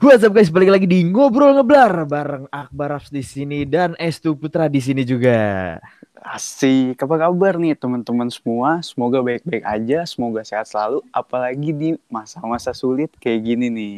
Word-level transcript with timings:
What's 0.00 0.24
up 0.24 0.32
guys, 0.32 0.48
balik 0.48 0.72
lagi 0.72 0.88
di 0.88 1.04
ngobrol 1.04 1.60
ngeblar 1.60 2.08
bareng 2.08 2.48
Akbar 2.48 2.96
Raps 2.96 3.12
di 3.12 3.20
sini 3.20 3.68
dan 3.68 3.92
Estu 4.00 4.32
Putra 4.32 4.64
di 4.64 4.80
sini 4.80 5.04
juga. 5.04 5.76
Asik, 6.24 6.96
apa 7.04 7.28
kabar 7.28 7.60
nih 7.60 7.76
teman-teman 7.76 8.32
semua? 8.32 8.80
Semoga 8.80 9.20
baik-baik 9.20 9.60
aja, 9.60 10.08
semoga 10.08 10.40
sehat 10.40 10.72
selalu, 10.72 11.04
apalagi 11.12 11.76
di 11.76 11.88
masa-masa 12.08 12.72
sulit 12.72 13.12
kayak 13.20 13.44
gini 13.44 13.68
nih. 13.68 13.96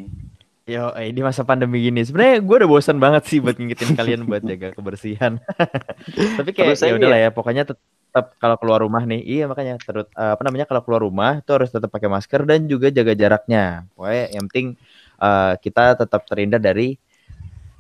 Yo, 0.67 0.91
eh, 0.99 1.15
di 1.15 1.23
masa 1.23 1.47
pandemi 1.47 1.87
gini, 1.87 2.03
sebenarnya 2.03 2.43
gue 2.43 2.57
udah 2.67 2.71
bosan 2.75 2.99
banget 2.99 3.23
sih 3.31 3.39
buat 3.39 3.55
ngingetin 3.55 3.95
kalian 3.95 4.27
buat 4.27 4.43
jaga 4.43 4.75
kebersihan. 4.75 5.39
Tapi 6.43 6.51
kayak 6.51 6.83
ya 6.83 6.99
udahlah 6.99 7.21
ya. 7.23 7.31
ya, 7.31 7.31
pokoknya 7.31 7.63
tetap 7.63 8.35
kalau 8.43 8.59
keluar 8.59 8.83
rumah 8.83 9.07
nih, 9.07 9.23
iya 9.23 9.45
makanya 9.47 9.79
terus 9.79 10.11
eh, 10.19 10.35
apa 10.35 10.43
namanya 10.43 10.67
kalau 10.67 10.83
keluar 10.83 11.07
rumah 11.07 11.39
itu 11.39 11.51
harus 11.55 11.71
tetap 11.71 11.95
pakai 11.95 12.11
masker 12.11 12.43
dan 12.43 12.67
juga 12.67 12.91
jaga 12.91 13.15
jaraknya. 13.15 13.87
Pokoknya 13.95 14.35
yang 14.35 14.51
penting 14.51 14.75
eh, 15.23 15.55
kita 15.63 15.95
tetap 15.97 16.27
terhindar 16.27 16.59
dari 16.59 16.99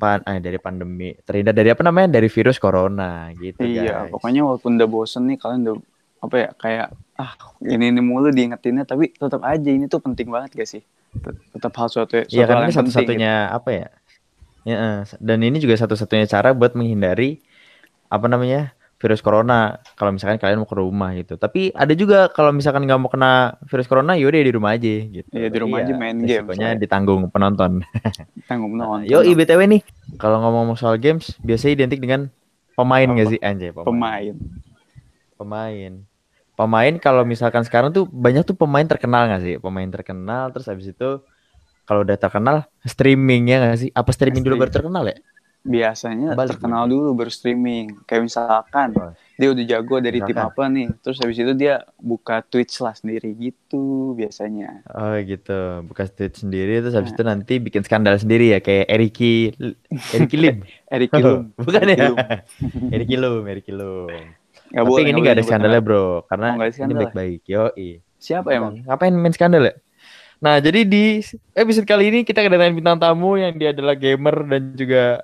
pan 0.01 0.19
eh, 0.27 0.39
dari 0.43 0.59
pandemi, 0.59 1.15
terhindar 1.23 1.55
dari 1.55 1.71
apa 1.71 1.83
namanya 1.87 2.19
dari 2.19 2.27
virus 2.27 2.59
corona 2.59 3.31
gitu 3.39 3.63
Iya, 3.63 4.07
guys. 4.07 4.13
pokoknya 4.15 4.43
walaupun 4.43 4.75
udah 4.79 4.89
bosen 4.91 5.23
nih, 5.31 5.39
kalian 5.39 5.61
udah 5.67 5.77
apa 6.23 6.35
ya 6.39 6.49
kayak 6.55 6.87
ah 7.19 7.33
ini 7.63 7.91
ini 7.95 8.01
mulu 8.03 8.31
diingetinnya, 8.35 8.83
tapi 8.87 9.15
tetap 9.15 9.43
aja 9.47 9.71
ini 9.71 9.87
tuh 9.87 10.03
penting 10.03 10.27
banget 10.31 10.51
gak 10.59 10.69
sih? 10.71 10.83
Tet- 11.23 11.39
Tetap 11.55 11.73
hal 11.79 11.89
suatu, 11.93 12.15
suatu 12.19 12.31
ini 12.31 12.39
yang 12.43 12.51
penting. 12.59 12.75
satu-satunya 12.75 13.33
apa 13.53 13.71
ya? 13.71 13.89
Ya, 14.63 15.03
dan 15.19 15.39
ini 15.43 15.59
juga 15.59 15.75
satu-satunya 15.75 16.27
cara 16.31 16.55
buat 16.55 16.79
menghindari 16.79 17.43
apa 18.07 18.27
namanya 18.31 18.71
virus 19.03 19.19
corona. 19.19 19.83
Kalau 19.99 20.15
misalkan 20.15 20.39
kalian 20.39 20.63
mau 20.63 20.71
ke 20.71 20.79
rumah 20.79 21.11
gitu. 21.19 21.35
Tapi 21.35 21.75
ada 21.75 21.91
juga 21.99 22.31
kalau 22.31 22.55
misalkan 22.55 22.87
nggak 22.87 23.01
mau 23.03 23.11
kena 23.11 23.59
virus 23.67 23.91
corona, 23.91 24.15
yaudah 24.15 24.39
di 24.39 24.55
rumah 24.55 24.79
aja 24.79 24.95
gitu. 25.11 25.27
Iya, 25.35 25.51
di 25.51 25.59
rumah 25.59 25.83
aja 25.83 25.93
main 25.99 26.23
game, 26.23 26.47
soalnya. 26.55 26.79
ditanggung 26.79 27.27
penonton. 27.35 27.83
gitu. 27.83 28.47
Tanggung 28.47 28.79
nonton. 28.79 29.11
Yo 29.11 29.27
ibtw 29.27 29.59
nih, 29.67 29.83
kalau 30.23 30.39
ngomong 30.39 30.79
soal 30.79 31.03
games, 31.03 31.35
biasanya 31.43 31.83
identik 31.83 31.99
dengan 31.99 32.31
pemain 32.79 33.11
nggak 33.11 33.29
sih 33.35 33.41
anjay 33.43 33.75
pemain. 33.75 33.91
pemain. 33.91 34.35
Pemain. 35.35 35.93
Pemain 36.53 36.95
kalau 37.03 37.27
misalkan 37.27 37.67
sekarang 37.67 37.91
tuh 37.91 38.07
banyak 38.07 38.47
tuh 38.47 38.55
pemain 38.55 38.87
terkenal 38.87 39.27
nggak 39.27 39.43
sih? 39.43 39.55
Pemain 39.59 39.89
terkenal 39.91 40.55
terus 40.55 40.71
habis 40.71 40.95
itu 40.95 41.19
kalau 41.83 42.07
udah 42.07 42.15
terkenal 42.15 42.71
streaming 42.87 43.51
ya 43.51 43.57
nggak 43.59 43.79
sih? 43.83 43.91
Apa 43.91 44.15
streaming 44.15 44.47
dulu 44.47 44.63
baru 44.63 44.71
terkenal 44.71 45.03
ya? 45.11 45.19
Biasanya 45.63 46.35
Kebalik, 46.35 46.59
terkenal 46.59 46.91
dulu 46.91 47.15
baru 47.15 47.31
streaming. 47.31 48.03
Kayak 48.03 48.23
misalkan 48.27 48.89
Oh. 48.99 49.15
dia 49.39 49.49
udah 49.55 49.65
jago 49.65 49.97
dari 49.99 50.19
tim 50.19 50.35
apa 50.35 50.67
nih, 50.67 50.91
terus 50.99 51.23
habis 51.23 51.39
itu 51.39 51.55
dia 51.55 51.87
buka 51.99 52.43
Twitch 52.43 52.83
lah 52.83 52.95
sendiri 52.95 53.31
gitu 53.35 54.15
biasanya. 54.15 54.83
Oh 54.91 55.15
gitu, 55.23 55.87
buka 55.87 56.11
Twitch 56.11 56.43
sendiri 56.43 56.83
terus 56.83 56.95
habis 56.95 57.15
itu 57.15 57.23
nanti 57.23 57.63
bikin 57.63 57.87
skandal 57.87 58.19
sendiri 58.19 58.55
ya 58.55 58.59
kayak 58.59 58.91
Eriki 58.91 59.55
Eriki 60.11 60.37
Lim. 60.37 60.57
Eric 60.95 61.11
Kilum. 61.15 61.55
Bukan 61.63 61.83
ya? 61.89 62.11
Eriki 62.91 63.17
Lum, 63.17 63.43
Eriki 63.51 63.73
Lum. 63.73 64.11
Nggak 64.11 64.83
Tapi 64.83 64.91
boleh, 64.91 65.05
ini 65.11 65.19
nggak 65.21 65.37
ada 65.39 65.45
skandalnya 65.47 65.81
bro, 65.85 66.25
karena 66.27 66.49
Oh, 66.59 66.65
ini 66.67 66.93
ya? 66.93 66.99
baik-baik. 67.07 67.41
Yo, 67.47 67.65
nama. 67.71 68.03
Siapa 68.23 68.49
emang? 68.55 68.83
Ngapain 68.87 69.15
main 69.15 69.35
skandal 69.35 69.63
ya? 69.67 69.75
Nah, 70.43 70.59
jadi 70.59 70.83
di 70.83 71.23
episode 71.55 71.87
kali 71.87 72.11
ini 72.11 72.19
kita 72.27 72.43
kedatangan 72.43 72.75
bintang 72.75 72.99
tamu 72.99 73.39
yang 73.39 73.55
dia 73.55 73.71
adalah 73.71 73.95
gamer 73.95 74.43
dan 74.47 74.75
juga 74.75 75.23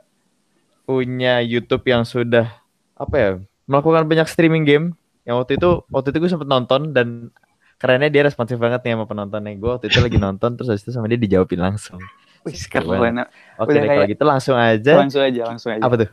punya 0.88 1.44
YouTube 1.44 1.84
yang 1.84 2.08
sudah 2.08 2.48
apa 2.96 3.14
ya 3.20 3.30
melakukan 3.68 4.08
banyak 4.08 4.24
streaming 4.24 4.64
game. 4.64 4.86
Yang 5.28 5.36
waktu 5.44 5.52
itu 5.60 5.70
waktu 5.92 6.08
itu 6.16 6.18
gue 6.24 6.30
sempet 6.32 6.48
nonton 6.48 6.96
dan 6.96 7.28
kerennya 7.76 8.08
dia 8.08 8.24
responsif 8.24 8.56
banget 8.56 8.80
nih 8.88 8.96
sama 8.96 9.04
penontonnya. 9.04 9.52
Gue 9.60 9.76
waktu 9.76 9.92
itu 9.92 10.00
lagi 10.00 10.16
nonton 10.16 10.56
terus 10.56 10.72
habis 10.72 10.88
itu 10.88 10.96
sama 10.96 11.04
dia 11.12 11.20
dijawabin 11.20 11.60
langsung. 11.60 12.00
Wih, 12.48 12.56
keren. 12.72 13.28
Oke 13.60 13.76
Udah 13.76 13.80
deh 13.84 13.84
kalau 13.84 14.00
kayak- 14.00 14.12
gitu 14.16 14.24
langsung 14.24 14.56
aja. 14.56 14.92
Langsung 14.96 15.20
aja, 15.20 15.42
langsung 15.44 15.70
aja. 15.76 15.82
Apa 15.84 15.94
tuh? 16.00 16.10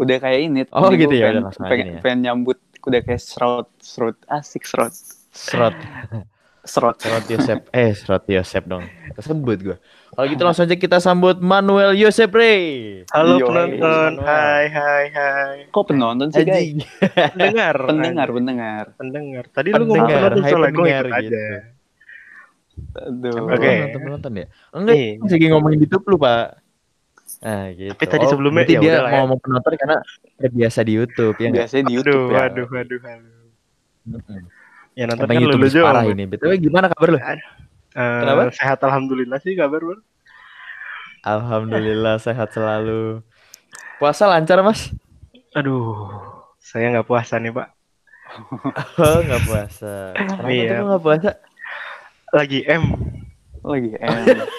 Udah 0.00 0.16
kayak 0.16 0.40
ini. 0.40 0.60
Oh, 0.72 0.88
gitu 0.88 1.12
ya, 1.12 1.28
pengen, 1.28 1.36
udah 1.36 1.44
langsung 1.52 1.64
aja 1.68 1.72
pengen, 1.76 1.86
ya. 1.86 2.00
pengen 2.00 2.20
nyambut. 2.24 2.58
Udah 2.86 3.00
kayak 3.04 3.20
serot, 3.20 3.68
serot, 3.82 4.16
asik 4.30 4.64
serot, 4.64 4.94
Serot. 5.36 5.76
serot. 6.66 6.96
Serot 6.98 7.24
Yosep. 7.24 7.58
Eh, 7.74 7.94
Serot 7.94 8.24
Yosep 8.26 8.62
dong. 8.66 8.84
Kesebut 9.14 9.58
gue. 9.58 9.76
Kalau 10.10 10.26
gitu 10.26 10.42
langsung 10.42 10.64
aja 10.64 10.74
kita 10.74 10.98
sambut 10.98 11.38
Manuel 11.38 11.94
Yosep 11.94 12.30
Rey. 12.30 12.62
Halo 13.10 13.38
Yo, 13.38 13.46
penonton, 13.48 14.12
hai 14.20 14.64
hai 14.68 15.04
hai. 15.08 15.56
Kok 15.68 15.84
penonton 15.86 16.28
sih 16.30 16.42
guys? 16.42 16.82
Pendengar, 17.32 17.76
Pendengar, 17.84 18.28
pendengar. 18.28 18.84
pendengar. 18.94 19.44
Tadi 19.48 19.68
lu 19.70 19.84
ngomong 19.84 20.06
penonton 20.06 20.42
hai 20.42 20.50
soalnya 20.50 20.72
gue 20.72 20.86
ikut 20.86 21.06
gitu. 21.06 21.16
aja. 21.16 21.44
Aduh. 23.08 23.44
Oke. 23.48 23.72
Nonton 23.80 24.00
penonton 24.02 24.32
ya? 24.34 24.46
Enggak, 24.72 24.94
Nih. 24.94 25.08
lagi 25.22 25.46
ngomongin 25.48 25.78
YouTube 25.80 26.04
lu, 26.06 26.16
Pak. 26.16 26.46
Nah, 27.36 27.64
gitu. 27.72 27.92
Tapi 27.92 28.04
tadi 28.06 28.24
sebelumnya 28.26 28.64
berarti 28.64 28.74
ya 28.74 28.80
dia 28.80 28.92
mau 28.96 29.08
ya. 29.08 29.16
ngomong 29.20 29.38
penonton 29.40 29.72
karena 29.76 29.96
terbiasa 30.36 30.80
di 30.80 30.92
YouTube 30.94 31.36
ya 31.36 31.46
nggak? 31.52 31.60
Biasanya 31.68 31.84
di 31.84 31.94
YouTube 31.94 32.24
Aduh, 32.24 32.32
ya. 32.32 32.44
aduh, 32.48 32.66
aduh, 32.72 33.00
aduh. 33.04 33.34
Mm-mm. 34.06 34.40
Ya 34.96 35.04
nonton 35.04 35.28
Emang 35.28 35.36
kan 35.36 35.44
YouTube 35.44 35.62
lu 35.62 35.68
juga. 35.68 35.86
parah 35.86 36.04
ini. 36.04 36.24
Betul 36.24 36.56
gimana 36.56 36.88
kabar 36.88 37.08
lu? 37.12 37.18
Eh, 37.20 37.36
Kenapa? 37.94 38.48
Sehat 38.50 38.80
alhamdulillah 38.80 39.38
sih 39.38 39.52
kabar 39.52 39.78
bro. 39.78 40.00
Alhamdulillah 41.20 42.16
sehat 42.16 42.48
selalu. 42.50 43.20
Puasa 43.98 44.24
lancar, 44.24 44.60
Mas? 44.60 44.92
Aduh, 45.52 46.06
saya 46.56 46.92
nggak 46.92 47.04
puasa 47.04 47.36
nih 47.36 47.50
pak. 47.50 47.68
Oh, 49.00 49.18
nggak 49.22 49.42
puasa. 49.44 50.12
Kenapa 50.12 50.46
Iya. 50.46 50.68
tuh 50.68 50.76
lu 50.76 50.84
nggak 50.86 51.02
puasa? 51.02 51.30
Lagi 52.32 52.60
M, 52.66 52.84
Lagi 53.62 53.90
M. 53.96 54.12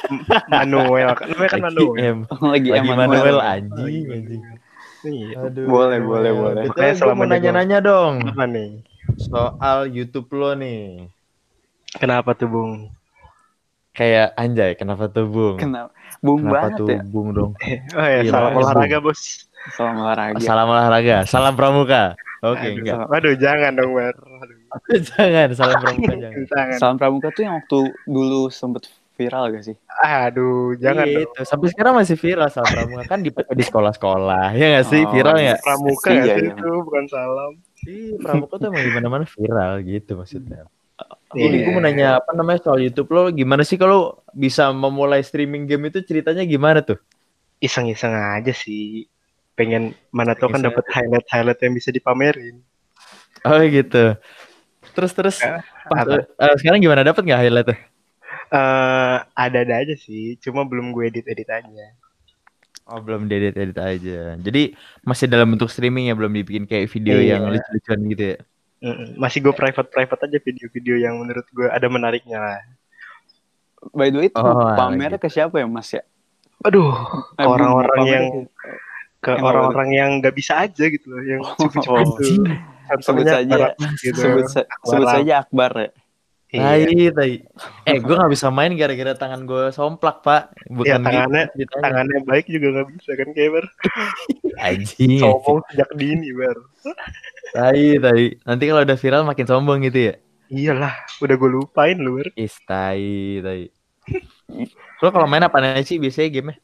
Manuel, 0.54 1.14
namanya 1.14 1.50
kan 1.52 1.60
Lagi 1.62 1.62
Manuel. 1.62 1.94
M. 2.00 2.18
Lagi, 2.42 2.70
Lagi 2.70 2.80
Emmanuel. 2.80 3.10
Manuel 3.12 3.40
anjing, 3.40 4.04
anjing. 4.10 4.44
Iya. 5.04 5.36
Aduh. 5.46 5.66
Boleh, 5.70 6.00
boleh, 6.02 6.32
boleh. 6.34 6.62
Betul, 6.66 6.74
Makanya 6.74 6.96
selama 6.98 7.16
mau 7.16 7.28
nanya-nanya 7.30 7.78
dong 7.80 8.14
Apa 8.26 8.44
nih? 8.44 8.70
Soal 9.16 9.88
YouTube 9.88 10.28
lo 10.36 10.52
nih. 10.52 11.08
Kenapa 11.96 12.36
tuh 12.36 12.52
Bung? 12.52 12.92
Kayak 13.96 14.36
anjay, 14.38 14.76
kenapa 14.78 15.08
tuh 15.10 15.26
Bung? 15.26 15.58
Kenapa? 15.58 15.90
Bung 16.20 16.42
Kenapa 16.46 16.56
banget 16.68 16.80
tuh 16.84 16.88
ya. 16.92 17.02
Bung 17.08 17.28
dong? 17.34 17.52
Oh 17.98 18.06
ya, 18.06 18.20
Iya, 18.22 18.32
salam 18.36 18.52
olahraga 18.54 18.98
bos. 19.00 19.22
Salam 19.74 19.96
olahraga. 20.00 20.40
Salam 20.44 20.68
olahraga, 20.70 21.18
salam 21.26 21.54
pramuka. 21.56 22.04
Oke, 22.46 22.62
Aduh, 22.62 22.78
enggak. 22.84 22.94
salam- 22.94 23.12
Aduh, 23.16 23.34
jangan 23.40 23.72
dong 23.74 23.92
Bar. 23.98 24.16
Aduh, 24.16 25.00
jangan, 25.02 25.48
salam 25.58 25.78
pramuka 25.82 26.14
jangan. 26.14 26.44
jangan. 26.46 26.78
Salam 26.78 26.96
Pramuka 27.00 27.28
tuh 27.34 27.42
yang 27.48 27.56
waktu 27.58 27.80
dulu 28.06 28.52
sempet 28.54 28.84
viral 29.18 29.50
gak 29.50 29.64
sih? 29.66 29.76
Aduh, 29.98 30.78
jangan 30.78 31.08
Iya, 31.10 31.26
dong. 31.26 31.34
itu. 31.34 31.42
Sampai 31.48 31.68
sekarang 31.74 31.94
masih 31.98 32.16
viral 32.20 32.48
salam 32.54 32.70
pramuka 32.70 33.04
kan 33.10 33.20
di 33.26 33.32
di 33.34 33.64
sekolah-sekolah. 33.66 34.54
Ya 34.54 34.66
nggak 34.78 34.86
sih 34.86 35.02
Oh, 35.02 35.10
viral 35.10 35.38
ya? 35.42 35.56
Pramuka 35.58 36.10
Iya, 36.14 36.34
iya. 36.38 36.54
itu 36.54 36.70
bukan 36.86 37.06
salam. 37.10 37.52
Iya, 37.88 38.20
pramuka 38.20 38.60
tuh 38.60 38.68
emang 38.68 38.84
di 38.84 38.92
mana-mana 38.92 39.24
viral 39.24 39.80
gitu 39.88 40.12
maksudnya. 40.20 40.68
Jadi 41.32 41.56
gue 41.64 41.72
mau 41.72 41.84
nanya 41.84 42.20
apa 42.20 42.32
namanya 42.36 42.60
soal 42.66 42.80
YouTube 42.84 43.10
lo 43.16 43.30
gimana 43.32 43.62
sih 43.64 43.78
kalau 43.80 44.20
bisa 44.34 44.74
memulai 44.76 45.22
streaming 45.24 45.64
game 45.70 45.88
itu 45.88 46.04
ceritanya 46.04 46.44
gimana 46.44 46.84
tuh? 46.84 47.00
iseng-iseng 47.58 48.14
aja 48.14 48.54
sih 48.54 49.10
pengen 49.58 49.98
mana 50.14 50.38
tau 50.38 50.46
kan 50.54 50.62
dapat 50.62 50.86
highlight-highlight 50.94 51.58
yang 51.58 51.74
bisa 51.74 51.90
dipamerin 51.90 52.62
Oh 53.42 53.58
gitu. 53.66 54.18
Terus 54.94 55.12
terus 55.14 55.38
Ya, 55.42 55.62
pas, 55.90 56.06
apa? 56.06 56.26
eh, 56.26 56.56
sekarang 56.62 56.82
gimana 56.84 57.02
dapat 57.06 57.24
nggak 57.26 57.42
highlightnya? 57.48 57.78
Eh, 58.48 59.18
ada-ada 59.36 59.74
aja 59.84 59.96
sih 59.98 60.38
cuma 60.40 60.64
belum 60.64 60.96
gue 60.96 61.10
edit-edit 61.12 61.50
aja 61.52 61.86
Oh 62.88 62.98
belum 62.98 63.28
diedit 63.28 63.54
edit 63.54 63.76
aja. 63.76 64.36
Jadi 64.36 64.72
masih 65.02 65.28
dalam 65.28 65.48
bentuk 65.50 65.68
streaming 65.68 66.08
ya 66.08 66.16
belum 66.16 66.32
dibikin 66.32 66.64
kayak 66.64 66.88
video 66.88 67.16
Iya. 67.16 67.36
yang 67.36 67.52
lucu-lucuan 67.52 68.00
gitu 68.08 68.24
ya. 68.26 68.38
Masih 69.16 69.42
gue 69.42 69.52
private-private 69.52 70.22
aja 70.24 70.38
video-video 70.40 70.96
yang 70.98 71.18
menurut 71.18 71.44
gue 71.50 71.66
ada 71.66 71.88
menariknya 71.88 72.38
lah 72.38 72.60
By 73.90 74.08
the 74.08 74.18
way, 74.18 74.28
itu 74.28 74.38
Oh, 74.38 74.72
pamernya 74.72 75.18
ke 75.18 75.28
siapa 75.28 75.56
ya 75.56 75.66
Mas 75.66 75.92
ya? 75.92 76.02
aduh 76.60 76.90
Eh, 77.36 77.44
orang-orang 77.44 78.02
yang 78.04 78.26
ke- 79.20 79.36
orang-orang 79.36 79.90
yang 79.92 80.10
nggak 80.18 80.34
bisa 80.34 80.58
aja 80.60 80.84
gitu 80.84 81.06
loh 81.08 81.22
yang 81.22 81.42
cupu-cupu 81.60 81.92
Oh, 81.92 82.18
gitu 82.18 82.50
Sebut 82.98 83.28
Contohnya 83.28 83.34
saja, 83.36 83.58
gitu. 84.00 84.16
sebut, 84.16 84.46
sa- 84.48 84.64
sebut 84.82 85.04
Akbar. 85.04 85.16
saja 85.20 85.34
Akbar 85.44 85.72
ya. 85.76 85.90
Iya. 86.48 86.64
Tai, 86.88 86.96
tai. 87.12 87.34
Eh, 87.92 88.00
gue 88.00 88.16
nggak 88.16 88.32
bisa 88.32 88.48
main 88.48 88.72
gara-gara 88.72 89.12
tangan 89.14 89.44
gue 89.44 89.68
somplak, 89.70 90.24
Pak. 90.24 90.56
Ya, 90.56 90.72
Bukan 90.72 91.00
tangannya- 91.04 91.48
gitu 91.54 91.74
tangannya 91.78 92.20
baik 92.24 92.48
juga 92.48 92.68
nggak 92.72 92.88
bisa 92.94 93.12
kan 93.14 93.28
ber 93.32 93.66
Anjing. 94.64 95.20
sombong 95.20 95.60
sejak 95.68 95.90
dini 95.94 96.32
ber 96.32 96.56
Tai, 97.52 97.84
tai. 97.98 98.24
Nanti 98.42 98.64
kalau 98.66 98.82
udah 98.82 98.98
viral 98.98 99.24
makin 99.24 99.46
sombong 99.46 99.84
gitu 99.84 100.12
ya. 100.12 100.16
iyalah 100.48 100.96
udah 101.20 101.36
gue 101.36 101.50
lupain 101.52 102.00
lu 102.00 102.18
ber 102.18 102.32
Is, 102.34 102.56
tai, 102.64 103.40
tai. 103.40 103.68
Lo 104.98 105.12
kalau 105.12 105.28
main 105.28 105.44
apa 105.44 105.60
aja 105.60 105.84
sih 105.84 106.00
biasanya 106.00 106.32
game 106.32 106.56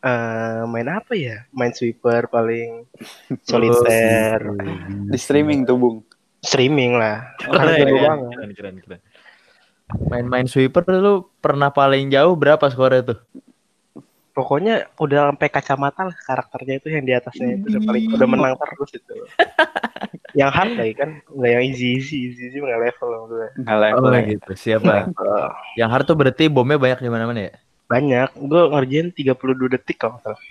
Eh, 0.00 0.62
main 0.66 0.88
apa 0.88 1.12
ya? 1.12 1.44
Main 1.50 1.70
sweeper 1.70 2.26
paling 2.26 2.88
solitaire, 3.46 4.48
Di 5.06 5.18
streaming 5.18 5.62
tuh 5.62 5.76
Bung. 5.76 5.98
streaming 6.40 6.96
lah. 6.96 7.36
Keren, 7.36 7.68
keren, 7.84 8.50
keren, 8.56 8.76
keren. 8.80 9.00
Main-main 10.08 10.46
sweeper 10.46 10.82
lu 10.88 11.26
pernah 11.42 11.70
paling 11.72 12.10
jauh 12.10 12.34
berapa 12.38 12.62
skornya 12.70 13.14
tuh? 13.14 13.18
Pokoknya 14.30 14.86
udah 14.96 15.34
sampai 15.34 15.48
kacamata 15.50 16.06
lah 16.06 16.16
karakternya 16.16 16.78
itu 16.78 16.88
yang 16.88 17.04
di 17.04 17.12
atasnya 17.12 17.58
itu 17.58 17.66
udah 17.76 17.82
paling 17.82 18.04
udah 18.14 18.28
menang 18.30 18.54
terus 18.56 18.90
itu. 18.94 19.14
yang 20.38 20.50
hard 20.54 20.78
lagi 20.78 20.94
kan, 20.94 21.10
nggak 21.26 21.50
yang 21.50 21.64
easy 21.66 21.98
easy 21.98 22.16
easy 22.30 22.42
easy 22.46 22.56
nggak 22.62 22.78
level 22.78 23.06
loh 23.10 23.22
gue. 23.26 23.48
Nggak 23.66 23.78
level 23.82 24.06
Oh 24.06 24.14
ya. 24.14 24.22
gitu. 24.30 24.50
Siapa? 24.54 25.10
Yang 25.78 25.88
hard 25.90 26.04
tuh 26.06 26.16
berarti 26.16 26.44
bomnya 26.46 26.78
banyak 26.78 27.02
di 27.02 27.10
mana-mana 27.10 27.40
ya? 27.50 27.54
Banyak, 27.90 28.38
gue 28.38 28.62
ngerjain 28.70 29.08
32 29.10 29.74
detik 29.74 29.98
kalau 29.98 30.14
nggak 30.14 30.30
salah. 30.30 30.42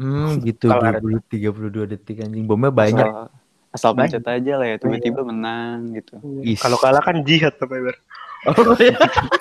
Hmm, 0.00 0.40
gitu. 0.42 0.66
Ada. 0.72 0.98
20, 0.98 1.20
32 1.28 1.92
detik 1.92 2.16
anjing. 2.24 2.48
Bomnya 2.48 2.72
banyak. 2.72 3.04
Asal, 3.04 3.28
asal 3.76 3.90
pencet 3.94 4.24
aja 4.26 4.52
lah 4.58 4.66
ya, 4.72 4.76
tiba-tiba 4.80 5.20
menang 5.22 5.92
gitu. 5.92 6.18
Kalau 6.58 6.78
kalah 6.80 7.04
kan 7.04 7.20
jihad 7.22 7.54
sampai 7.60 7.84
ber. 7.84 7.96
Oh, 8.44 8.76
iya. 8.76 8.96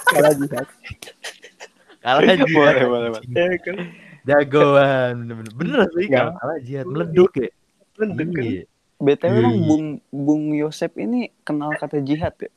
Kalah 0.08 0.34
jihad. 0.34 0.68
kalah 2.00 2.22
jihad. 2.24 2.48
Boleh, 2.50 2.84
boleh, 2.86 3.08
boleh. 3.12 3.24
Ya 3.30 3.48
kan. 3.60 3.78
Jagoan. 4.24 5.16
Bener, 5.28 5.48
bener 5.54 5.80
sih 5.92 6.08
kalau 6.08 6.32
kalah 6.36 6.58
jihad 6.60 6.86
meleduk 6.88 7.32
ya. 7.36 7.50
Mendek 8.00 8.28
kan. 8.32 8.44
Iya. 8.44 8.64
BTW 8.98 9.28
Iya, 9.28 9.36
emang 9.36 9.54
iya. 9.54 9.66
Bung 9.68 9.86
Bung 10.10 10.44
Yosep 10.56 10.96
ini 10.98 11.20
kenal 11.44 11.76
kata 11.76 12.00
jihad 12.00 12.32
ya? 12.40 12.48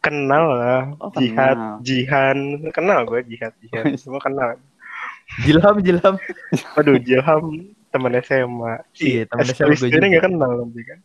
Kenal 0.00 0.44
lah. 0.52 0.82
Oh, 0.96 1.08
jihad, 1.14 1.56
kenal. 1.56 1.76
jihan. 1.80 2.38
Kenal 2.70 3.00
gue 3.04 3.20
jihad, 3.26 3.52
jihad. 3.58 3.84
Semua 3.96 4.20
kenal. 4.20 4.60
Jilham, 5.40 5.78
Jilham. 5.78 6.14
Aduh, 6.74 6.98
Jilham 6.98 7.64
teman 7.88 8.12
SMA. 8.20 8.82
Iya, 8.96 9.24
teman 9.26 9.44
Eh, 9.44 9.52
SMA 9.52 9.64
gue 9.64 9.72
Rizky 9.72 9.88
ini 9.88 9.96
juga. 9.96 10.08
nggak 10.10 10.24
kenal 10.26 10.50
nanti 10.58 10.82
kan. 10.84 10.98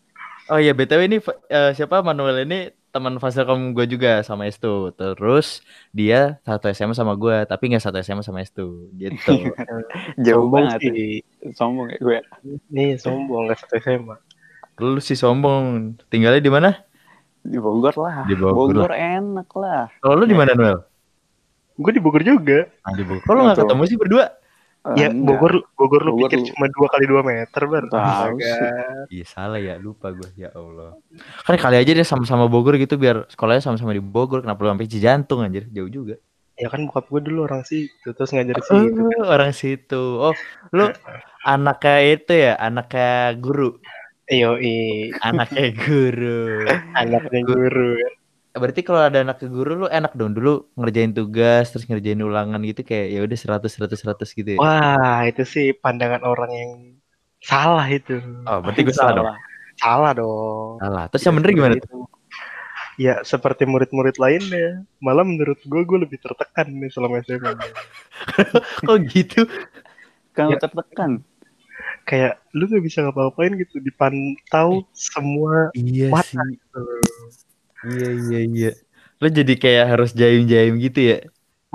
Oh 0.45 0.59
iya, 0.59 0.71
BTW 0.71 1.01
ini 1.05 1.17
eh, 1.47 1.71
siapa 1.71 2.01
Manuel 2.01 2.43
ini 2.43 2.69
teman 2.95 3.19
Fasilkom 3.19 3.75
gue 3.75 3.83
juga 3.91 4.23
sama 4.23 4.47
Estu. 4.47 4.95
Terus 4.95 5.59
dia 5.91 6.39
satu 6.47 6.71
SMA 6.71 6.95
sama 6.95 7.19
gue, 7.19 7.43
tapi 7.43 7.67
nggak 7.67 7.83
satu 7.83 7.99
SMA 7.99 8.23
sama 8.23 8.39
Estu. 8.39 8.87
Gitu. 8.95 9.51
Jauh 10.23 10.47
Sombong 10.47 10.71
banget 10.71 10.79
ya. 10.79 10.91
sih. 10.95 11.13
Sombong 11.51 11.91
ya 11.91 11.97
gue. 11.99 12.17
Nih 12.71 12.95
sombong 12.95 13.51
nggak 13.51 13.59
satu 13.59 13.75
SMA. 13.83 14.15
Lu 14.79 15.03
sih 15.03 15.19
sombong. 15.19 15.99
Tinggalnya 16.07 16.39
di 16.39 16.47
mana? 16.47 16.71
Di 17.43 17.59
Bogor 17.59 17.93
lah. 17.99 18.23
Di 18.23 18.35
Bogor 18.39 18.87
Bogor 18.87 18.95
enak 18.95 19.49
lah. 19.59 19.91
Kalau 19.99 20.15
lu 20.15 20.25
di 20.25 20.33
mana, 20.33 20.55
Noel? 20.55 20.79
Gue 21.75 21.91
di 21.91 21.99
Bogor 21.99 22.23
juga. 22.23 22.71
Nah, 22.87 22.95
di 22.95 23.03
Bogor. 23.03 23.27
Kalau 23.27 23.41
nggak 23.43 23.59
ketemu 23.59 23.83
sih 23.91 23.97
berdua? 23.99 24.25
Ya 24.93 25.09
Enggak. 25.09 25.25
Bogor 25.41 25.53
Bogor 25.73 26.01
lu 26.05 26.11
Bogor 26.13 26.29
pikir 26.29 26.39
lu- 26.39 26.47
cuma 26.53 26.65
dua 26.69 26.87
kali 26.93 27.05
dua 27.09 27.21
meter 27.25 27.61
sih. 28.37 28.69
Iya 29.17 29.25
salah 29.25 29.57
ya, 29.57 29.81
lupa 29.81 30.13
gue. 30.13 30.29
Ya 30.37 30.53
Allah. 30.53 30.93
Kan 31.41 31.57
kali 31.57 31.81
aja 31.81 31.91
dia 31.91 32.05
sama-sama 32.05 32.45
Bogor 32.45 32.77
gitu 32.77 33.01
biar 33.01 33.25
sekolahnya 33.25 33.65
sama-sama 33.65 33.97
di 33.97 34.03
Bogor. 34.03 34.45
Kenapa 34.45 34.61
lu 34.61 34.69
sampai 34.69 34.85
Cijantung 34.85 35.41
anjir? 35.41 35.65
Jauh 35.73 35.89
juga. 35.89 36.21
Ya 36.55 36.71
kan 36.71 36.87
bokap 36.87 37.11
gue 37.11 37.19
dulu 37.19 37.43
orang 37.51 37.67
situ 37.67 38.15
terus 38.15 38.31
ngajar 38.31 38.55
sih. 38.63 38.79
Oh, 38.79 39.27
orang 39.27 39.51
situ. 39.51 39.99
Oh, 40.21 40.31
lu 40.71 40.87
anaknya 41.43 41.97
itu 42.15 42.31
ya, 42.31 42.53
anaknya 42.55 43.35
guru. 43.35 43.75
Iyo 44.25 44.57
i 44.57 45.09
Anaknya 45.21 45.69
guru. 45.75 46.63
anaknya 47.01 47.41
guru. 47.43 47.99
Berarti 48.55 48.81
kalau 48.87 49.03
ada 49.03 49.19
anak 49.19 49.43
ke 49.43 49.51
guru 49.51 49.83
lu 49.83 49.87
enak 49.91 50.15
dong 50.15 50.31
dulu 50.31 50.71
ngerjain 50.79 51.11
tugas 51.11 51.75
terus 51.75 51.83
ngerjain 51.91 52.23
ulangan 52.23 52.63
gitu 52.63 52.87
kayak 52.87 53.07
ya 53.11 53.19
udah 53.27 53.37
100 53.37 53.67
100 53.67 53.99
100 53.99 54.31
gitu 54.31 54.49
ya. 54.55 54.59
Wah 54.63 55.27
itu 55.27 55.43
sih 55.43 55.75
pandangan 55.75 56.23
orang 56.23 56.51
yang 56.55 56.71
salah 57.43 57.83
itu. 57.91 58.15
Oh, 58.47 58.63
berarti 58.63 58.81
gue 58.87 58.95
salah 58.95 59.13
dong. 59.13 59.27
Salah 59.75 60.11
dong. 60.15 60.79
Salah. 60.79 61.03
Terus 61.11 61.23
yang 61.27 61.35
bener 61.35 61.51
gimana 61.51 61.75
tuh? 61.75 61.83
Itu. 61.83 61.99
Ya 62.95 63.19
seperti 63.27 63.67
murid-murid 63.67 64.15
lainnya. 64.23 64.87
Malah 65.03 65.27
menurut 65.27 65.59
gue 65.67 65.81
gue 65.83 65.99
lebih 66.07 66.15
tertekan 66.23 66.71
nih 66.71 66.87
selama 66.87 67.19
SMA. 67.27 67.51
Kok 68.87 68.97
gitu? 69.13 69.43
Kan 70.31 70.55
Ya. 70.55 70.59
tertekan. 70.63 71.27
Kayak 72.07 72.39
lu 72.53 72.69
gak 72.69 72.85
bisa 72.85 73.03
ngapa-ngapain 73.03 73.51
gitu 73.59 73.81
dipantau 73.81 74.85
semua 74.93 75.73
Iya 75.73 76.13
Mata 76.13 76.23
sih. 76.23 76.55
Iya 77.85 78.09
iya 78.17 78.39
iya. 78.49 78.71
Lu 79.21 79.27
jadi 79.31 79.53
kayak 79.55 79.85
harus 79.95 80.11
jaim-jaim 80.11 80.75
gitu 80.81 81.01
ya. 81.15 81.19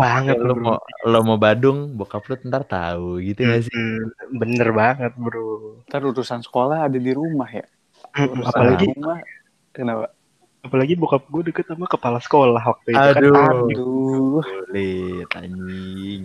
banget 0.00 0.40
bro. 0.40 0.56
mau 0.56 0.80
lo 1.04 1.20
mau 1.20 1.36
Badung, 1.36 1.92
bokap 1.92 2.24
lu 2.32 2.40
ntar 2.48 2.64
tahu 2.64 3.20
gitu 3.20 3.44
gak 3.44 3.68
sih? 3.68 3.72
Bener 4.32 4.72
banget 4.72 5.12
bro. 5.12 5.84
Ntar 5.84 6.00
urusan 6.08 6.40
sekolah 6.40 6.88
ada 6.88 6.96
di 6.96 7.12
rumah 7.12 7.48
ya. 7.52 7.68
Urusan 8.16 8.48
apalagi 8.48 8.86
rumah 8.96 9.20
kenapa? 9.76 10.08
apalagi 10.60 10.92
bokap 10.92 11.24
gue 11.28 11.42
deket 11.52 11.72
sama 11.72 11.88
kepala 11.88 12.20
sekolah 12.20 12.60
waktu 12.60 12.92
itu 12.92 13.00
Aduh. 13.00 13.32
kan. 13.32 13.54
Aduh. 13.72 14.40
Sulit 14.44 15.28
anjing. 15.32 16.22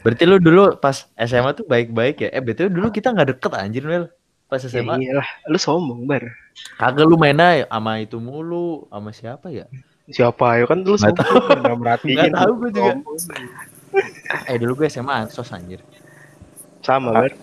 Berarti 0.00 0.24
lu 0.24 0.36
dulu 0.40 0.80
pas 0.80 1.08
SMA 1.16 1.50
tuh 1.56 1.66
baik-baik 1.68 2.24
ya? 2.24 2.28
Eh 2.32 2.42
betul 2.44 2.72
dulu 2.72 2.88
kita 2.88 3.12
nggak 3.12 3.36
deket 3.36 3.52
anjir 3.56 3.84
Mel. 3.84 4.08
Pas 4.54 4.62
Ya 4.62 4.70
SMA. 4.70 4.94
iyalah, 5.02 5.28
lu 5.46 5.58
sombong 5.58 6.06
bar. 6.06 6.22
Kagak 6.78 7.02
lu 7.04 7.18
mainnya 7.18 7.66
sama 7.66 7.98
itu 7.98 8.16
mulu, 8.16 8.86
sama 8.86 9.10
siapa 9.10 9.50
ya? 9.50 9.66
Siapa 10.06 10.62
ya 10.62 10.64
kan 10.64 10.78
lu 10.80 10.94
Nggak 10.94 11.10
sombong 11.10 11.58
nggak 11.58 11.76
merhatiin. 11.76 12.14
Nggak 12.14 12.32
tahu 12.32 12.52
gua 12.54 12.70
juga. 12.70 12.92
Eh 14.46 14.56
dulu 14.56 14.72
gue 14.78 14.88
SMA 14.88 15.26
ansos 15.26 15.50
anjir. 15.50 15.82
Sama 16.80 17.10
bar. 17.10 17.34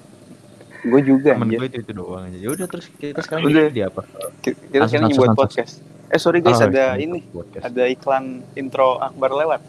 Gue 0.82 1.02
juga 1.02 1.36
Temen 1.36 1.46
anjir. 1.46 1.58
gue 1.58 1.68
itu 1.68 1.78
itu 1.82 1.92
doang 1.92 2.26
aja. 2.26 2.38
Ya 2.38 2.50
udah 2.50 2.66
terus 2.66 2.88
kita 2.92 3.20
sekarang 3.20 3.46
Udah. 3.46 3.68
di 3.68 3.82
apa? 3.82 4.02
Ki- 4.40 4.56
Kita 4.56 4.88
sekarang 4.88 5.12
Ansos, 5.12 5.20
buat 5.20 5.30
ansos. 5.30 5.40
podcast. 5.40 5.74
Eh 6.08 6.20
sorry 6.20 6.40
guys 6.40 6.58
Oh, 6.58 6.68
ada 6.68 6.96
iya, 6.96 7.00
ini. 7.00 7.20
podcast. 7.26 7.64
Ada 7.64 7.84
iklan 7.88 8.26
intro 8.54 8.96
Akbar 8.98 9.32
lewat. 9.32 9.62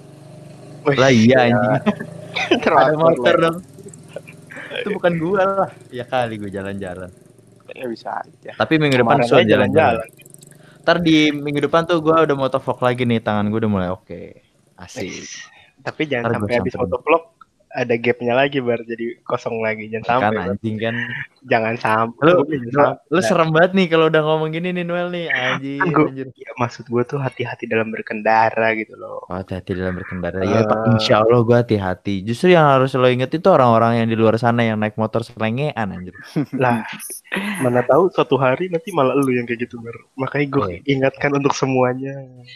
Wih, 0.83 0.97
Lah 0.97 1.11
iya 1.11 1.39
anjing. 1.45 1.75
terlalu 2.61 2.83
Ada 2.85 2.97
motor 2.97 3.35
dong. 3.37 3.57
itu 4.73 4.89
bukan 4.91 5.13
gua 5.17 5.43
lah. 5.45 5.71
Ya 5.89 6.03
kali 6.03 6.35
gue 6.35 6.49
jalan-jalan. 6.49 7.13
Ya 7.73 7.87
bisa 7.89 8.09
aja. 8.21 8.53
Tapi 8.57 8.77
minggu 8.77 9.01
depan 9.01 9.25
Kemarin 9.25 9.33
aja 9.33 9.51
jalan-jalan. 9.57 10.09
Ntar 10.83 10.97
di 11.01 11.31
minggu 11.31 11.61
depan 11.69 11.87
tuh 11.87 12.03
gua 12.03 12.27
udah 12.27 12.37
motovlog 12.37 12.79
lagi 12.83 13.07
nih, 13.07 13.23
tangan 13.23 13.49
gua 13.49 13.59
udah 13.63 13.71
mulai 13.71 13.89
oke. 13.91 14.23
Asik. 14.77 15.25
Tapi 15.83 16.03
jangan 16.11 16.31
Ntar 16.31 16.39
sampai 16.43 16.55
habis 16.59 16.75
motovlog 16.77 17.23
ada 17.73 17.95
gapnya 17.95 18.33
lagi 18.33 18.61
bar 18.61 18.81
jadi 18.83 19.17
kosong 19.23 19.59
lagi 19.59 19.89
jangan 19.89 20.05
Kan 20.05 20.13
sampai 20.21 20.37
Bar. 20.37 20.49
anjing 20.53 20.77
kan. 20.77 20.95
jangan 21.43 21.75
sampai 21.75 22.23
Lu, 22.23 22.33
jangan 22.45 22.53
lu, 22.53 22.71
sampai. 22.71 23.09
lu 23.09 23.21
serem 23.21 23.49
banget 23.49 23.73
nih 23.73 23.87
kalau 23.89 24.07
udah 24.07 24.23
ngomong 24.23 24.51
gini 24.51 24.69
nih 24.71 24.85
Noel 24.85 25.09
nih. 25.09 25.27
Kan 25.27 25.59
anjir. 26.05 26.27
Ya, 26.33 26.51
maksud 26.55 26.85
gue 26.85 27.03
tuh 27.03 27.17
hati-hati 27.17 27.65
dalam 27.65 27.89
berkendara 27.89 28.73
gitu 28.75 28.95
loh 28.95 29.25
Oh, 29.25 29.35
hati-hati 29.35 29.73
dalam 29.73 29.95
berkendara. 29.95 30.43
Ya, 30.43 30.63
Pak. 30.63 30.79
Eh. 30.79 30.91
insya 30.95 31.15
Allah 31.21 31.41
gua 31.41 31.61
hati-hati. 31.61 32.21
Justru 32.23 32.53
yang 32.53 32.69
harus 32.69 32.93
lo 32.93 33.07
inget 33.07 33.31
itu 33.31 33.49
orang-orang 33.49 33.99
yang 33.99 34.09
di 34.09 34.15
luar 34.15 34.37
sana 34.37 34.63
yang 34.63 34.77
naik 34.77 34.95
motor 34.95 35.21
selengean 35.21 35.73
anjir. 35.75 36.13
lah 36.63 36.85
mana 37.59 37.81
tahu 37.83 38.07
suatu 38.09 38.37
hari 38.37 38.69
nanti 38.69 38.93
malah 38.93 39.15
lu 39.15 39.33
yang 39.33 39.45
kayak 39.45 39.65
gitu 39.65 39.81
bar 39.81 39.97
makanya 40.15 40.47
gue 40.49 40.61
Oh, 40.61 40.69
iya. 40.69 40.79
ingatkan 40.85 41.33
untuk 41.33 41.53
semuanya 41.53 42.13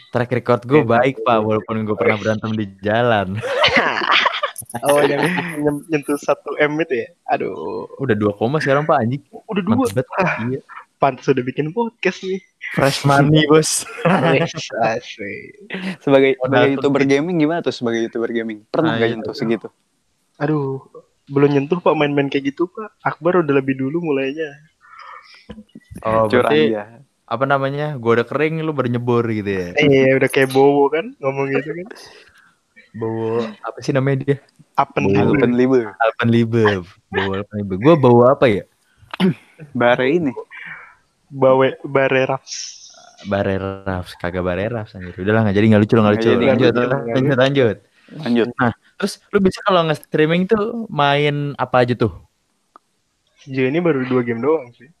Track 0.09 0.29
record 0.31 0.61
gue 0.63 0.79
Iya, 0.79 0.87
baik, 0.87 1.15
Pak, 1.21 1.39
walaupun 1.39 1.81
gue 1.83 1.95
pernah 1.95 2.15
berantem 2.15 2.51
di 2.53 2.65
jalan. 2.79 3.33
oh 4.85 4.99
yang 4.99 5.23
nyen- 5.57 5.85
nyentuh 5.87 6.15
satu 6.15 6.55
m 6.57 6.75
itu 6.77 6.93
ya 6.97 7.07
aduh 7.25 7.87
Udah 7.97 8.13
2 8.13 8.35
koma 8.35 8.57
sekarang, 8.57 8.83
Pak, 8.83 8.97
anjing. 8.99 9.23
udah 9.31 9.61
dua 9.61 9.75
banget. 9.85 10.05
Ah. 10.13 10.35
Iya. 10.43 10.61
pantas 10.97 11.25
udah 11.25 11.41
bikin 11.41 11.69
podcast 11.71 12.19
nih 12.21 12.41
Fresh 12.73 13.05
money, 13.05 13.45
Bos. 13.45 13.85
Sebagai 15.99 16.35
Modal 16.35 16.51
sebagai 16.57 16.69
youtuber 16.73 17.03
gaming 17.03 17.37
gimana 17.37 17.61
tuh 17.61 17.71
sebagai 17.71 18.01
youtuber 18.03 18.27
gaming? 18.27 18.65
Pernah 18.67 18.91
Nah, 18.91 18.95
nggak 18.97 19.07
itu. 19.07 19.15
nyentuh 19.15 19.35
segitu? 19.35 19.67
aduh 20.35 20.85
belum 21.27 21.49
nyentuh 21.49 21.77
pak 21.77 21.93
main-main 21.93 22.27
kayak 22.27 22.51
gitu 22.51 22.69
pak 22.69 22.93
Akbar 23.01 23.41
udah 23.41 23.53
lebih 23.55 23.73
dulu 23.75 24.03
mulainya 24.03 24.47
Oh, 25.99 26.25
Curang 26.25 26.45
berarti 26.45 26.61
ya. 26.71 26.85
apa 27.25 27.43
namanya? 27.45 27.95
Gue 27.95 28.15
udah 28.15 28.23
kering, 28.23 28.61
lu 28.61 28.71
baru 28.71 28.87
nyebur 28.89 29.25
gitu 29.25 29.47
ya. 29.49 29.67
eh 29.73 30.13
udah 30.13 30.27
kayak 30.27 30.51
bowo 30.51 30.87
kan 30.87 31.15
ngomong 31.17 31.51
gitu 31.51 31.71
kan 31.73 31.87
Bawa 32.97 33.53
apa 33.61 33.77
sih 33.79 33.93
namanya 33.93 34.17
dia? 34.23 34.37
Libel. 35.47 35.89
Alpenlibe. 35.95 36.63
Bawa 37.07 37.33
Alpenlibe. 37.41 37.75
Gue 37.77 37.95
bawa 37.95 38.33
apa 38.33 38.45
ya? 38.45 38.63
Bare 39.73 40.07
ini. 40.09 40.33
bawe 41.27 41.67
bare 41.83 42.23
raps 42.23 42.87
Barerafs, 43.27 44.15
kagak 44.15 44.39
Barerafs 44.41 44.93
anjir. 44.93 45.11
Udahlah 45.11 45.43
nggak 45.43 45.55
jadi 45.55 45.65
nggak 45.67 45.81
lucu 45.81 45.93
nggak 45.93 46.05
Nggak 46.05 46.15
lucu. 46.15 46.29
jadi, 46.29 46.45
Lanjut, 46.45 46.71
nggak 46.71 46.85
lucu. 46.87 47.11
lanjut, 47.11 47.37
lanjut. 47.37 47.77
Lanjut. 48.15 48.47
Terus 48.95 49.13
lu 49.27 49.39
bisa 49.41 49.59
kalau 49.61 49.81
nge-streaming 49.83 50.45
tuh 50.45 50.63
main 50.87 51.35
apa 51.55 51.83
aja 51.83 51.93
tuh? 51.93 52.13
sejauh 53.37 53.67
ini 53.67 53.79
baru 53.79 54.03
dua 54.03 54.21
game 54.21 54.39
doang 54.39 54.69
sih 54.71 54.91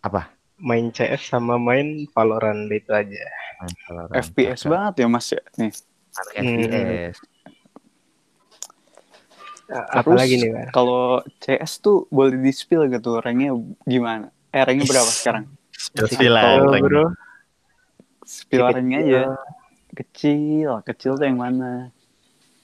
Apa? 0.00 0.32
main 0.56 0.88
CS 0.88 1.28
sama 1.28 1.56
main 1.56 2.08
Valorant 2.10 2.64
itu 2.66 2.88
aja 2.88 3.22
Main 3.60 3.74
Valorant. 3.84 4.12
FPS 4.16 4.60
Kakak. 4.62 4.70
banget 4.72 4.94
ya 4.96 5.06
Mas 5.06 5.28
ya. 5.28 5.42
Nih. 5.56 5.72
Anak 6.16 6.34
Hmm. 6.36 6.46
FPS. 6.48 7.16
A- 9.66 9.82
Terus 9.98 9.98
apalagi 9.98 10.34
nih 10.38 10.50
Bar? 10.54 10.68
kalau 10.70 11.04
CS 11.42 11.72
tuh 11.82 12.06
boleh 12.08 12.38
di 12.38 12.52
spill 12.54 12.86
gitu 12.86 13.18
ranknya 13.18 13.50
gimana? 13.82 14.30
Eh 14.54 14.62
ranknya 14.62 14.86
berapa 14.86 15.10
sekarang? 15.10 15.44
Spill 15.74 16.64
bro 16.86 17.04
Spill 18.26 18.62
Kecil. 18.62 18.74
ranknya 18.74 18.98
aja. 19.02 19.22
Kecil, 19.96 20.70
kecil 20.86 21.12
tuh 21.18 21.26
yang 21.26 21.38
mana? 21.38 21.90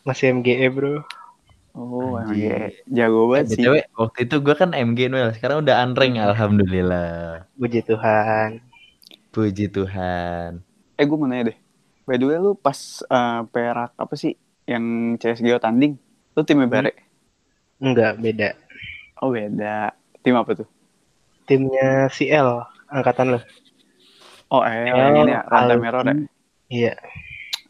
masih 0.03 0.35
MGE 0.35 0.67
bro 0.75 0.99
Oh, 1.73 2.21
ya, 2.37 2.69
jago 2.85 3.33
banget 3.33 3.57
sih. 3.57 3.65
BTW, 3.65 3.77
waktu 3.97 4.19
itu 4.29 4.37
gue 4.45 4.55
kan 4.61 4.77
MG 4.77 5.09
Noel, 5.09 5.33
sekarang 5.33 5.65
udah 5.65 5.81
unrank 5.89 6.21
alhamdulillah. 6.21 7.49
Puji 7.57 7.81
Tuhan. 7.81 8.61
Puji 9.33 9.73
Tuhan. 9.73 10.61
Eh, 11.01 11.05
gue 11.09 11.17
mau 11.17 11.25
nanya 11.25 11.49
deh. 11.49 11.57
By 12.03 12.17
the 12.17 12.27
way, 12.27 12.37
lu 12.37 12.55
pas 12.55 12.75
eh, 13.01 13.41
perak 13.47 13.95
apa 13.95 14.15
sih 14.15 14.35
yang 14.65 14.83
CSGO 15.17 15.59
tanding? 15.59 15.95
Lu 16.33 16.43
timnya 16.43 16.67
Bare? 16.67 16.93
Enggak, 17.79 18.19
beda. 18.19 18.55
Oh, 19.19 19.31
beda. 19.31 19.95
Tim 20.19 20.35
apa 20.35 20.51
tuh? 20.55 20.69
Timnya 21.45 22.07
CL, 22.09 22.63
angkatan 22.89 23.35
lo. 23.35 23.41
Oh, 24.49 24.63
eh, 24.63 24.87
yang 24.87 25.17
ini 25.19 25.33
ya, 25.33 25.43
Rantai. 25.43 25.77
Meror 25.77 26.05
ya? 26.05 26.15
Iya. 26.69 26.95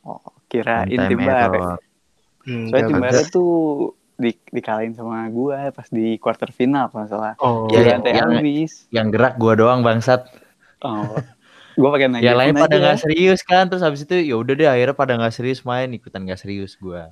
Oh, 0.02 0.20
kirain 0.46 0.88
tim 0.88 1.18
Bare. 1.18 1.78
Hmm, 2.42 2.66
Soalnya 2.68 2.88
tim 2.88 2.98
Bare 2.98 3.22
tuh 3.26 3.52
di, 4.12 4.30
dikalahin 4.48 4.92
sama 4.92 5.24
gua 5.28 5.70
pas 5.70 5.88
di 5.88 6.14
quarter 6.16 6.50
final 6.50 6.86
kalau 6.88 7.02
nggak 7.02 7.10
salah. 7.10 7.34
Oh, 7.38 7.66
Ya, 7.68 7.80
ya, 7.82 8.02
yang- 8.02 8.36
habis. 8.38 8.86
Yang 8.90 9.06
gerak 9.12 9.34
gue 9.36 9.52
doang 9.56 9.80
bangsat. 9.80 10.28
Oh. 10.80 11.16
Gua 11.78 11.88
pakai 11.96 12.06
nanya. 12.08 12.24
Yang 12.24 12.38
lain 12.38 12.54
pada 12.58 12.76
nggak 12.78 12.98
serius 13.00 13.40
kan, 13.42 13.64
terus 13.68 13.82
habis 13.84 14.04
itu 14.04 14.14
ya 14.18 14.36
udah 14.36 14.54
deh 14.54 14.68
akhirnya 14.68 14.96
pada 14.96 15.12
nggak 15.16 15.34
serius 15.34 15.60
main, 15.62 15.88
ikutan 15.92 16.22
nggak 16.24 16.40
serius 16.40 16.76
gue. 16.76 17.02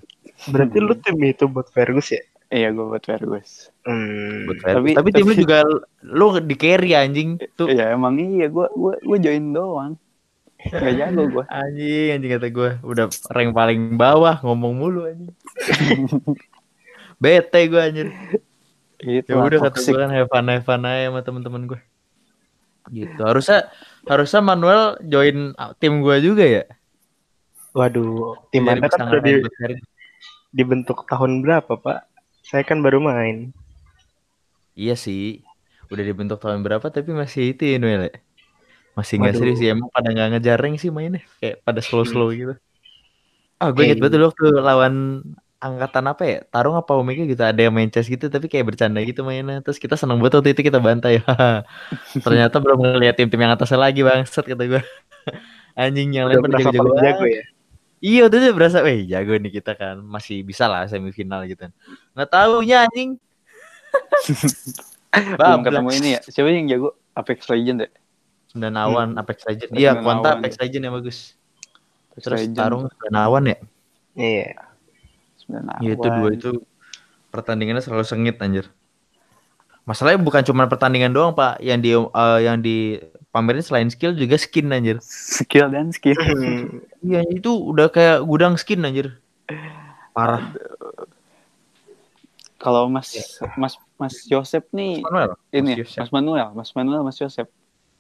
berarti 0.49 0.79
lu 0.81 0.97
tim 0.97 1.21
itu 1.21 1.45
buat 1.49 1.69
Fergus 1.69 2.17
ya? 2.17 2.23
Iya, 2.51 2.75
gua 2.75 2.97
buat 2.97 3.05
Fergus. 3.05 3.71
Hmm. 3.87 4.51
Tapi- 4.59 4.97
Tapi, 4.97 5.09
tim 5.15 5.23
lu 5.29 5.33
tapi- 5.37 5.43
juga 5.45 5.59
lu 6.03 6.27
di 6.43 6.57
carry 6.59 6.97
anjing 6.99 7.39
tuh. 7.55 7.71
Iya, 7.71 7.95
emang 7.95 8.19
iya 8.19 8.51
gua 8.51 8.67
gua 8.75 8.99
gua 9.01 9.17
join 9.23 9.55
doang. 9.55 9.95
Gak 10.61 10.93
jago 10.93 11.25
gua. 11.31 11.45
Anjing, 11.65 12.21
anjing 12.21 12.31
kata 12.37 12.49
gue 12.53 12.71
udah 12.85 13.09
rank 13.33 13.57
paling 13.57 13.97
bawah 13.97 14.45
ngomong 14.45 14.73
mulu 14.77 15.09
anjing. 15.09 15.33
Bete 17.23 17.61
gue 17.69 17.81
anjir. 17.81 18.09
Gitu. 19.01 19.29
Ya 19.33 19.41
udah 19.41 19.59
kata 19.73 19.79
gue 19.81 19.97
kan 19.97 20.11
have 20.13 20.29
fun 20.29 20.45
have 20.53 20.65
fun 20.65 20.85
aja 20.85 21.09
sama 21.09 21.21
temen-temen 21.25 21.65
gue. 21.65 21.81
Gitu. 22.89 23.21
Harusnya 23.21 23.69
harusnya 24.09 24.41
Manuel 24.41 24.97
join 25.05 25.53
tim 25.77 26.01
gue 26.01 26.17
juga 26.25 26.45
ya. 26.49 26.65
Waduh, 27.77 28.41
tim 28.51 28.67
Anda 28.67 28.89
kan 28.89 29.07
udah 29.13 29.21
di- 29.23 29.45
dibentuk 30.51 31.07
tahun 31.07 31.45
berapa, 31.45 31.77
Pak? 31.79 31.99
Saya 32.43 32.65
kan 32.67 32.81
baru 32.83 32.99
main. 32.99 33.55
Iya 34.75 34.97
sih. 34.97 35.45
Udah 35.91 36.03
dibentuk 36.07 36.41
tahun 36.41 36.63
berapa 36.63 36.87
tapi 36.91 37.11
masih 37.15 37.55
itu 37.55 37.63
ya 37.67 37.77
Noel 37.79 38.11
ya? 38.11 38.15
Masih 38.99 39.23
nggak 39.23 39.35
serius 39.39 39.61
ya 39.63 39.71
emang 39.75 39.91
pada 39.91 40.11
nggak 40.11 40.29
ngejar 40.35 40.59
rank 40.59 40.83
sih 40.83 40.91
mainnya 40.91 41.23
kayak 41.39 41.63
pada 41.63 41.79
slow 41.79 42.03
slow 42.03 42.31
gitu. 42.35 42.55
Ah 43.63 43.71
gue 43.71 43.83
Eh, 43.83 43.87
inget 43.93 44.03
betul 44.03 44.27
waktu 44.27 44.45
lawan 44.59 44.95
angkatan 45.61 46.05
apa 46.09 46.23
ya 46.25 46.39
tarung 46.49 46.73
apa 46.73 46.97
omega 46.97 47.21
gitu 47.29 47.45
ada 47.45 47.61
yang 47.61 47.77
main 47.77 47.93
chess 47.93 48.09
gitu 48.09 48.33
tapi 48.33 48.49
kayak 48.49 48.73
bercanda 48.73 49.05
gitu 49.05 49.21
mainnya 49.23 49.61
terus 49.61 49.77
kita 49.77 49.93
seneng 49.93 50.17
banget 50.17 50.41
waktu 50.41 50.51
itu 50.57 50.63
kita 50.73 50.81
bantai 50.81 51.21
ternyata 52.25 52.57
belum 52.59 52.81
ngeliat 52.81 53.15
tim-tim 53.21 53.37
yang 53.45 53.53
atasnya 53.53 53.77
lagi 53.77 54.01
bangsat 54.01 54.49
kata 54.49 54.65
gue 54.65 54.83
anjing 55.85 56.17
yang 56.17 56.33
lain 56.33 56.41
pada 56.41 56.65
jago 56.65 56.97
banget. 56.97 57.17
ya? 57.21 57.43
iya 58.01 58.21
waktu 58.25 58.37
itu 58.41 58.57
berasa 58.57 58.81
weh 58.81 59.05
jago 59.05 59.37
nih 59.37 59.53
kita 59.61 59.77
kan 59.77 60.01
masih 60.01 60.41
bisa 60.41 60.65
lah 60.65 60.89
semifinal 60.89 61.45
gitu 61.45 61.69
nggak 62.17 62.29
taunya 62.33 62.89
anjing 62.89 63.21
Belum 65.39 65.61
ketemu 65.67 65.91
ini 65.99 66.09
ya. 66.19 66.21
Siapa 66.23 66.49
yang 66.51 66.71
jago 66.71 66.95
Apex 67.19 67.51
Legend 67.51 67.79
ya? 67.87 67.89
Sembilan 68.51 68.75
awan 68.79 69.09
Apex 69.19 69.39
Legend. 69.47 69.71
Iya, 69.75 69.91
Kuanta. 69.99 70.39
Apex 70.39 70.53
Legend 70.59 70.83
yang 70.87 70.95
bagus. 70.95 71.19
Apex 72.15 72.23
Terus 72.27 72.39
Legend. 72.47 72.57
Tarung 72.59 72.83
sembilan 72.87 73.15
awan 73.19 73.43
ya. 73.51 73.59
Iya. 74.15 74.70
Sembilan 75.51 75.83
Iya 75.83 75.93
itu 75.99 76.09
dua 76.09 76.29
itu 76.31 76.51
pertandingannya 77.35 77.83
selalu 77.83 78.05
sengit 78.07 78.39
anjir. 78.39 78.71
Masalahnya 79.83 80.23
bukan 80.23 80.47
cuma 80.47 80.71
pertandingan 80.71 81.11
doang, 81.11 81.35
Pak. 81.35 81.59
Yang 81.59 81.79
di 81.83 81.91
eh, 81.99 82.39
yang 82.47 82.59
di 82.63 82.77
pamerin 83.35 83.65
selain 83.65 83.91
skill 83.91 84.15
juga 84.15 84.39
skin 84.39 84.71
anjir. 84.71 85.03
skill 85.03 85.67
dan 85.75 85.91
skill. 85.91 86.15
Hmm. 86.19 86.79
Iya, 87.01 87.25
itu 87.33 87.49
udah 87.49 87.89
kayak 87.89 88.21
gudang 88.29 88.61
skin 88.61 88.85
anjir. 88.85 89.25
Parah. 90.13 90.53
Kalau 92.61 92.93
Mas 92.93 93.41
Mas 93.57 93.81
Mas 93.97 94.21
Joseph 94.29 94.69
nih 94.77 95.01
Manuel. 95.01 95.33
ini 95.49 95.73
Mas 95.73 95.79
ya, 95.81 95.81
Yosef. 95.81 95.99
Mas 96.05 96.11
Manuel, 96.13 96.49
Mas 96.53 96.71
Manuel, 96.77 97.01
Mas 97.01 97.17
Joseph. 97.17 97.49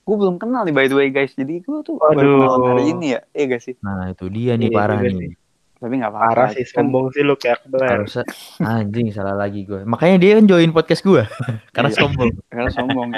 Gue 0.05 0.17
belum 0.21 0.37
kenal 0.37 0.69
nih 0.69 0.75
by 0.77 0.87
the 0.93 0.97
way 1.01 1.09
guys. 1.09 1.33
Jadi 1.33 1.65
gue 1.65 1.79
tuh 1.81 1.97
Waduh. 1.97 2.13
baru 2.13 2.29
kenalan 2.29 2.63
hari 2.77 2.85
ini 2.93 3.07
ya. 3.17 3.21
Iya 3.33 3.45
gak 3.57 3.63
sih? 3.65 3.75
Nah, 3.81 4.13
itu 4.13 4.29
dia 4.29 4.61
nih 4.61 4.69
Iya 4.69 4.77
parah 4.77 5.01
nih. 5.01 5.33
Tapi 5.81 5.97
gak 5.97 6.13
apa-apa. 6.13 6.29
Parah 6.29 6.49
sih, 6.53 6.65
Kan- 6.69 6.87
sombong 6.87 7.09
sih 7.11 7.25
lu 7.25 7.35
kayak 7.35 7.65
Akbar. 7.65 8.05
Harusnya 8.05 8.25
anjing 8.61 9.09
salah 9.11 9.33
lagi 9.33 9.65
gue. 9.65 9.81
Makanya 9.83 10.17
dia 10.21 10.33
kan 10.37 10.45
join 10.45 10.71
podcast 10.71 11.01
gue. 11.01 11.25
Karena 11.75 11.89
Iya. 11.89 11.99
sombong. 11.99 12.31
Karena 12.53 12.71
sombong. 12.71 13.09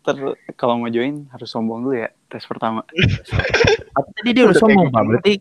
Ter 0.00 0.16
kalau 0.54 0.78
mau 0.78 0.88
join 0.88 1.26
harus 1.28 1.50
sombong 1.50 1.84
dulu 1.84 1.92
ya 1.92 2.08
tes 2.26 2.46
pertama. 2.46 2.86
Tapi 2.86 4.08
tadi 4.16 4.30
dia 4.30 4.46
udah 4.46 4.56
sombong, 4.56 4.88
gitu. 4.88 4.94
Pak. 4.94 5.02
Berarti 5.04 5.32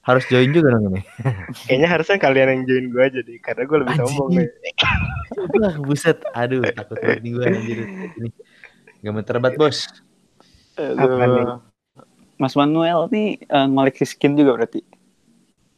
harus 0.00 0.24
join 0.26 0.50
juga 0.50 0.68
dong 0.72 0.84
ini. 0.90 1.00
Kayaknya 1.68 1.88
harusnya 1.92 2.16
kalian 2.18 2.48
yang 2.48 2.62
join 2.64 2.84
gue 2.88 3.02
aja 3.04 3.20
deh, 3.20 3.38
karena 3.38 3.62
gue 3.62 3.76
lebih 3.84 3.92
Anjing. 3.94 4.06
sombong 4.08 4.28
nih. 4.34 4.48
Wah, 5.60 5.74
buset. 5.78 6.18
Aduh, 6.32 6.64
takut 6.72 6.96
banget 6.98 7.20
nih 7.20 7.30
gue 7.30 7.44
anjir. 7.44 7.78
Ini. 8.16 8.28
Gak 9.00 9.12
mau 9.12 9.22
terbat, 9.22 9.54
Bos. 9.54 9.86
Apa? 10.74 11.04
Aduh. 11.04 11.60
Mas 12.34 12.56
Manuel 12.56 13.12
nih 13.12 13.36
eh, 13.38 13.66
ngoleksi 13.68 14.08
skin 14.08 14.32
juga 14.34 14.56
berarti. 14.56 14.80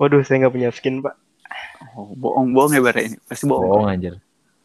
Waduh, 0.00 0.22
saya 0.24 0.46
nggak 0.46 0.54
punya 0.54 0.70
skin, 0.72 1.00
Pak. 1.04 1.14
Oh, 1.98 2.14
bohong 2.16 2.54
bohong 2.56 2.72
ya 2.78 2.80
bare 2.80 3.00
ini. 3.12 3.16
Pasti 3.26 3.44
bohong. 3.44 3.68
Bohong 3.68 3.88
anjir. 3.90 4.14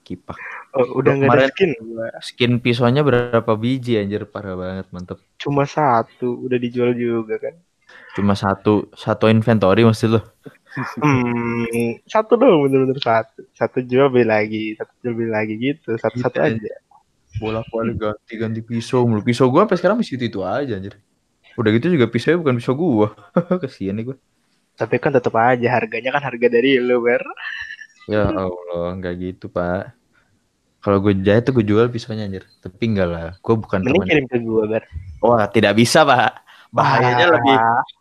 Kipak. 0.07 0.38
Oh, 0.72 1.03
udah 1.03 1.19
nggak 1.19 1.36
ada 1.36 1.48
skin. 1.51 1.72
gua. 1.84 2.07
Skin 2.24 2.51
pisaunya 2.63 3.03
berapa 3.03 3.51
biji 3.60 4.00
anjir? 4.00 4.24
Parah 4.24 4.55
banget, 4.55 4.88
mantep. 4.96 5.19
Cuma 5.36 5.67
satu, 5.67 6.48
udah 6.48 6.55
dijual 6.55 6.96
juga 6.96 7.36
kan. 7.41 7.55
Cuma 8.15 8.34
satu 8.36 8.88
satu 8.96 9.27
inventory 9.27 9.84
maksud 9.84 10.19
lo. 10.19 10.22
Hmm, 10.77 11.98
satu 12.05 12.38
doang 12.38 12.67
bener-bener 12.67 13.00
satu. 13.01 13.43
Satu 13.55 13.81
jual 13.81 14.13
beli 14.13 14.27
lagi, 14.27 14.63
satu 14.77 14.93
jual 15.01 15.13
beli 15.17 15.31
lagi 15.34 15.53
gitu. 15.57 15.98
Satu-satu 15.98 16.38
Gitu 16.38 16.48
aja. 16.63 16.74
Bolak-balik 17.38 17.96
ganti-ganti 17.98 18.62
pisau 18.63 19.05
mulu. 19.05 19.22
Pisau 19.22 19.50
gua 19.50 19.65
sampai 19.65 19.77
sekarang 19.77 19.98
masih 20.00 20.15
itu-itu 20.17 20.41
aja 20.46 20.77
anjir. 20.77 20.98
Udah 21.57 21.69
gitu 21.74 21.89
juga 21.89 22.05
pisaunya 22.07 22.38
bukan 22.39 22.55
pisau 22.62 22.75
gua. 22.77 23.12
Kasihan 23.63 23.98
nih 23.98 24.13
gua. 24.13 24.17
Tapi 24.77 24.96
kan 25.01 25.10
tetap 25.10 25.34
aja 25.34 25.67
harganya 25.74 26.13
kan 26.13 26.22
harga 26.22 26.48
dari 26.48 26.77
lu, 26.77 27.01
Ber. 27.01 27.25
Ya 28.05 28.29
Allah, 28.29 28.93
enggak 28.93 29.17
gitu, 29.17 29.50
Pak. 29.50 29.98
Kalau 30.86 31.01
gue 31.01 31.17
jahit 31.19 31.43
tuh 31.43 31.57
gue 31.57 31.65
jual 31.65 31.89
pisaunya 31.89 32.29
anjir. 32.29 32.46
Tapi 32.62 32.84
enggak 32.93 33.10
lah, 33.10 33.27
gue 33.41 33.55
bukan 33.57 33.81
Mending 33.81 34.05
kirim 34.05 34.25
ke 34.29 34.38
gua, 34.46 34.63
Ber. 34.69 34.84
Wah, 35.19 35.50
tidak 35.50 35.74
bisa, 35.75 36.05
Pak. 36.05 36.46
Bahayanya 36.69 37.25
Ah, 37.25 37.34
lebih 37.39 37.55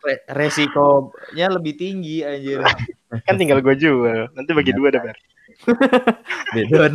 re- 0.05 0.23
resikonya 0.27 1.47
lebih 1.49 1.73
tinggi 1.79 2.21
anjir. 2.21 2.61
kan 3.25 3.35
tinggal 3.39 3.63
gua 3.63 3.73
jual. 3.73 4.29
Nanti 4.37 4.51
bagi 4.53 4.71
dua 4.75 4.93
deh, 4.93 5.01
Ber. 5.01 5.17
Bedon. 6.53 6.93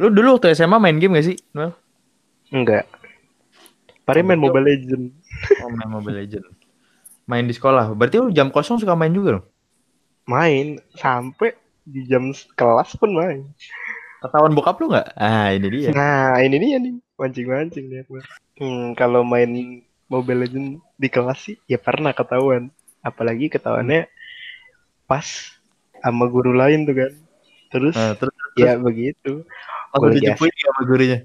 Lu 0.00 0.08
dulu 0.10 0.40
waktu 0.40 0.56
SMA 0.56 0.80
main 0.80 0.96
game 0.98 1.14
gak 1.20 1.28
sih? 1.28 1.36
Noel? 1.54 1.76
Enggak. 2.50 2.88
Pari 4.02 4.26
main 4.26 4.40
Mobile 4.40 4.66
Legend. 4.74 5.12
Oh, 5.62 5.70
main 5.70 5.86
Mobile 5.92 6.18
Legend. 6.24 6.46
Main 7.30 7.46
di 7.46 7.54
sekolah. 7.54 7.94
Berarti 7.94 8.18
lu 8.18 8.34
jam 8.34 8.50
kosong 8.50 8.82
suka 8.82 8.98
main 8.98 9.14
juga 9.14 9.38
dong? 9.38 9.46
Main 10.26 10.82
sampai 10.98 11.54
di 11.86 12.02
jam 12.10 12.34
kelas 12.58 12.98
pun 12.98 13.14
main. 13.14 13.46
Ketahuan 14.18 14.52
bokap 14.52 14.82
lu 14.82 14.90
nggak? 14.90 15.14
Ah, 15.14 15.54
ini 15.54 15.66
dia. 15.70 15.94
Nah, 15.94 16.42
ini 16.42 16.56
dia 16.58 16.76
nih, 16.82 16.98
mancing-mancing 17.14 17.86
nih 17.86 17.98
Akbar. 18.02 18.24
Hmm, 18.58 18.92
kalau 18.98 19.22
main 19.22 19.80
Mobile 20.10 20.42
Legend 20.42 20.82
di 20.98 21.08
kelas 21.08 21.38
sih 21.46 21.56
ya 21.70 21.78
pernah 21.78 22.10
ketahuan. 22.10 22.74
Apalagi 23.00 23.46
ketahuannya 23.48 24.10
pas 25.06 25.24
sama 26.02 26.26
guru 26.26 26.50
lain 26.50 26.82
tuh 26.84 26.98
kan. 26.98 27.12
Terus 27.70 27.94
Nah, 27.94 28.12
terus 28.18 28.34
ya 28.58 28.74
begitu. 28.74 29.46
aku 29.94 30.02
Boleh 30.10 30.18
dijemput 30.18 30.50
sama 30.58 30.80
gurunya. 30.82 31.18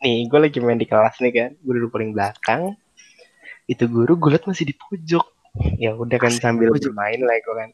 Nih, 0.00 0.24
gue 0.24 0.40
lagi 0.40 0.58
main 0.64 0.80
di 0.80 0.88
kelas 0.88 1.20
nih 1.20 1.32
kan. 1.36 1.50
Gue 1.60 1.72
duduk 1.76 1.92
paling 1.92 2.16
belakang. 2.16 2.72
Itu 3.68 3.84
guru 3.86 4.16
gue 4.16 4.32
liat 4.34 4.48
masih 4.48 4.72
di 4.72 4.74
pojok. 4.74 5.39
Ya 5.76 5.94
udah 5.94 6.18
kan 6.18 6.30
sambil 6.30 6.70
pojok. 6.70 6.94
bermain 6.94 7.20
lah 7.20 7.36
gue 7.36 7.54
kan. 7.56 7.70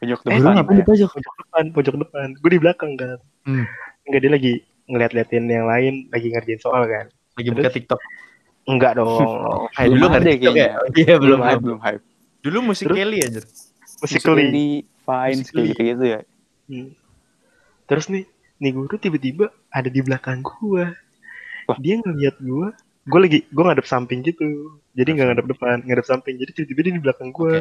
Pojok 0.00 0.18
Eh, 0.24 0.38
depan. 0.40 0.52
ngapain 0.56 0.76
di 0.80 0.84
pojok? 0.88 1.10
Pojok 1.12 1.34
depan, 1.44 1.64
pojok 1.76 1.94
depan. 2.08 2.28
Gue 2.40 2.50
di 2.56 2.60
belakang 2.60 2.92
kan. 2.96 3.18
Hmm. 3.44 3.64
Enggak 4.08 4.20
dia 4.24 4.32
lagi 4.32 4.52
ngeliat-liatin 4.88 5.44
yang 5.46 5.66
lain, 5.68 5.94
lagi 6.08 6.26
ngerjain 6.32 6.60
soal 6.60 6.88
kan. 6.88 7.06
Lagi 7.36 7.48
buka 7.52 7.70
TikTok. 7.70 8.00
Enggak 8.64 8.92
dong. 8.96 9.60
Belum 9.76 9.92
dulu 10.00 10.06
ada 10.08 10.24
TikTok 10.24 10.54
ya? 10.56 10.68
kayaknya. 10.80 10.96
Iya, 10.96 11.14
belum. 11.20 11.38
hype, 11.40 11.60
belum. 11.60 11.62
belum 11.62 11.78
hype. 11.80 12.02
Dulu 12.40 12.58
musik 12.64 12.84
Terus? 12.88 12.96
Kelly 12.96 13.18
anjir. 13.20 13.44
Musically. 14.00 14.44
Musically, 14.48 14.70
fine, 15.04 15.40
kayak 15.44 15.76
gitu 15.76 16.04
ya. 16.08 16.20
Hmm. 16.72 16.88
Terus 17.84 18.04
nih, 18.08 18.24
nih 18.56 18.70
guru 18.72 18.96
tiba-tiba 18.96 19.44
ada 19.68 19.88
di 19.92 20.00
belakang 20.00 20.40
gua. 20.40 20.96
Wah. 21.68 21.76
Dia 21.76 22.00
ngeliat 22.00 22.40
gua, 22.40 22.72
gua 23.04 23.20
lagi 23.20 23.44
gua 23.52 23.62
ngadep 23.68 23.84
samping 23.84 24.24
gitu. 24.24 24.80
Jadi 25.00 25.08
nggak 25.16 25.26
ngadep 25.32 25.46
depan, 25.56 25.76
ngadep 25.86 26.06
samping. 26.06 26.36
Jadi 26.36 26.50
tiba-tiba 26.62 26.80
dia 26.86 26.94
di 26.98 27.02
belakang 27.02 27.30
gua. 27.32 27.56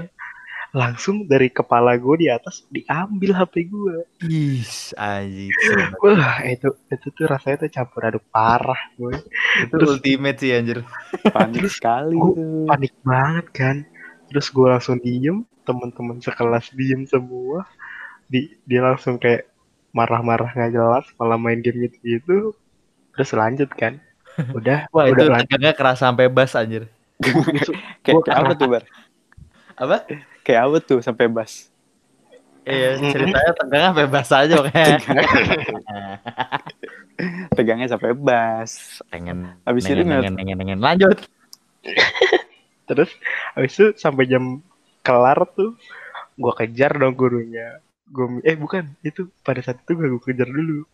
langsung 0.69 1.25
dari 1.25 1.49
kepala 1.49 1.97
gue 1.97 2.15
di 2.21 2.27
atas 2.29 2.61
diambil 2.69 3.33
HP 3.33 3.65
gue 3.73 4.05
Is, 4.21 4.93
anjir. 4.93 5.49
wah 5.97 6.45
itu 6.45 6.69
itu 6.93 7.07
tuh 7.09 7.25
rasanya 7.25 7.65
tuh 7.65 7.69
campur 7.73 8.01
aduk 8.05 8.21
parah 8.29 8.77
gue 8.93 9.17
itu 9.65 9.75
ultimate 9.81 10.37
sih 10.37 10.53
anjir. 10.53 10.85
Panik 11.35 11.65
sekali 11.73 12.13
Gua- 12.13 12.37
tuh. 12.37 12.69
panik 12.69 12.93
banget 13.01 13.45
kan 13.49 13.75
terus 14.29 14.53
gue 14.53 14.67
langsung 14.69 15.01
diem 15.01 15.41
teman-teman 15.65 16.21
sekelas 16.21 16.69
diem 16.77 17.01
semua 17.09 17.65
di 18.29 18.53
dia 18.69 18.85
langsung 18.85 19.17
kayak 19.17 19.49
marah-marah 19.89 20.53
nggak 20.53 20.69
jelas 20.77 21.05
malah 21.17 21.41
main 21.41 21.65
game 21.65 21.89
gitu 21.89 21.97
gitu 22.05 22.37
terus 23.17 23.33
lanjut 23.33 23.73
kan 23.73 23.97
udah 24.57 24.85
Wah, 24.93 25.09
itu 25.09 25.17
udah 25.17 25.25
lanjut 25.33 25.49
tegangnya 25.49 25.73
keras 25.73 25.97
sampai 25.97 26.29
bas 26.29 26.53
anjir. 26.53 26.85
Kayak 27.19 28.21
kayak 28.25 28.39
apa 28.39 28.53
tuh, 28.55 28.67
Bar? 28.71 28.83
Apa? 29.75 29.97
Kayak 30.43 30.61
apa 30.65 30.77
tuh 30.83 30.99
sampai 31.03 31.27
bas? 31.27 31.67
Iya, 32.69 33.01
ceritanya 33.01 33.51
tegangnya 33.57 33.87
sampai 33.89 34.07
bas 34.11 34.29
aja 34.29 34.53
pokoknya. 34.61 34.97
Tegangnya 37.57 37.87
sampai 37.89 38.11
bas. 38.13 39.01
Pengen 39.09 39.57
Habis 39.65 39.89
itu 39.89 40.05
pengen, 40.05 40.33
pengen, 40.37 40.55
pengen. 40.59 40.79
Lanjut. 40.79 41.17
terus 42.89 43.13
habis 43.53 43.77
itu 43.77 43.93
sampai 44.01 44.25
jam 44.25 44.65
kelar 45.05 45.45
tuh 45.53 45.77
gue 46.35 46.53
kejar 46.57 46.97
dong 46.97 47.13
gurunya 47.13 47.77
gue 48.09 48.41
eh 48.41 48.57
bukan 48.57 48.89
itu 49.05 49.29
pada 49.45 49.61
saat 49.61 49.77
itu 49.85 49.93
gue 49.93 50.17
kejar 50.17 50.49
dulu 50.49 50.89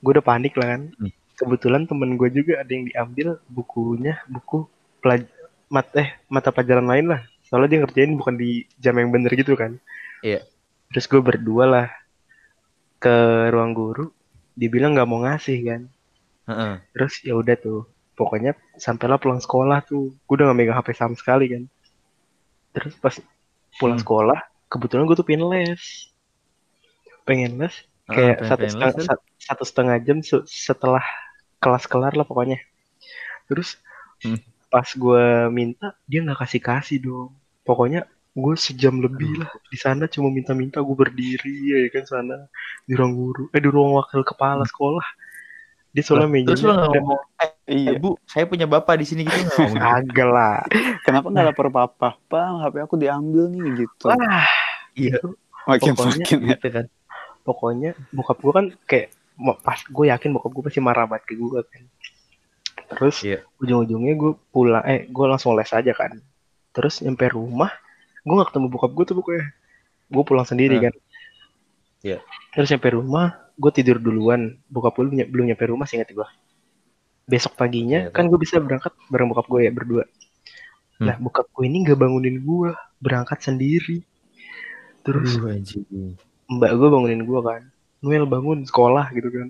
gue 0.00 0.10
udah 0.14 0.22
panik 0.22 0.54
lah 0.54 0.78
kan 0.78 0.94
Hmm. 0.94 1.10
kebetulan 1.34 1.90
temen 1.90 2.14
gue 2.14 2.30
juga 2.30 2.62
ada 2.62 2.70
yang 2.70 2.86
diambil 2.86 3.42
bukunya 3.50 4.22
buku 4.30 4.70
pelaj 5.02 5.26
mat 5.70 5.86
eh 5.94 6.18
mata 6.26 6.50
pelajaran 6.50 6.84
lain 6.84 7.06
lah 7.08 7.20
soalnya 7.40 7.70
dia 7.70 7.80
ngerjain 7.80 8.12
bukan 8.14 8.34
di 8.34 8.50
jam 8.76 8.94
yang 8.94 9.08
bener 9.08 9.30
gitu 9.32 9.54
kan 9.54 9.78
Iya. 10.20 10.42
terus 10.90 11.06
gue 11.06 11.18
berdua 11.18 11.64
lah 11.64 11.86
ke 12.98 13.14
ruang 13.48 13.72
guru 13.72 14.10
dia 14.52 14.68
bilang 14.68 14.92
nggak 14.92 15.08
mau 15.08 15.22
ngasih 15.22 15.58
kan 15.64 15.82
Heeh. 16.44 16.74
terus 16.92 17.22
ya 17.22 17.32
udah 17.32 17.54
tuh 17.54 17.86
pokoknya 18.12 18.52
sampailah 18.76 19.16
pulang 19.16 19.38
sekolah 19.38 19.80
tuh 19.80 20.12
gue 20.12 20.34
udah 20.34 20.50
gak 20.50 20.58
megang 20.58 20.76
HP 20.76 20.92
sama 20.92 21.14
sekali 21.14 21.46
kan 21.48 21.62
terus 22.70 22.92
pas 22.94 23.14
pulang 23.72 23.96
Hmm. 23.96 24.04
sekolah 24.04 24.38
kebetulan 24.68 25.06
gue 25.06 25.16
tuh 25.16 25.24
pengen 25.24 25.48
les 25.48 25.82
pengen 27.24 27.56
les 27.56 27.74
kayak 28.06 28.42
pengen- 28.42 28.48
satu 28.50 28.64
setengah, 28.68 28.90
les, 28.92 29.06
sat- 29.06 29.26
satu 29.40 29.64
setengah 29.64 29.96
jam 30.02 30.18
se- 30.20 30.46
setelah 30.46 31.04
kelas 31.56 31.86
kelar 31.86 32.12
lah 32.12 32.22
pokoknya 32.22 32.58
terus 33.46 33.78
Hmm. 34.20 34.36
Pas 34.70 34.86
gue 34.86 35.22
minta 35.50 35.92
dia 36.04 36.22
nggak 36.22 36.38
kasih 36.38 36.62
kasih 36.62 36.98
dong 36.98 37.30
pokoknya 37.62 38.06
gue 38.30 38.54
sejam 38.56 38.96
lebih 38.96 39.36
lah 39.36 39.50
di 39.66 39.74
sana 39.74 40.06
cuma 40.06 40.30
minta-minta 40.30 40.78
gue 40.78 40.96
berdiri 40.96 41.54
ya 41.66 41.90
kan 41.90 42.04
sana 42.04 42.46
di 42.80 42.94
ruang 42.94 43.12
guru 43.12 43.50
eh 43.50 43.58
di 43.58 43.66
ruang 43.66 43.98
wakil 43.98 44.22
kepala 44.22 44.62
sekolah 44.64 45.02
dia 45.90 46.06
soalnya 46.06 46.30
Hmm. 46.30 46.34
Lah, 46.36 46.46
Terus 46.46 46.60
mejanya 46.62 46.70
nggak 46.78 46.92
ngomong, 46.94 47.20
eh, 47.36 47.50
Iya. 47.66 47.90
bu, 47.98 48.14
saya 48.24 48.46
punya 48.46 48.62
bapak 48.64 48.94
di 48.94 49.04
sini 49.04 49.26
gitu 49.26 49.42
nggak 49.42 49.58
gitu? 49.66 49.74
Kagak 50.14 50.28
lah. 50.28 50.62
Kenapa 51.02 51.26
nggak 51.28 51.46
lapor 51.50 51.66
papa? 51.68 52.08
Pak, 52.30 52.46
HP 52.62 52.74
aku 52.78 52.94
diambil 52.94 53.50
nih 53.50 53.62
gitu. 53.76 54.06
Wah, 54.06 54.46
Iya, 54.94 55.18
Makin 55.66 55.90
pokoknya 55.92 56.24
makin 56.24 56.38
ya. 56.40 56.48
gitu 56.54 56.66
kan. 56.70 56.86
pokoknya 57.40 57.90
bokap 58.10 58.38
gue 58.38 58.52
kan 58.52 58.66
kayak 58.84 59.06
mau- 59.34 59.58
pas 59.58 59.82
gue 59.82 60.04
yakin 60.06 60.30
bokap 60.30 60.52
gue 60.52 60.62
pasti 60.62 60.78
marah 60.78 61.04
banget 61.04 61.26
ke 61.26 61.34
gue 61.34 61.58
kan. 61.60 61.82
Terus 62.90 63.16
Iya. 63.22 63.38
ujung-ujungnya 63.56 64.14
gue 64.14 64.32
pulang, 64.50 64.82
eh 64.82 65.06
gue 65.06 65.26
langsung 65.26 65.54
les 65.54 65.70
aja 65.70 65.92
kan. 65.94 66.18
Terus 66.70 66.98
nyampe 67.00 67.30
rumah, 67.30 67.70
gue 68.20 68.34
gak 68.34 68.50
ketemu 68.50 68.66
bokap 68.68 68.90
gue 68.92 69.04
tuh 69.06 69.16
pokoknya. 69.16 69.46
Gue 70.10 70.22
pulang 70.26 70.42
sendiri 70.42 70.76
Hmm. 70.76 70.84
kan. 70.90 70.94
Iya. 72.02 72.18
Terus 72.50 72.68
nyampe 72.68 72.88
rumah, 72.90 73.26
gue 73.54 73.70
tidur 73.70 73.96
duluan. 73.96 74.58
Bokap 74.66 74.94
gue 74.94 75.06
belum, 75.06 75.14
ny- 75.16 75.30
belum 75.30 75.44
nyampe 75.48 75.64
rumah 75.66 75.86
sih 75.86 75.96
ingat 75.96 76.10
gue. 76.10 76.28
Besok 77.24 77.54
paginya 77.54 78.10
Iya, 78.10 78.10
kan 78.10 78.26
gue 78.26 78.36
bisa 78.36 78.58
berangkat 78.58 78.90
bareng 79.06 79.30
bokap 79.30 79.46
gue 79.46 79.60
ya 79.64 79.70
berdua. 79.70 80.04
Hmm. 80.98 81.06
Nah 81.06 81.16
bokap 81.16 81.46
gue 81.48 81.64
ini 81.64 81.86
gak 81.86 81.96
bangunin 81.96 82.42
gue, 82.42 82.70
berangkat 82.98 83.38
sendiri. 83.40 84.02
Terus 85.00 85.38
Aduh, 85.38 85.54
anjing. 85.56 85.86
mbak 86.44 86.74
gue 86.74 86.88
bangunin 86.90 87.22
gue 87.22 87.40
kan 87.40 87.62
Noel 88.02 88.26
bangun 88.26 88.66
sekolah 88.66 89.08
gitu 89.14 89.30
kan 89.30 89.48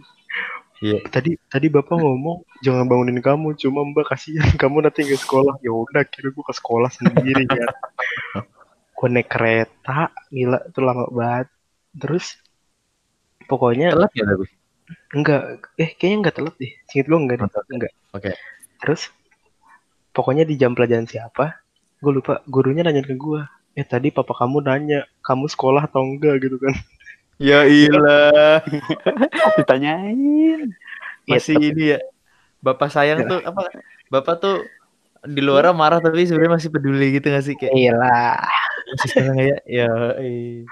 Iya. 0.80 0.96
tadi 1.12 1.36
tadi 1.52 1.68
bapak 1.68 1.92
ngomong 1.92 2.40
jangan 2.64 2.88
bangunin 2.88 3.20
kamu 3.20 3.52
cuma 3.60 3.84
mbak 3.84 4.08
kasihan 4.08 4.48
kamu 4.60 4.80
nanti 4.88 5.04
nggak 5.04 5.20
sekolah. 5.20 5.60
Ya 5.60 5.72
udah 5.76 6.02
kira 6.08 6.32
gue 6.32 6.44
ke 6.44 6.54
sekolah 6.56 6.88
sendiri 6.88 7.44
kan 7.50 7.68
gue 8.96 9.08
naik 9.08 9.28
kereta 9.32 10.08
gila 10.32 10.58
itu 10.64 10.80
lama 10.80 11.04
banget. 11.12 11.48
Terus 11.96 12.26
pokoknya 13.44 13.92
Telat 13.92 14.12
ya 14.16 14.24
tapi? 14.24 14.46
enggak 15.14 15.40
eh 15.78 15.90
kayaknya 15.94 16.16
enggak 16.24 16.34
telat 16.40 16.54
deh. 16.56 16.72
Singkat 16.88 17.06
gue 17.06 17.18
enggak 17.18 17.36
deh 17.40 17.48
enggak 17.76 17.92
Oke. 18.16 18.30
terus 18.80 19.12
pokoknya 20.10 20.42
di 20.42 20.58
jam 20.58 20.72
pelajaran 20.74 21.06
siapa 21.06 21.60
gue 22.00 22.12
lupa 22.12 22.40
gurunya 22.48 22.82
nanya 22.82 23.04
ke 23.04 23.14
gue 23.14 23.44
eh 23.76 23.86
tadi 23.86 24.10
papa 24.10 24.34
kamu 24.34 24.64
nanya 24.66 25.06
kamu 25.22 25.46
sekolah 25.46 25.86
atau 25.86 26.02
enggak 26.02 26.42
gitu 26.42 26.56
kan 26.58 26.74
Ya 27.40 27.64
ilah. 27.64 28.60
ditanyain. 29.58 30.70
Masih 31.24 31.56
Iya, 31.56 31.66
ini 31.72 31.84
ya. 31.96 31.98
Bapak 32.60 32.92
sayang 32.92 33.24
tuh 33.24 33.40
apa? 33.40 33.72
Bapak 34.12 34.34
tuh 34.38 34.56
di 35.24 35.40
luar 35.40 35.72
marah 35.72 36.00
tapi 36.00 36.24
sebenarnya 36.24 36.56
masih 36.56 36.70
peduli 36.72 37.16
gitu 37.16 37.28
gak 37.28 37.44
sih 37.44 37.52
kayak 37.52 37.72
iyalah 37.76 38.40
masih 38.90 39.08
sayang 39.12 39.36
ya. 39.40 39.56
Ya. 39.64 39.88
eh. 40.20 40.64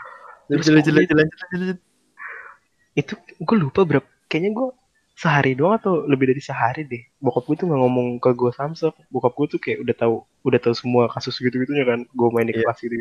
Pokoknya- 0.48 0.80
lanjut, 0.80 0.92
lanjut, 0.96 1.16
lanjut. 1.52 1.78
itu 2.96 3.14
gue 3.38 3.56
lupa 3.56 3.84
berapa 3.84 4.08
kayaknya 4.26 4.50
gue 4.56 4.68
sehari 5.14 5.52
doang 5.54 5.76
atau 5.78 6.02
lebih 6.02 6.32
dari 6.32 6.42
sehari 6.42 6.82
deh 6.82 7.04
bokap 7.20 7.46
gue 7.46 7.56
tuh 7.56 7.66
nggak 7.68 7.78
ngomong 7.78 8.08
ke 8.18 8.30
gue 8.34 8.50
samsung 8.50 8.90
bokap 9.06 9.38
gue 9.38 9.46
tuh 9.54 9.60
kayak 9.60 9.78
udah 9.86 9.94
tahu 9.94 10.14
udah 10.42 10.58
tahu 10.58 10.74
semua 10.74 11.06
kasus 11.06 11.38
gitu 11.38 11.62
gitunya 11.62 11.86
kan 11.86 12.02
gue 12.02 12.28
main 12.34 12.48
di 12.48 12.56
Iya. 12.56 12.64
kelas 12.66 12.78
gitu 12.82 12.96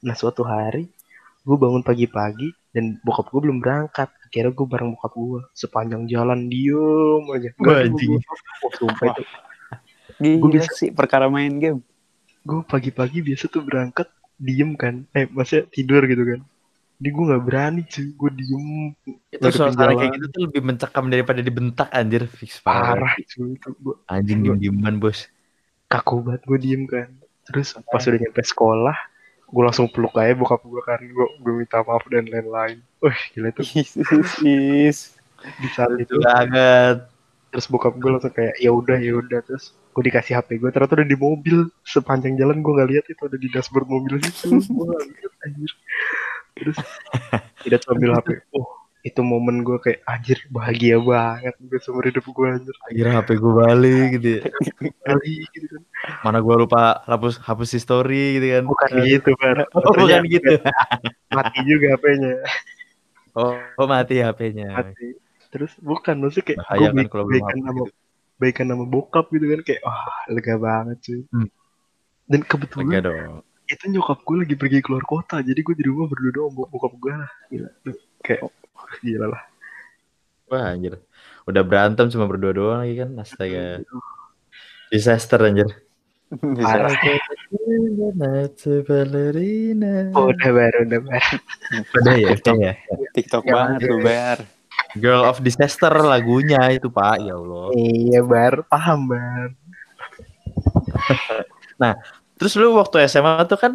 nah 0.00 0.14
suatu 0.14 0.48
hari 0.48 0.88
gue 1.46 1.56
bangun 1.56 1.80
pagi-pagi 1.80 2.50
dan 2.70 2.98
bokap 3.00 3.30
gue 3.30 3.40
belum 3.40 3.62
berangkat. 3.62 4.10
Akhirnya 4.26 4.50
gue 4.50 4.66
bareng 4.66 4.90
bokap 4.92 5.12
gue 5.14 5.40
sepanjang 5.52 6.02
jalan 6.04 6.50
diem 6.50 7.22
aja. 7.30 7.48
Wah, 7.54 7.62
Nggak, 7.62 7.78
anjing. 7.86 8.10
gua- 8.10 8.24
gua- 8.60 8.74
sumpah 8.74 9.06
itu. 9.08 9.22
Gila 10.16 10.36
Gua 10.38 10.50
bisa- 10.50 10.74
sih 10.74 10.90
perkara 10.90 11.26
main 11.26 11.54
game. 11.54 11.80
gue 12.42 12.60
pagi-pagi 12.62 13.22
biasa 13.22 13.46
tuh 13.46 13.58
berangkat 13.60 14.06
diem 14.36 14.74
kan. 14.74 15.02
Eh 15.10 15.26
maksudnya 15.26 15.66
tidur 15.66 16.02
gitu 16.04 16.22
kan. 16.24 16.40
Di 16.96 17.10
gue 17.10 17.24
nggak 17.24 17.42
berani 17.42 17.82
cuy 17.84 18.06
gue 18.08 18.30
diem. 18.32 18.66
Itu 19.28 19.46
suasana 19.48 19.92
kayak 19.92 20.14
gitu 20.14 20.26
tuh 20.28 20.40
lebih 20.46 20.62
mencekam 20.62 21.06
daripada 21.06 21.40
dibentak 21.40 21.90
anjir. 21.90 22.26
Fix 22.26 22.58
parah. 22.58 23.14
cuy 23.20 23.54
itu 23.54 23.68
gue 23.76 23.94
Anjing 24.06 24.40
Gua- 24.40 24.54
diem-dieman 24.54 24.96
bos. 24.96 25.26
kaku 25.86 26.18
banget 26.20 26.42
gue 26.44 26.58
diem 26.58 26.82
kan. 26.84 27.08
Terus 27.44 27.78
pas 27.84 28.02
udah 28.02 28.18
nyampe 28.18 28.42
sekolah 28.42 28.96
gue 29.46 29.62
langsung 29.62 29.86
peluk 29.86 30.18
aja 30.18 30.34
bokap 30.34 30.62
gue 30.66 30.82
kan 30.82 30.98
gue 30.98 31.26
gue 31.38 31.52
minta 31.54 31.82
maaf 31.86 32.02
dan 32.10 32.26
lain-lain. 32.26 32.82
Wah 32.98 33.18
gila 33.34 33.50
di 35.46 35.68
saat 35.70 35.94
itu 35.94 36.18
Itu 36.18 36.24
banget. 36.24 37.06
terus 37.54 37.70
bokap 37.70 37.94
gue 37.96 38.10
langsung 38.10 38.34
kayak 38.34 38.58
ya 38.58 38.70
udah 38.74 38.98
ya 38.98 39.14
udah. 39.16 39.40
Terus 39.46 39.72
gue 39.94 40.02
dikasih 40.12 40.36
HP 40.36 40.58
gue 40.60 40.70
ternyata 40.74 40.98
udah 40.98 41.08
di 41.08 41.18
mobil. 41.18 41.70
Sepanjang 41.86 42.34
jalan 42.34 42.60
gue 42.60 42.72
nggak 42.74 42.90
lihat 42.90 43.04
itu 43.06 43.22
ada 43.22 43.38
di 43.38 43.48
dashboard 43.48 43.86
mobil 43.86 44.18
situ 44.20 44.58
gue 44.60 44.84
nggak 44.84 45.04
lihat 45.14 45.32
anjir. 45.46 45.72
Terus 46.56 46.76
tidak 47.62 47.78
tuh 47.86 47.94
ambil 47.94 48.18
HP 48.18 48.42
oh 48.52 48.75
itu 49.06 49.20
momen 49.22 49.62
gue 49.62 49.78
kayak 49.78 50.02
anjir 50.04 50.38
bahagia 50.48 50.98
banget 50.98 51.54
gue 51.60 51.78
seumur 51.78 52.02
hidup 52.02 52.26
gue 52.26 52.46
anjir 52.50 52.74
Akhirnya 52.82 53.14
HP 53.16 53.28
gue 53.36 53.52
balik 53.56 54.06
gitu 54.12 54.28
ya. 54.28 54.40
kali 55.06 55.34
gitu 55.48 55.66
kan 55.68 55.82
Mana 56.22 56.38
gue 56.40 56.54
lupa 56.56 56.80
hapus 57.04 57.38
hapus 57.38 57.70
history 57.72 58.36
gitu 58.36 58.46
kan. 58.50 58.64
bukan 58.64 58.88
gitu 59.04 59.30
kan 59.36 59.56
Oh, 59.76 59.94
bukan 59.94 60.22
gitu. 60.26 60.52
mati 61.36 61.58
juga 61.62 61.86
HP-nya 61.94 62.34
Oh, 63.32 63.54
oh 63.74 63.86
mati 63.86 64.18
HP-nya. 64.18 64.68
mati 64.74 65.14
terus 65.46 65.70
bukan 65.78 66.18
maksudnya 66.18 66.44
kayak 66.44 66.58
Bahaya 66.60 66.78
gue 66.82 66.96
kan 66.96 67.06
kalau 67.06 67.24
baikan 67.26 67.58
sama 67.62 67.72
gitu. 67.78 67.92
baikan 68.36 68.66
sama 68.66 68.84
bokap 68.84 69.26
gitu 69.30 69.46
kan 69.46 69.60
kayak 69.62 69.80
wah 69.82 70.02
lega 70.26 70.54
banget 70.56 70.96
cuy 71.00 71.20
Hmm. 71.30 71.48
dan 72.26 72.40
kebetulan 72.42 72.84
Lega 72.90 73.00
dong. 73.04 73.40
itu 73.64 73.84
nyokap 73.88 74.18
gue 74.20 74.36
lagi 74.36 74.54
pergi 74.54 74.78
keluar 74.80 75.04
kota 75.04 75.38
jadi 75.38 75.56
gue 75.56 75.74
di 75.74 75.84
rumah 75.84 76.06
berdua 76.06 76.32
doang 76.34 76.52
bok- 76.52 76.68
bokap 76.68 76.92
gue 76.96 77.12
lah 77.14 77.30
gila 77.46 77.70
kayak 78.20 78.40
gila 79.02 79.26
lah 79.34 79.42
Wah 80.46 80.70
anjir. 80.70 81.02
Udah 81.42 81.66
berantem 81.66 82.06
cuma 82.06 82.30
berdua 82.30 82.54
doang 82.54 82.78
lagi 82.86 82.94
kan. 83.02 83.10
Astaga. 83.18 83.82
Disaster 84.94 85.42
anjir. 85.42 85.66
Parah. 86.30 86.94
Ballerina. 88.86 90.10
oh, 90.14 90.30
udah 90.30 90.50
baru 90.54 90.78
udah 90.86 91.00
baru 91.02 91.36
Udah 91.98 92.14
ya, 92.14 92.28
udah 92.38 92.54
ya. 92.62 92.72
TikTok 93.14 93.42
Ya, 93.42 93.52
banget 93.54 93.78
ada. 93.82 93.86
lu 93.90 93.96
Bar. 94.02 94.38
Girl 95.02 95.22
of 95.26 95.42
Disaster 95.42 95.90
lagunya 95.98 96.62
itu 96.70 96.86
Pak, 96.94 97.18
ya 97.26 97.34
Allah. 97.34 97.74
iya 97.74 98.20
bar 98.22 98.62
paham 98.70 99.10
bar 99.10 99.50
Terus 102.38 102.52
lu 102.54 102.76
waktu 102.76 103.02
SMA 103.08 103.42
tuh 103.48 103.58
kan 103.58 103.72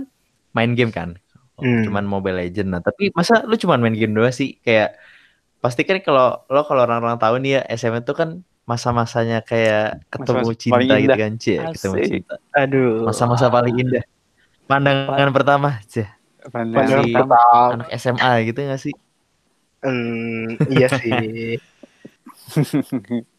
main 0.54 0.72
game 0.78 0.94
kan. 0.94 1.18
Hmm. 1.62 1.86
Cuman 1.86 2.06
Mobile 2.10 2.42
Legend. 2.42 2.70
Nah, 2.74 2.82
tapi 2.82 3.14
masa 3.14 3.46
lu 3.46 3.54
cuman 3.56 3.80
main 3.80 3.94
game 3.94 4.12
doang 4.18 4.34
sih? 4.34 4.58
Kayak 4.66 4.98
pasti 5.62 5.86
kan 5.86 6.02
kalau 6.02 6.42
lo 6.50 6.66
kalau 6.66 6.90
orang-orang 6.90 7.22
tahu 7.22 7.38
nih 7.38 7.62
ya 7.62 7.78
SMA 7.78 8.02
itu 8.02 8.18
kan 8.18 8.42
masa-masanya 8.66 9.46
kayak 9.46 10.02
ketemu 10.10 10.42
Masa-masa 10.42 10.58
cinta 10.58 10.74
paling 10.78 10.90
gitu 11.06 11.18
kan, 11.18 11.32
Cie. 11.38 11.58
Ketemu 11.72 11.96
Asik. 11.96 12.10
cinta. 12.10 12.36
Aduh. 12.58 12.92
Masa-masa 13.06 13.46
paling 13.54 13.76
indah. 13.78 14.04
Pandangan 14.66 15.30
pertama, 15.30 15.70
Cie. 15.86 16.10
Pandangan 16.50 17.06
Si- 17.06 17.14
pertama. 17.14 17.38
Anak 17.78 17.90
SMA 17.94 18.32
gitu 18.50 18.60
gak 18.66 18.82
sih? 18.82 18.94
Hmm, 19.86 20.58
iya 20.70 20.88
sih. 20.90 21.58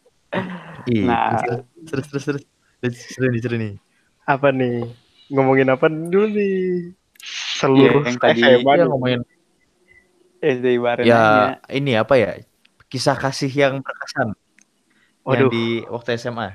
Iya. 0.89 1.05
Nah. 1.07 1.61
Terus 1.85 2.05
terus 2.09 2.23
terus. 2.25 2.43
terus. 2.81 2.97
Seru 3.13 3.29
nih, 3.31 3.39
seru 3.39 3.55
nih. 3.55 3.73
Apa 4.25 4.49
nih? 4.49 4.89
Ngomongin 5.29 5.69
apa 5.71 5.87
dulu 5.87 6.25
nih? 6.33 6.91
Seluruh 7.23 8.03
Iya, 8.03 8.09
yang 8.11 8.17
tadi- 8.19 8.43
SMA 8.43 8.59
Iya 8.59 8.83
nih. 8.83 8.87
ngomongin 8.91 9.21
SD 10.43 10.65
bareng 10.75 11.05
ya 11.07 11.23
ini 11.71 11.95
apa 11.95 12.13
ya? 12.15 12.31
Kisah 12.91 13.15
kasih 13.15 13.47
yang 13.49 13.79
berkesan 13.79 14.35
Waduh, 15.23 15.47
yang 15.47 15.49
di 15.49 15.65
waktu 15.87 16.19
SMA. 16.19 16.51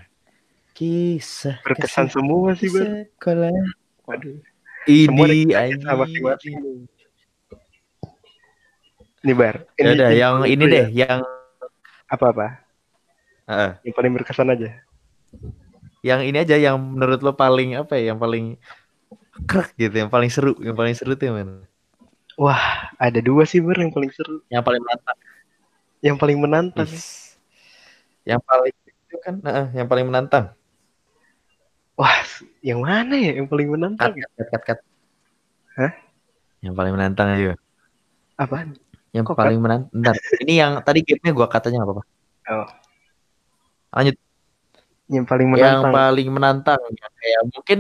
Kisah 0.77 1.57
berkesan 1.65 2.07
kasih 2.07 2.21
semua 2.21 2.53
sih, 2.55 2.69
Bar. 2.69 2.85
sekolah. 3.17 3.51
Waduh. 4.05 4.37
Ini 4.85 5.49
kisah 5.49 5.95
masing-masing. 5.97 6.55
Nih, 9.19 9.35
Bar. 9.35 9.67
Ya 9.75 9.89
udah, 9.97 10.11
yang 10.13 10.35
ini 10.45 10.65
ya. 10.65 10.71
deh, 10.71 10.87
yang 10.95 11.21
Apa-apa? 12.07 12.61
Heeh. 13.45 13.71
Yang 13.85 13.95
paling 13.97 14.13
berkesan 14.15 14.49
aja. 14.49 14.71
yang 16.01 16.23
ini 16.23 16.39
aja 16.39 16.55
yang 16.55 16.79
menurut 16.79 17.21
lo 17.21 17.35
paling 17.35 17.75
apa 17.75 17.99
ya? 17.99 18.13
Yang 18.15 18.19
paling 18.19 18.45
krek 19.49 19.73
gitu, 19.81 19.97
yang 19.97 20.13
paling 20.13 20.29
seru, 20.29 20.53
yang 20.61 20.77
paling 20.77 20.93
seru 20.93 21.17
tuh 21.17 21.33
yang 21.33 21.37
mana? 21.41 21.65
Wah, 22.39 22.93
ada 23.01 23.19
dua 23.19 23.49
sih, 23.49 23.59
Bar, 23.59 23.81
yang 23.81 23.91
paling 23.91 24.13
seru. 24.13 24.45
Yang 24.53 24.63
paling 24.63 24.83
menantang. 24.85 25.19
Yang 25.99 26.17
paling 26.21 26.39
menantang. 26.39 26.87
Is. 26.93 27.35
Yang 28.23 28.41
paling 28.45 28.75
itu 28.87 29.17
kan, 29.25 29.35
heeh, 29.43 29.67
yang 29.81 29.89
paling 29.89 30.07
menantang. 30.07 30.45
Wah, 31.99 32.15
yang 32.63 32.79
mana 32.85 33.19
ya 33.19 33.35
yang 33.35 33.51
paling 33.51 33.67
menantang? 33.67 34.15
cut, 34.15 34.31
cut, 34.39 34.47
cut, 34.53 34.63
cut. 34.63 34.79
Hah? 35.75 35.93
Yang 36.63 36.75
paling 36.79 36.93
menantang 36.95 37.27
aja. 37.35 37.59
Apaan? 38.39 38.79
Yang 39.11 39.25
Kok 39.33 39.35
paling 39.35 39.59
menantang. 39.59 39.91
Bentar. 39.91 40.15
Ini 40.39 40.55
yang 40.55 40.73
tadi 40.87 41.01
game-nya 41.03 41.33
gua 41.35 41.51
katanya 41.51 41.83
nggak 41.83 41.91
apa-apa. 41.91 42.05
Oh. 42.55 42.69
Lanjut. 43.99 44.17
Yang 45.09 45.27
paling 45.27 45.49
Yang 45.49 45.59
menantang. 45.59 45.93
paling 45.97 46.29
menantang 46.29 46.81
ya, 46.95 47.07
kayak 47.19 47.41
mungkin 47.51 47.79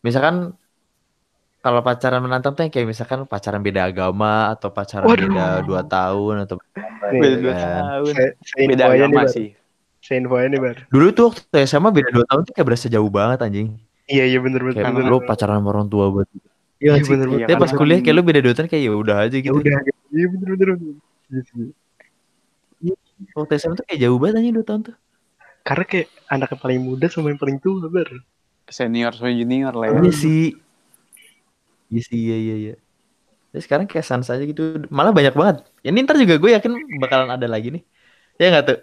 misalkan 0.00 0.36
kalau 1.62 1.78
pacaran 1.80 2.18
menantang 2.18 2.52
tuh 2.52 2.62
yang 2.62 2.70
kayak 2.70 2.84
misalkan 2.84 3.22
pacaran 3.24 3.58
beda 3.58 3.86
agama 3.86 4.50
atau 4.50 4.68
pacaran 4.68 5.06
Waduh. 5.06 5.30
beda 5.30 5.46
dua 5.62 5.80
tahun 5.82 6.34
atau 6.42 6.56
Beda 7.14 7.36
dua 7.38 7.52
kan. 7.52 7.62
tahun. 7.62 8.14
Beda 8.66 8.84
agama 8.88 9.20
sih. 9.26 9.54
Saya 9.98 10.18
info 10.18 10.34
aja 10.34 10.48
nih, 10.48 10.58
Bar. 10.58 10.76
dulu 10.90 11.06
tuh 11.12 11.24
waktu 11.30 11.56
SMA 11.62 11.88
beda 11.88 12.10
dua 12.10 12.24
tahun 12.26 12.42
tuh 12.42 12.52
kayak 12.52 12.66
berasa 12.66 12.86
jauh 12.86 13.06
banget 13.08 13.38
anjing 13.40 13.78
Iya, 14.04 14.26
iya 14.26 14.38
bener 14.38 14.58
bener. 14.60 14.74
kayak 14.76 14.90
bener, 14.92 15.06
lu 15.06 15.16
bener. 15.16 15.30
pacaran 15.30 15.56
sama 15.56 15.68
orang 15.70 15.86
tua 15.86 16.10
buat 16.10 16.26
iya 16.76 16.92
Iya, 16.92 16.92
sih 16.98 17.08
bener 17.08 17.26
Iya, 17.26 17.34
bener. 17.36 17.46
tapi 17.46 17.60
pas 17.60 17.70
kan. 17.70 17.78
kuliah 17.78 17.98
kayak 18.02 18.16
lu 18.18 18.22
beda 18.22 18.40
dua 18.42 18.52
tahun 18.52 18.66
kayak 18.66 18.82
ya 18.82 18.92
udah 18.92 19.16
aja 19.20 19.36
Ya 19.38 19.40
gitu 19.40 19.54
udah, 19.56 19.78
iya 20.10 20.26
bener 20.28 20.48
bener. 20.52 20.68
Iya 22.82 22.94
waktu 23.38 23.52
SMA 23.56 23.74
tuh 23.76 23.86
kayak 23.86 24.00
jauh 24.02 24.18
banget 24.18 24.34
anjing 24.38 24.54
dua 24.54 24.66
tahun 24.66 24.80
tuh 24.84 24.96
Karena 25.62 25.84
kayak 25.86 26.08
anak 26.26 26.48
yang 26.50 26.60
paling 26.60 26.80
muda 26.82 27.06
sama 27.06 27.30
yang 27.30 27.38
paling 27.38 27.58
tua, 27.58 27.86
Bar. 27.86 28.10
Senior 28.66 29.14
sama 29.14 29.30
junior 29.30 29.70
lah 29.70 29.86
ya. 29.86 30.00
iya 30.00 30.10
sih 30.12 30.58
iya 31.92 32.00
sih 32.00 32.16
iya 32.18 32.36
iya 32.40 32.56
iya 32.56 32.74
Terus 33.52 33.68
sekarang 33.68 33.84
kayak 33.84 34.06
sans 34.08 34.24
aja 34.24 34.40
gitu 34.40 34.88
malah 34.88 35.12
banyak 35.12 35.36
banget 35.36 35.56
ya, 35.84 35.92
ini 35.92 36.00
ntar 36.02 36.16
juga 36.16 36.40
gue 36.40 36.50
yakin 36.56 36.72
bakalan 36.98 37.28
ada 37.28 37.44
lagi 37.44 37.68
nih 37.68 37.82
ya 38.40 38.48
nggak 38.48 38.64
tuh 38.64 38.78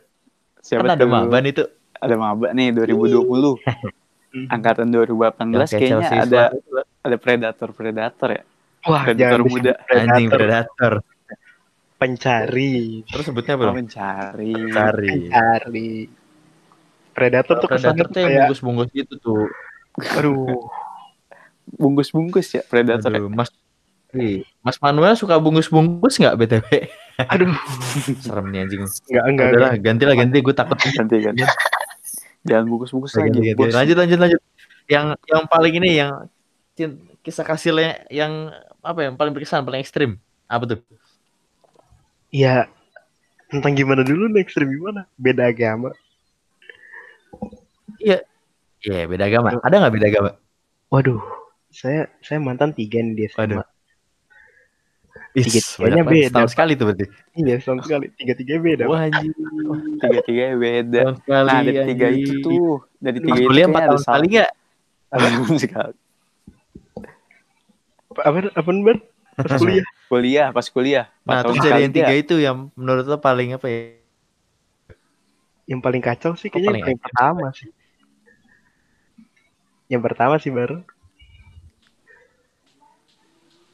Siapa 0.62 0.86
kan 0.86 0.94
ada 0.94 1.04
tuh? 1.04 1.10
maban 1.10 1.44
itu 1.44 1.64
Ada 2.00 2.16
maba 2.16 2.54
nih 2.54 2.70
2020. 2.72 3.60
Angkatan 4.54 4.88
2018 4.88 5.52
Yang 5.52 5.68
kayak 5.68 5.72
kayaknya 5.74 5.90
Chelsea 6.06 6.18
ada 6.22 6.42
Squad. 6.54 6.86
ada 7.02 7.16
predator-predator 7.18 8.30
ya. 8.30 8.44
Wah, 8.88 9.02
Predator 9.04 9.40
muda. 9.42 9.74
disebut 9.74 9.98
anjing 9.98 10.28
predator. 10.30 10.94
predator 10.94 10.94
Pencari. 12.00 13.04
terus 13.04 13.26
sebutnya 13.28 13.54
Oh, 13.56 13.60
belum 13.60 13.76
mencari. 13.76 14.54
cari 14.72 15.08
Pencari. 15.10 15.92
Predator 17.12 17.56
tuh 17.60 17.68
kesannya 17.68 18.06
predator 18.08 18.08
tuh 18.08 18.22
kayak, 18.24 18.36
bungkus-bungkus 18.48 18.90
gitu 18.96 19.14
tuh 19.20 19.44
aduh, 20.16 20.72
Bungkus-bungkus 21.78 22.48
ya 22.56 22.62
predator. 22.66 23.12
ya? 23.12 23.20
Aduh, 23.22 23.30
Mas 23.30 23.50
Ih, 24.10 24.42
Mas 24.66 24.82
Manuel 24.82 25.14
suka 25.14 25.38
bungkus-bungkus 25.38 26.18
nggak 26.18 26.34
BTW? 26.34 26.66
aduh, 27.30 27.54
Serem 28.26 28.50
nih 28.50 28.66
anjing. 28.66 28.82
enggak 29.06 29.26
enggak. 29.30 29.48
Udah 29.54 29.62
lah, 29.62 29.74
ganti 29.78 30.04
lah 30.10 30.16
ganti 30.26 30.38
gue 30.42 30.56
takut. 30.56 30.78
Ganti 30.82 31.16
ganti. 31.22 31.44
Jangan 32.48 32.66
bungkus-bungkus 32.66 33.14
Ganti, 33.14 33.38
lagi. 33.38 33.54
ganti. 33.54 33.60
bos. 33.60 33.76
Lanjut 33.76 33.98
lanjut 34.00 34.18
lanjut. 34.18 34.42
Yang 34.90 35.06
yang 35.30 35.44
paling 35.46 35.74
ini 35.78 35.90
yang 36.02 36.12
kisah 37.22 37.46
kasihnya 37.46 38.08
yang 38.10 38.50
apa 38.82 38.98
ya, 39.04 39.06
yang 39.12 39.18
paling 39.20 39.34
berkesan, 39.36 39.62
paling 39.62 39.84
ekstrim. 39.84 40.18
Apa 40.50 40.66
tuh? 40.66 40.80
Ya, 42.34 42.66
tentang 43.54 43.78
gimana 43.78 44.02
dulu 44.02 44.26
nih 44.34 44.42
ekstrim 44.42 44.72
gimana? 44.74 45.06
Beda 45.20 45.46
agama. 45.52 45.94
Iya, 48.80 49.06
beda 49.06 49.28
agama. 49.28 49.60
Ada 49.60 49.76
nggak 49.84 49.94
beda 49.94 50.08
agama? 50.08 50.30
Waduh, 50.90 51.20
saya 51.70 52.10
saya 52.26 52.38
mantan 52.42 52.74
tiga 52.74 53.00
nih 53.02 53.14
di 53.16 53.24
SMA. 53.30 53.64
Is, 55.38 55.46
Tiga-tiganya 55.46 55.78
banyak 55.78 56.06
banget. 56.06 56.10
beda, 56.10 56.26
Setahun 56.26 56.42
Pak. 56.42 56.54
sekali 56.58 56.72
tuh 56.74 56.86
berarti. 56.90 57.06
Iya, 57.38 57.56
sama 57.62 57.82
sekali. 57.86 58.06
Tiga-tiga 58.18 58.54
beda. 58.58 58.84
Wah 58.90 59.02
anjing. 59.06 59.34
Tiga-tiga 60.02 60.44
beda. 60.58 61.02
Setahun 61.06 61.16
sekali. 61.22 61.46
Nah, 61.46 61.62
dari 61.62 61.82
tiga 61.94 62.08
itu 62.10 62.34
tuh, 62.42 62.68
dari 62.98 63.20
tiga 63.22 63.38
itu 63.38 63.48
kuliah 63.48 63.68
empat 63.70 63.84
tahun 63.86 64.02
sekali 64.02 64.26
nggak? 64.34 64.52
satu 65.10 65.54
sekali. 65.66 65.98
Apa 68.10 68.40
apa 68.58 68.70
ber? 68.82 68.98
Pas 69.38 69.52
kuliah. 69.62 69.86
Kuliah, 70.10 70.48
pas 70.50 70.66
kuliah. 70.66 71.06
Nah, 71.24 71.46
tahun 71.46 71.54
terus 71.56 71.66
dari 71.70 71.82
yang 71.86 71.94
tiga 71.94 72.14
itu 72.18 72.36
yang 72.42 72.58
menurut 72.74 73.06
lo 73.06 73.18
paling 73.22 73.54
apa 73.54 73.68
ya? 73.70 73.80
Yang 75.70 75.80
paling 75.86 76.02
kacau 76.02 76.34
sih 76.34 76.50
kayaknya 76.50 76.82
paling 76.82 76.86
yang, 76.90 77.02
pertama 77.06 77.46
sih. 77.54 77.70
Yang 79.86 80.02
pertama 80.10 80.36
sih 80.42 80.50
baru. 80.50 80.82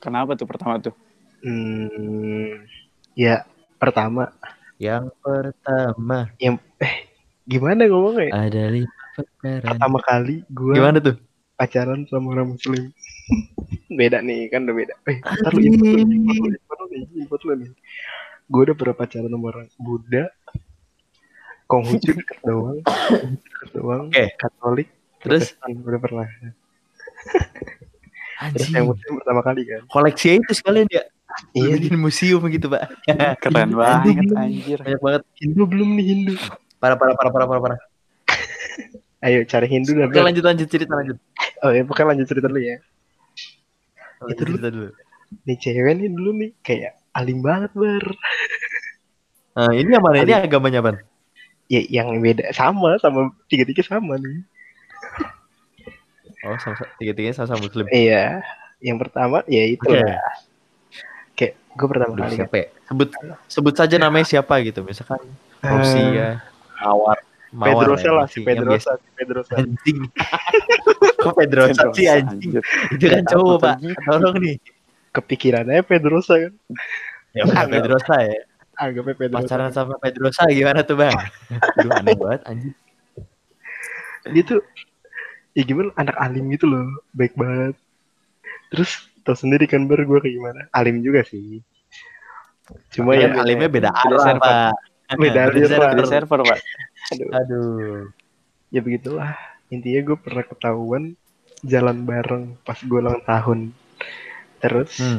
Kenapa 0.05 0.37
tuh 0.37 0.45
pertama 0.45 0.77
tuh? 0.77 0.93
Hmm, 1.41 2.61
ya 3.17 3.41
pertama. 3.81 4.29
Yang 4.77 5.09
pertama 5.25 6.29
Gimana 7.45 7.89
ngomongnya? 7.89 8.29
ada 8.33 8.63
lima 8.69 8.93
perkara. 9.17 9.65
Pertama 9.65 9.97
kali 10.05 10.45
gue 10.45 10.73
Gimana 10.77 10.97
tuh? 11.01 11.17
pacaran 11.57 12.05
sama 12.05 12.37
orang 12.37 12.53
muslim. 12.53 12.93
beda 13.99 14.21
nih, 14.21 14.45
kan 14.53 14.69
udah 14.69 14.75
beda. 14.77 14.93
Eh, 15.09 15.17
ntar 15.25 15.51
lu 15.57 15.61
input 15.65 15.89
dulu, 15.89 16.01
input 16.05 16.35
dulu 16.77 16.85
nih, 16.93 17.01
input 17.17 17.39
dulu 17.41 17.53
nih. 17.65 17.69
Gue 18.45 18.61
udah 18.69 18.75
pernah 18.77 18.95
pacaran 18.97 19.31
sama 19.33 19.45
orang 19.49 19.67
Buddha, 19.81 20.23
Konghucu 21.65 22.11
deket 22.21 22.39
doang, 22.45 22.77
Konghucu 22.85 23.47
deket 23.49 23.69
doang, 23.73 24.05
Oke. 24.13 24.25
Katolik, 24.37 24.87
Terus? 25.25 25.53
Protestan, 25.57 25.81
udah 25.81 26.01
pernah. 26.01 26.27
Terus 28.35 28.67
yang 28.67 28.83
Anjing. 28.83 28.87
muslim 28.91 29.11
pertama 29.23 29.41
kali 29.41 29.61
kan. 29.63 29.81
Koleksi 29.87 30.27
itu 30.43 30.51
sekalian 30.51 30.87
ya. 30.91 31.03
Iya, 31.51 31.75
Bikin 31.79 31.99
museum 31.99 32.41
gitu, 32.47 32.67
Pak. 32.71 32.83
Keren 33.43 33.75
banget 33.75 34.27
anjir. 34.35 34.79
Banyak 34.79 35.01
banget. 35.03 35.21
Hindu 35.39 35.63
belum 35.67 35.89
nih 35.99 36.05
Hindu. 36.11 36.33
Parah 36.79 36.95
parah 36.99 37.15
parah 37.15 37.31
parah 37.31 37.47
parah 37.47 37.61
parah. 37.63 37.79
Ayo 39.25 39.43
cari 39.47 39.67
Hindu 39.67 39.95
dan 39.95 40.11
Oke, 40.11 40.19
lanjut 40.21 40.43
lanjut 40.43 40.67
cerita 40.67 40.93
lanjut. 40.95 41.17
Oh 41.63 41.71
ya, 41.71 41.81
pokoknya 41.87 42.07
lanjut 42.15 42.27
cerita 42.27 42.47
dulu 42.51 42.61
ya. 42.61 42.77
Lanjut 44.21 44.31
Itu 44.31 44.41
dulu. 44.43 44.51
cerita 44.55 44.67
dulu. 44.71 44.89
Nih 45.47 45.57
cewek 45.59 45.93
nih 45.97 46.09
dulu 46.13 46.29
nih 46.39 46.49
kayak 46.61 46.91
alim 47.11 47.39
banget 47.41 47.71
bar. 47.73 48.05
Nah, 49.55 49.71
ini 49.71 49.87
yang 49.87 50.03
mana? 50.03 50.19
Ini 50.19 50.33
agamanya, 50.45 50.79
Ban? 50.83 50.95
Ya 51.71 51.81
yang 51.89 52.11
beda 52.21 52.51
sama 52.53 52.99
sama 53.01 53.31
tiga-tiga 53.49 53.81
sama 53.81 54.19
nih. 54.19 54.43
Oh, 56.45 56.55
sama 56.61 56.77
tiga-tiganya 57.01 57.33
sama-sama 57.33 57.65
muslim. 57.65 57.85
Iya, 57.89 58.45
yang 58.77 59.01
pertama 59.01 59.41
ya 59.49 59.65
itu 59.65 59.81
Oke. 59.81 59.97
lah. 59.97 60.21
Kayak 61.33 61.53
gue 61.73 61.87
pertama 61.89 62.11
Aduh, 62.13 62.21
kali 62.21 62.29
kan. 62.29 62.37
siapa 62.45 62.55
ya? 62.55 62.67
Sebut 62.85 63.09
sebut 63.49 63.73
saja 63.73 63.95
namanya 63.97 64.25
siapa 64.29 64.53
gitu. 64.61 64.85
Misalkan 64.85 65.21
Eh, 65.65 65.71
Rosia, 65.73 66.45
Mawar, 66.77 67.17
Mawar. 67.49 67.73
Pedrosa 67.81 68.05
ya, 68.05 68.11
lah, 68.13 68.25
si- 68.29 68.45
Pedrosa, 68.45 68.91
si 69.01 69.09
Pedrosa. 69.17 69.53
Anjing. 69.57 69.99
Kok 71.25 71.33
Pedrosa 71.33 71.81
sih 71.97 72.05
anjing? 72.05 72.61
Itu 72.93 73.05
kan 73.09 73.23
cowok, 73.25 73.57
Pak. 73.57 73.75
Tolong 74.05 74.35
nih. 74.37 74.55
Kepikirannya 75.09 75.81
Pedrosa 75.81 76.37
kan. 76.37 76.53
Ya, 77.33 77.49
Pedrosa 77.65 78.15
ya. 78.21 78.45
Anggapnya 78.77 79.15
Pedrosa. 79.17 79.41
Pacaran 79.41 79.71
sama 79.73 79.95
Pedrosa 79.97 80.45
gimana 80.53 80.85
tuh, 80.85 80.99
Bang? 81.01 81.17
Aduh, 81.81 81.91
aneh 81.97 82.13
banget 82.13 82.41
anjing. 82.45 82.75
Dia 84.29 84.43
tuh 84.45 84.61
ya 85.55 85.63
gimana 85.63 85.89
anak 85.95 86.15
alim 86.15 86.51
gitu 86.51 86.67
loh, 86.67 86.85
baik 87.11 87.33
banget. 87.33 87.73
Terus 88.69 88.91
tau 89.21 89.33
sendiri 89.33 89.65
kan 89.65 89.85
ber 89.85 89.97
gue 89.99 90.19
kayak 90.19 90.35
gimana 90.35 90.61
alim 90.69 91.01
juga 91.01 91.25
sih 91.25 91.57
cuma 92.93 93.13
Tapi 93.13 93.25
ya 93.25 93.29
alimnya 93.35 93.65
beda 93.67 93.89
server. 93.89 94.37
Pak. 94.37 94.73
beda 95.17 95.41
server. 95.49 95.89
Beda 95.91 96.05
server, 96.05 96.39
Pak. 96.43 96.59
Aduh. 97.09 97.29
Aduh. 97.31 98.01
ya 98.69 98.81
begitulah 98.81 99.33
intinya 99.67 100.01
gue 100.03 100.17
pernah 100.19 100.43
ketahuan 100.43 101.03
jalan 101.61 101.97
bareng 102.03 102.43
pas 102.61 102.77
gue 102.77 102.93
ulang 102.95 103.17
tahun 103.23 103.59
terus 104.59 104.93
Hmm. 104.95 105.17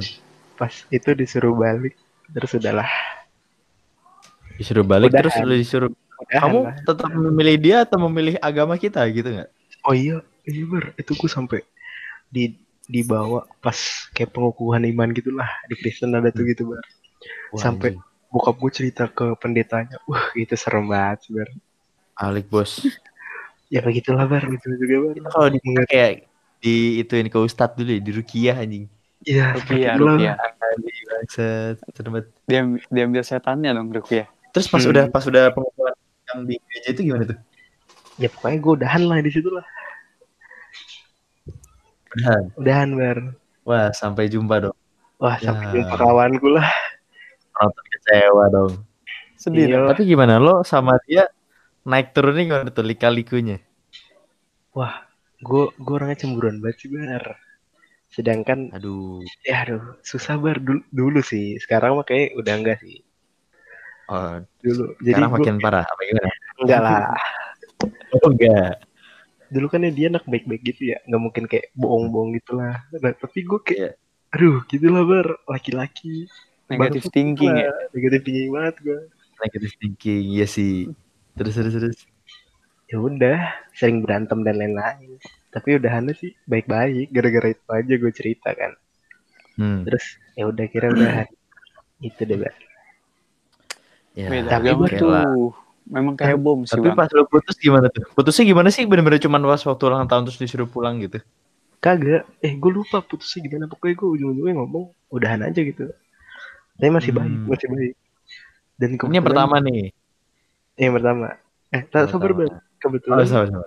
pas 0.54 0.70
itu 0.88 1.10
disuruh 1.12 1.50
balik 1.52 1.98
terus 2.28 2.54
udahlah 2.54 2.86
Disuruh 4.54 4.82
balik 4.82 5.10
Udahan. 5.10 5.22
terus 5.22 5.34
lu 5.42 5.54
disuruh 5.56 5.90
udahan 5.90 6.42
kamu 6.42 6.58
lah. 6.62 6.74
tetap 6.80 7.10
memilih 7.12 7.56
dia 7.56 7.76
atau 7.82 7.98
memilih 8.02 8.34
agama 8.38 8.74
kita 8.74 9.02
gitu 9.08 9.34
nggak? 9.34 9.50
Oh 9.86 9.94
iya 9.94 10.18
iya 10.44 10.64
ber 10.66 10.92
itu 10.98 11.12
gue 11.14 11.30
sampai 11.30 11.60
di 12.28 12.54
dibawa 12.86 13.46
pas 13.58 13.74
kayak 14.14 14.30
pengukuhan 14.30 14.82
iman 14.86 15.10
gitulah 15.10 15.46
di 15.66 15.74
Kristen 15.74 16.14
ada 16.14 16.30
tuh 16.30 16.46
gitu 16.46 16.70
ber 16.70 16.82
Wah, 17.50 17.58
Sampai- 17.58 17.94
anjing. 17.98 18.02
bokap 18.30 18.56
gue 18.58 18.70
cerita 18.74 19.06
ke 19.08 19.34
pendetanya 19.38 19.96
wah 20.06 20.30
itu 20.34 20.54
serem 20.54 20.86
banget 20.86 21.18
sih, 21.26 21.32
ber 21.34 21.48
Alik 22.16 22.46
bos. 22.46 22.82
ya 23.74 23.82
begitulah 23.82 24.26
ber 24.26 24.42
gitu 24.46 24.66
juga 24.78 24.94
ber 25.02 25.14
Itu 25.18 25.28
kalau 25.30 25.48
di 25.50 25.58
kayak 25.86 26.12
di 26.62 26.74
ituin 27.02 27.28
ke 27.28 27.38
ustadz 27.38 27.76
dulu 27.76 27.90
ya, 27.92 28.00
di 28.00 28.12
rukiah 28.14 28.56
anjing. 28.56 28.86
iya 29.22 29.52
Rukiah, 29.54 29.94
itulah. 29.98 30.14
Rukiah. 30.16 30.36
Banget. 32.06 32.24
Dia 32.48 32.60
diambil 32.88 33.22
setannya 33.22 33.70
dong, 33.74 33.88
Rukiah. 33.92 34.26
Terus 34.54 34.66
pas 34.70 34.80
Hmm. 34.80 34.92
udah 34.94 35.04
pas 35.12 35.24
udah 35.26 35.52
pengukuhan 35.52 35.94
yang 36.32 36.40
di 36.48 36.54
gereja 36.62 36.88
itu 36.96 37.00
gimana 37.12 37.24
tuh? 37.28 37.38
Ya 38.16 38.28
pokoknya 38.28 38.58
gue 38.58 38.72
udahan 38.76 39.02
lah 39.04 39.18
di 39.20 39.30
situ 39.30 39.48
lah 39.48 39.66
Udahan. 42.08 42.42
udahan 42.56 42.90
ber 42.92 43.18
Wah 43.62 43.90
sampai 43.90 44.30
jumpa 44.30 44.62
dong. 44.62 44.76
wah 45.18 45.36
Ya. 45.36 45.50
sampai 45.50 45.66
jumpa 45.74 45.94
kawanku 45.96 46.48
lah 46.48 46.68
Penonton 47.50 47.84
kecewa 47.88 48.44
dong. 48.48 48.72
Sedih 49.34 49.64
Iya. 49.66 49.88
Tapi 49.88 50.02
gimana 50.04 50.36
lo 50.36 50.60
sama 50.62 50.96
dia 51.02 51.24
naik 51.82 52.12
turunnya 52.12 52.44
gimana 52.44 52.68
tuh 52.68 52.84
lika-likunya? 52.84 53.58
gue 55.36 55.62
gue 55.72 55.94
orangnya 55.94 56.16
cemburuan 56.18 56.60
banget 56.60 56.84
sih 56.84 56.88
ber 56.88 57.36
sedangkan 58.08 58.72
Aduh. 58.72 59.20
ya 59.42 59.64
aduh 59.64 59.96
susah 60.00 60.36
bar 60.36 60.56
dulu, 60.56 60.80
dulu 60.88 61.20
sih 61.20 61.56
sekarang 61.56 61.92
mah 61.92 62.04
kayak 62.04 62.32
udah 62.34 62.54
enggak 62.56 62.78
sih 62.80 63.00
Oh, 64.06 64.38
dulu 64.60 64.94
jadi 65.00 65.16
sekarang 65.18 65.28
gue 65.28 65.36
makin 65.42 65.56
parah 65.58 65.84
apa 65.84 66.02
gimana? 66.02 66.30
enggak 66.56 66.80
lah 66.80 67.00
Oh 68.12 68.28
enggak. 68.30 68.80
dulu 69.46 69.70
kan 69.70 69.78
ya 69.78 69.94
dia 69.94 70.06
anak 70.10 70.26
baik-baik 70.26 70.62
gitu 70.64 70.90
ya 70.90 70.98
nggak 71.06 71.22
mungkin 71.22 71.44
kayak 71.46 71.70
bohong-bohong 71.72 72.34
gitu 72.34 72.58
lah 72.58 72.82
nah, 72.92 73.14
tapi 73.14 73.46
gue 73.46 73.60
kayak 73.62 73.94
Iya. 73.94 74.34
aduh 74.34 74.58
gitulah 74.66 75.02
bar 75.06 75.26
laki-laki 75.46 76.26
Negatif 76.66 77.06
thinking 77.14 77.54
ya. 77.54 77.70
lah. 77.70 77.78
negatif 77.94 78.20
thinking 78.26 78.50
banget 78.50 78.76
gue 78.82 79.00
Negative 79.36 79.74
thinking, 79.76 80.22
iya 80.32 80.46
sih. 80.48 80.88
Terus 81.36 81.54
terus 81.54 81.74
terus. 81.76 81.98
ya 82.86 82.96
udah 82.96 83.38
sering 83.70 84.00
berantem 84.00 84.40
dan 84.40 84.56
lain-lain 84.56 85.14
tapi 85.48 85.76
udahannya 85.76 86.14
sih 86.14 86.34
baik-baik 86.44 87.10
gara-gara 87.10 87.50
itu 87.50 87.66
aja 87.68 87.94
gue 87.94 88.12
cerita 88.12 88.50
kan 88.50 88.72
Hmm. 89.56 89.88
terus 89.88 90.04
ya 90.34 90.44
udah 90.46 90.66
kira 90.66 90.90
udahan 90.90 91.24
itu 91.98 92.22
deh 92.22 92.36
Bar. 92.36 92.52
Ya, 94.12 94.28
tapi 94.44 94.68
lah. 95.00 95.24
Memang 95.86 96.14
kayak 96.14 96.34
bom 96.36 96.62
sih, 96.62 96.74
Tapi 96.74 96.90
pas 96.92 97.06
lo 97.08 97.22
putus 97.24 97.54
gimana 97.56 97.86
tuh? 97.86 98.02
Putusnya 98.10 98.42
gimana 98.44 98.68
sih? 98.68 98.82
Bener-bener 98.82 99.18
cuman 99.18 99.38
pas 99.40 99.62
waktu 99.62 99.82
ulang 99.82 100.04
tahun 100.04 100.26
terus 100.26 100.38
disuruh 100.38 100.66
pulang 100.66 100.98
gitu? 100.98 101.22
kagak 101.76 102.26
eh 102.40 102.50
gue 102.52 102.72
lupa 102.72 102.98
putusnya 102.98 103.46
gimana 103.46 103.64
pokoknya 103.64 103.94
gue 103.94 104.08
ujung-ujungnya 104.10 104.54
ngomong 104.56 104.84
udahan 105.06 105.38
aja 105.40 105.60
gitu 105.60 105.86
tapi 106.74 106.90
masih 106.90 107.12
baik 107.12 107.30
Hmm. 107.30 107.46
masih 107.46 107.68
baik 107.68 107.92
dan 108.74 108.88
Ini 108.88 108.90
yang 108.90 108.98
kebetulan- 108.98 109.22
pertama 109.22 109.56
nih. 109.60 109.82
yang 110.74 110.92
pertama 110.96 111.26
eh 111.70 111.82
tak 111.84 112.00
Yang 112.00 112.10
sabar. 112.10 112.30
Bar. 112.32 112.48
kebetulan 112.76 113.16
Oh, 113.16 113.28
sama, 113.28 113.44
sama. 113.46 113.64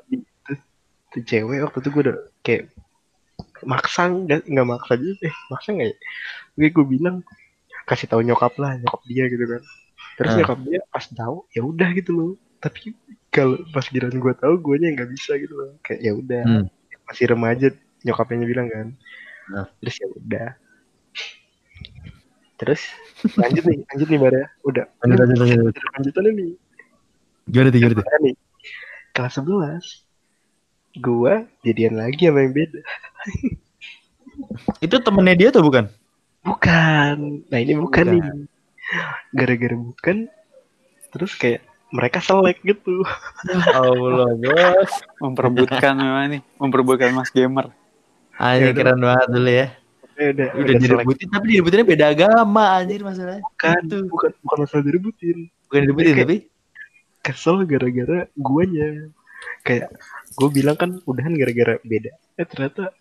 tuh 1.09 1.21
cewek 1.23 1.59
waktu 1.63 1.77
itu 1.79 1.89
gue 1.89 2.01
udah 2.01 2.17
kayak 2.41 2.63
maksa 3.63 4.01
nggak 4.05 4.41
nggak 4.43 4.67
maksa 4.67 4.93
juga 4.93 5.15
eh 5.23 5.35
maksa 5.47 5.69
nggak 5.71 5.87
ya 5.87 5.95
Oke 6.51 6.67
gue 6.75 6.85
bilang 6.89 7.15
kasih 7.85 8.05
tahu 8.05 8.21
nyokap 8.21 8.51
lah 8.57 8.75
nyokap 8.75 8.99
dia 9.05 9.23
gitu 9.25 9.45
kan 9.47 9.61
terus 10.19 10.29
Ah. 10.29 10.37
nyokap 10.37 10.59
dia 10.61 10.79
pas 10.85 11.05
tahu 11.07 11.47
ya 11.49 11.63
udah 11.63 11.89
gitu 11.95 12.11
loh 12.11 12.31
tapi 12.59 12.91
kalau 13.31 13.55
pas 13.71 13.87
giliran 13.87 14.11
gue 14.13 14.33
tahu 14.35 14.59
gue 14.59 14.75
nya 14.77 14.91
nggak 14.91 15.09
bisa 15.09 15.31
gitu 15.35 15.55
loh 15.55 15.71
kayak 15.79 16.01
ya 16.01 16.11
udah 16.11 16.43
Hmm. 16.43 16.65
masih 17.07 17.25
remaja 17.25 17.67
nyokapnya 18.01 18.43
bilang 18.43 18.67
kan 18.67 18.87
Nah. 19.47 19.65
terus 19.79 19.95
ya 19.95 20.07
udah 20.11 20.49
terus 22.55 22.81
lanjut 23.33 23.63
nih 23.63 23.79
lanjut 23.87 24.07
nih 24.07 24.19
Bar 24.19 24.33
ya 24.33 24.45
udah 24.61 24.85
Lanjut, 24.99 25.17
lanjut, 25.17 25.37
lanjut, 25.39 25.57
lanjut. 25.63 25.75
Lanjutannya 25.95 26.31
nih 26.33 26.51
Gimana 27.49 27.69
tuh, 27.71 27.79
gimana 27.79 28.17
nih 28.21 28.35
kelas 29.09 29.33
11 29.33 30.05
gua 30.99 31.33
jadian 31.61 31.95
lagi 31.95 32.27
sama 32.27 32.43
yang 32.43 32.53
beda 32.53 32.79
Itu 34.79 34.95
temennya 34.99 35.35
dia 35.37 35.49
tuh 35.49 35.63
bukan? 35.63 35.87
bukan 36.39 37.15
nah 37.47 37.57
ini 37.57 37.73
bukan, 37.73 38.05
Bukan. 38.05 38.15
nih 38.15 38.23
gara-gara 39.31 39.75
bukan 39.77 40.17
terus 41.09 41.33
kayak 41.37 41.61
mereka 41.89 42.21
selek 42.21 42.61
gitu 42.61 43.01
Allah, 43.73 44.29
bos. 44.37 44.91
Memperebutkan 45.17 45.97
memang 45.97 46.25
nih. 46.37 46.41
Memperebutkan 46.61 47.09
Mas 47.17 47.33
Gamer. 47.33 47.73
Anjir 48.37 48.61
Ya 48.61 48.71
udah. 48.71 48.77
keren 48.77 48.99
banget 49.01 49.27
dulu 49.33 49.49
ya. 49.49 49.67
Ya 50.19 50.27
udah 50.29 50.47
Udah 50.53 50.61
udah 50.61 50.75
direbutin 50.77 51.27
tapi 51.33 51.45
direbutinnya 51.49 51.87
beda 51.89 52.05
agama 52.13 52.63
anjir 52.77 53.01
masalahnya. 53.01 53.41
bukan 53.41 53.81
Itu. 53.89 53.97
bukan 54.05 54.31
bukan 54.45 54.57
masalah 54.61 54.83
direbutin 54.85 55.37
Bukan 55.65 55.79
direbutin 55.81 56.13
tapi 56.21 56.37
kesel 57.19 57.55
gara-gara 57.65 58.19
guanya 58.37 59.09
kayak 59.63 59.91
gue 60.35 60.49
bilang 60.51 60.75
kan 60.75 60.99
udahan 61.03 61.35
gara-gara 61.35 61.79
beda 61.83 62.11
eh 62.39 62.47
ternyata 62.47 62.95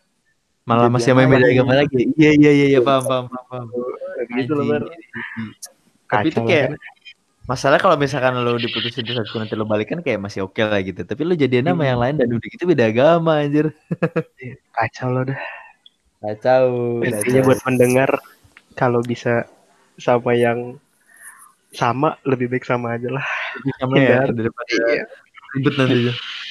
malah 0.67 0.91
masih 0.91 1.15
sama 1.15 1.25
yang 1.25 1.33
beda 1.33 1.49
agama 1.49 1.75
lagi. 1.81 2.03
Iya 2.19 2.31
iya 2.35 2.51
iya 2.53 2.67
iya 2.77 2.81
paham 2.85 3.05
paham 3.09 3.25
paham. 3.31 3.45
paham. 3.49 3.67
gitu 4.37 4.53
loh. 4.53 4.67
Tapi 6.09 6.29
itu 6.29 6.41
kayak 6.43 6.67
kan. 6.69 6.81
masalah 7.45 7.77
kalau 7.77 7.97
misalkan 7.97 8.37
lo 8.37 8.57
diputusin 8.57 9.01
terus 9.01 9.25
itu 9.25 9.37
nanti 9.37 9.55
lo 9.55 9.65
balikan 9.65 10.01
kayak 10.01 10.19
masih 10.19 10.45
oke 10.45 10.61
lah 10.61 10.81
gitu. 10.81 11.01
Tapi 11.03 11.23
lo 11.23 11.33
jadian 11.33 11.65
sama 11.67 11.83
Hmm. 11.83 11.91
yang 11.91 11.99
lain 11.99 12.15
dan 12.17 12.29
udah 12.31 12.49
gitu 12.49 12.65
beda 12.65 12.85
agama 12.87 13.33
anjir. 13.39 13.73
kacau 14.71 15.09
loh 15.09 15.25
dah 15.25 15.41
Kacau. 16.19 16.67
intinya 17.01 17.41
buat 17.45 17.61
pendengar 17.61 18.11
kalau 18.75 19.01
bisa 19.01 19.47
sama 19.97 20.33
yang 20.33 20.77
sama 21.71 22.17
lebih 22.23 22.49
baik 22.49 22.65
sama 22.65 22.97
aja 22.97 23.09
lah 23.09 23.27
sama 23.79 23.95
ya 23.97 24.25
daripada 24.27 24.71
Iya. 24.71 25.05
ribet 25.55 25.75
nanti. 25.77 25.97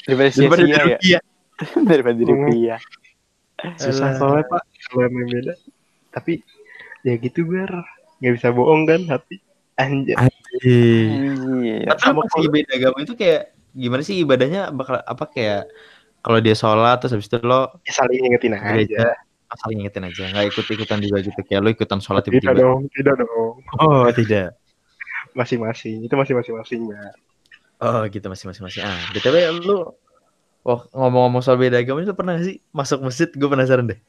Daripada 0.06 0.30
Daripada 0.30 0.30
sia-sia 0.62 0.72
ya. 0.72 0.84
rupiah. 0.88 1.22
Daripada 1.90 2.16
di 2.16 2.26
rupiah. 2.26 2.80
susah 3.76 4.08
Alah. 4.08 4.18
soalnya 4.18 4.46
pak 4.46 4.62
kalau 4.88 5.02
yang 5.04 5.14
beda 5.26 5.54
tapi 6.12 6.34
ya 7.02 7.18
gitu 7.18 7.42
bar 7.44 7.72
nggak 8.18 8.34
bisa 8.36 8.48
bohong 8.50 8.86
kan 8.86 9.02
hati 9.10 9.42
anjay 9.78 10.18
Iya. 10.64 11.22
Anjir. 11.22 11.86
Tapi 11.86 12.00
Sama 12.02 12.22
lo 12.22 12.26
masih 12.26 12.50
beda 12.50 12.72
agama 12.74 12.98
itu 13.04 13.14
kayak 13.14 13.42
gimana 13.78 14.02
sih 14.02 14.16
ibadahnya? 14.26 14.74
Bakal 14.74 14.96
apa 15.06 15.24
kayak 15.30 15.70
kalau 16.26 16.40
dia 16.42 16.56
sholat 16.58 16.98
terus 17.00 17.14
habis 17.14 17.30
itu 17.30 17.38
lo 17.46 17.78
ya 17.86 17.94
saling 17.94 18.20
ingetin 18.26 18.58
aja. 18.58 18.66
gereja 18.74 19.06
asal 19.48 19.70
ingetin 19.72 20.04
aja. 20.08 20.24
Nggak 20.34 20.46
ikut 20.56 20.66
ikutan 20.66 21.00
juga 21.04 21.18
gitu. 21.22 21.40
Kayak 21.46 21.62
lo 21.62 21.70
ikutan 21.70 22.00
sholat 22.02 22.26
tidak 22.26 22.42
tiba-tiba. 22.42 22.66
dong 22.66 22.82
tidak 22.96 23.14
dong. 23.22 23.54
Oh 23.78 24.08
tidak. 24.12 24.58
Masing-masing. 25.38 26.02
Itu 26.02 26.16
masih 26.18 26.34
masing-masing 26.34 26.80
mbak 26.90 27.14
oh 27.78 28.02
gitu. 28.10 28.26
Masih 28.26 28.46
masih 28.50 28.82
ah 28.82 29.00
btw 29.14 29.54
lu 29.62 29.94
oh 30.68 30.80
ngomong-ngomong 30.92 31.40
soal 31.46 31.56
beda 31.56 31.80
agama 31.80 32.04
itu 32.04 32.12
pernah 32.18 32.36
sih 32.42 32.60
masuk 32.74 33.06
masjid? 33.06 33.30
Gue 33.30 33.48
penasaran 33.48 33.86
deh. 33.86 34.00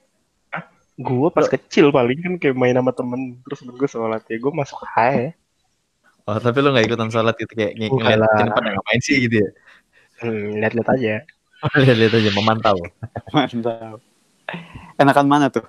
Gue 0.98 1.30
pas 1.30 1.46
kecil 1.46 1.94
paling 1.94 2.18
kan 2.18 2.34
kayak 2.42 2.58
main 2.58 2.74
sama 2.74 2.90
temen 2.90 3.38
terus 3.46 3.62
temen 3.62 3.76
gue 3.76 3.86
sholat. 3.86 4.24
Ya 4.26 4.40
gue 4.40 4.50
masuk 4.50 4.82
aja 4.96 5.36
oh 6.28 6.38
tapi 6.38 6.58
lu 6.60 6.76
nggak 6.76 6.86
ikutan 6.86 7.08
sholat 7.08 7.34
gitu 7.40 7.52
kayak 7.56 7.72
ng 7.80 7.88
ngeliatin 7.88 8.48
pada 8.52 8.68
ngapain 8.76 9.00
sih 9.00 9.16
gitu 9.24 9.42
ya? 9.42 9.48
Hmm, 10.20 10.60
lihat-lihat 10.60 10.88
aja. 10.92 11.14
Lihat-lihat 11.82 12.12
aja 12.20 12.30
memantau. 12.36 12.78
Mantap. 13.34 13.98
Enakan 15.00 15.26
mana 15.26 15.46
tuh? 15.48 15.64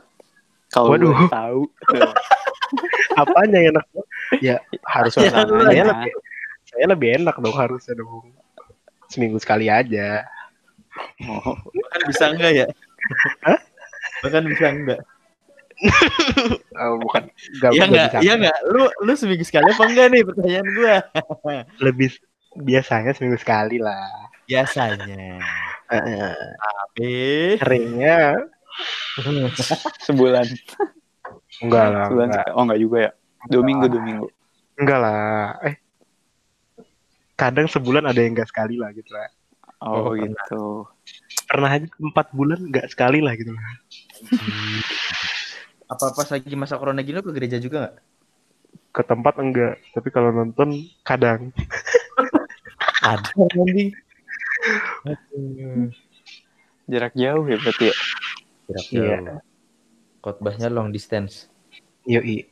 Kalau 0.70 0.94
Waduh. 0.94 1.16
gue 1.16 1.32
tahu. 1.32 1.62
apanya 3.22 3.58
yang 3.58 3.74
enak? 3.74 3.86
Ya 4.44 4.56
harus 4.86 5.18
Ya, 5.18 5.34
saya 5.34 5.84
lebih 5.90 6.14
saya 6.70 6.86
lebih 6.86 7.10
enak 7.24 7.36
dong 7.42 7.56
harusnya 7.58 7.98
dong. 7.98 8.30
Seminggu 9.10 9.42
sekali 9.42 9.66
aja. 9.72 10.28
Oh, 11.26 11.58
bahkan 11.58 12.02
bisa 12.06 12.24
enggak 12.30 12.52
ya? 12.54 12.68
Hah? 13.48 13.60
bahkan 14.20 14.44
bisa 14.52 14.68
enggak 14.68 15.00
oh, 16.82 16.96
bukan 16.98 17.24
nggak 17.60 17.72
Iya 17.72 17.78
nggak 17.78 17.88
enggak 17.90 18.08
bisa. 18.10 18.20
iya 18.20 18.34
enggak 18.36 18.58
lu 18.66 18.84
lu 19.00 19.14
seminggu 19.14 19.44
sekali 19.44 19.68
apa 19.68 19.84
enggak 19.84 20.08
nih 20.10 20.22
pertanyaan 20.24 20.68
gua 20.72 20.96
lebih 21.86 22.10
biasanya 22.56 23.12
seminggu 23.12 23.38
sekali 23.38 23.78
lah 23.78 24.10
biasanya 24.46 25.38
Eh, 25.90 26.38
tapi 26.62 27.12
seringnya 27.58 28.38
sebulan. 30.06 30.46
Enggak 31.60 31.86
lah, 31.90 32.06
Sebulan 32.06 32.28
enggak. 32.30 32.46
sekali. 32.46 32.54
Oh 32.54 32.64
enggak 32.64 32.80
juga 32.80 32.98
ya. 33.02 33.12
Dua 33.50 33.64
minggu, 33.66 33.86
dua 33.90 34.02
minggu. 34.06 34.28
Enggak 34.78 35.00
lah. 35.02 35.58
Eh. 35.66 35.76
Kadang 37.34 37.66
sebulan 37.66 38.06
ada 38.06 38.22
yang 38.22 38.38
enggak 38.38 38.48
sekali 38.48 38.78
lah 38.78 38.94
gitu 38.94 39.10
lah. 39.10 39.26
Oh, 39.82 40.12
Oh, 40.12 40.14
gitu. 40.14 40.86
Pernah 41.46 41.70
aja 41.74 41.90
empat 41.90 42.28
bulan 42.32 42.62
enggak 42.62 42.86
sekali 42.88 43.18
lah 43.18 43.34
gitu 43.34 43.50
lah. 43.50 43.64
Apa 45.90 46.14
pas 46.14 46.30
lagi 46.30 46.54
masa 46.54 46.78
corona 46.78 47.02
gini 47.02 47.18
lo 47.18 47.26
ke 47.26 47.34
gereja 47.34 47.58
juga 47.58 47.78
nggak? 47.84 47.96
Ke 48.90 49.02
tempat 49.02 49.34
enggak, 49.38 49.76
tapi 49.92 50.10
kalau 50.10 50.30
nonton 50.30 50.70
kadang. 51.02 51.50
Ada 53.02 53.32
anjing. 53.34 53.90
Jarak 56.86 57.14
jauh 57.14 57.46
ya 57.46 57.58
berarti 57.58 57.86
ya. 57.90 57.96
Jarak 58.68 58.86
Iya. 58.90 59.02
jauh. 59.02 59.42
Khotbahnya 60.20 60.68
long 60.68 60.90
distance. 60.90 61.48
Yoi. 62.04 62.44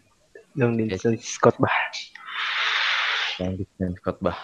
Long 0.56 0.74
distance 0.74 1.38
khotbah. 1.38 1.74
Long 3.38 3.54
distance 3.54 3.98
khotbah. 4.00 4.38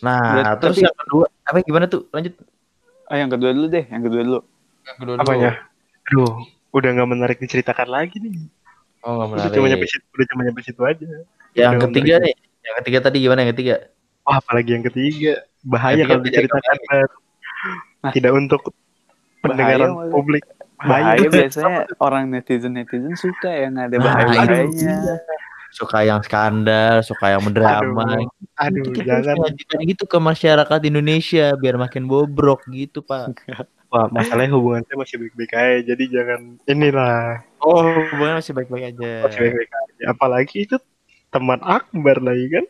Nah, 0.00 0.40
Berarti- 0.40 0.60
terus 0.62 0.76
tapi- 0.78 0.86
yang 0.86 0.96
kedua, 0.96 1.24
apa 1.42 1.58
gimana 1.60 1.86
tuh? 1.86 2.02
Lanjut. 2.10 2.34
Ah 3.08 3.16
yang 3.16 3.30
kedua 3.30 3.50
dulu 3.50 3.66
deh, 3.68 3.84
yang 3.88 4.02
kedua 4.04 4.22
dulu. 4.22 4.40
Yang 4.84 4.96
kedua 5.00 5.14
Apanya? 5.18 5.50
Aduh, 6.08 6.32
udah 6.70 6.88
nggak 6.94 7.08
menarik 7.08 7.38
diceritakan 7.38 7.88
lagi 7.88 8.16
nih. 8.18 8.36
Oh, 9.02 9.14
nggak 9.14 9.26
Udah 9.26 9.28
menarik. 9.30 9.54
cuma 9.54 9.66
nyampe 9.70 9.86
situ, 9.86 10.04
udah 10.10 10.26
cuma 10.32 10.40
nyampe 10.44 10.60
situ 10.62 10.80
aja. 10.82 11.06
Yang 11.54 11.72
Udah 11.72 11.82
ketiga 11.88 12.14
menarik. 12.18 12.24
nih. 12.24 12.34
Yang 12.58 12.74
ketiga 12.82 12.98
tadi 13.00 13.16
gimana 13.18 13.38
yang 13.40 13.52
ketiga? 13.56 13.74
Wah, 14.22 14.36
apalagi 14.38 14.70
yang 14.76 14.84
ketiga. 14.84 15.32
Bahaya 15.64 15.94
Yang 15.96 15.98
ketiga 15.98 16.12
kalau 16.12 16.24
diceritakan. 16.26 16.76
Nah. 17.98 18.12
Tidak 18.14 18.32
untuk 18.34 18.62
pendengaran 19.40 19.90
malah. 19.94 20.12
publik. 20.12 20.44
Bahaya 20.78 21.26
biasanya 21.26 21.90
orang 21.98 22.30
netizen-netizen 22.30 23.18
suka 23.18 23.50
yang 23.50 23.74
ada 23.74 23.98
Nah, 23.98 24.04
bahaya-bahayanya. 24.14 25.18
Suka 25.68 26.00
yang 26.00 26.22
skandal, 26.22 27.02
suka 27.02 27.34
yang 27.34 27.42
mendrama. 27.44 28.24
Aduh, 28.56 28.88
kita 28.94 29.20
harus 29.20 29.26
jangan. 29.28 29.84
gitu 29.84 30.04
ke 30.08 30.16
masyarakat 30.16 30.80
Indonesia 30.86 31.52
biar 31.58 31.76
makin 31.76 32.06
bobrok 32.08 32.62
gitu, 32.70 33.02
Pak. 33.02 33.36
Wah, 33.88 34.04
masalahnya 34.12 34.52
hubungan 34.52 34.84
saya 34.84 35.00
masih 35.00 35.16
baik-baik 35.16 35.52
aja. 35.56 35.80
Jadi 35.80 36.04
jangan 36.12 36.40
inilah. 36.68 37.40
Oh, 37.64 37.88
hubungan 38.12 38.36
masih 38.36 38.52
baik-baik 38.52 38.84
aja. 38.92 39.12
Masih 39.24 39.40
baik-baik 39.48 39.72
aja. 39.72 40.02
Apalagi 40.12 40.56
itu 40.68 40.76
teman 41.32 41.60
Akbar 41.64 42.20
lagi 42.20 42.46
kan. 42.52 42.64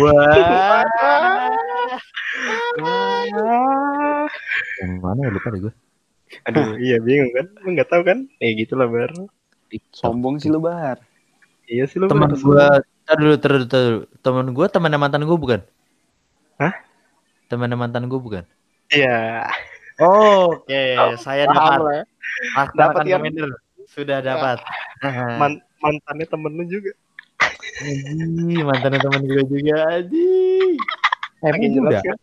Wah. 0.00 0.84
Wah. 2.80 4.24
Yang 4.80 4.92
mana 5.04 5.20
ya 5.20 5.30
lupa 5.36 5.48
deh 5.52 5.60
gue. 5.68 5.74
Aduh, 6.48 6.80
iya 6.80 6.96
bingung 6.96 7.32
kan. 7.36 7.46
Lu 7.64 7.68
nggak 7.76 7.88
tahu 7.92 8.02
kan? 8.08 8.18
Eh 8.40 8.56
gitulah 8.56 8.88
Bar. 8.88 9.12
Sombong 9.92 10.40
sih 10.40 10.48
lu 10.48 10.64
bar. 10.64 10.96
Iya 11.68 11.84
sih 11.84 12.00
lu 12.00 12.08
Teman 12.08 12.32
Bar. 12.32 12.40
gue, 12.40 12.66
tar 13.04 13.16
dulu, 13.20 13.34
tar 13.36 13.50
dulu, 13.52 13.66
tar 13.68 13.80
dulu. 13.84 14.00
Teman 14.24 14.46
gue, 14.56 14.66
teman 14.72 14.96
mantan 14.96 15.28
gue 15.28 15.36
bukan? 15.36 15.60
Hah? 16.56 16.72
Teman 17.52 17.76
mantan 17.76 18.08
gue 18.08 18.16
bukan? 18.16 18.44
Iya. 18.88 19.44
Oke, 19.98 20.82
saya 21.18 21.50
Paham 21.50 21.58
dapat. 21.58 21.78
ya. 21.90 22.02
Dapat 22.70 23.02
kan? 23.02 23.18
komander. 23.18 23.50
Sudah 23.88 24.18
dapat. 24.22 24.58
Man- 25.38 25.62
mantannya 25.82 26.26
temen 26.26 26.52
lu 26.54 26.64
juga. 26.66 26.92
Anjing, 27.82 28.62
mantannya 28.66 28.98
teman 28.98 29.22
gue 29.26 29.42
juga 29.46 29.74
anjing. 29.94 30.76
Eh, 31.38 31.50
Makin 31.54 31.70
udah. 31.82 32.02
kan? 32.02 32.18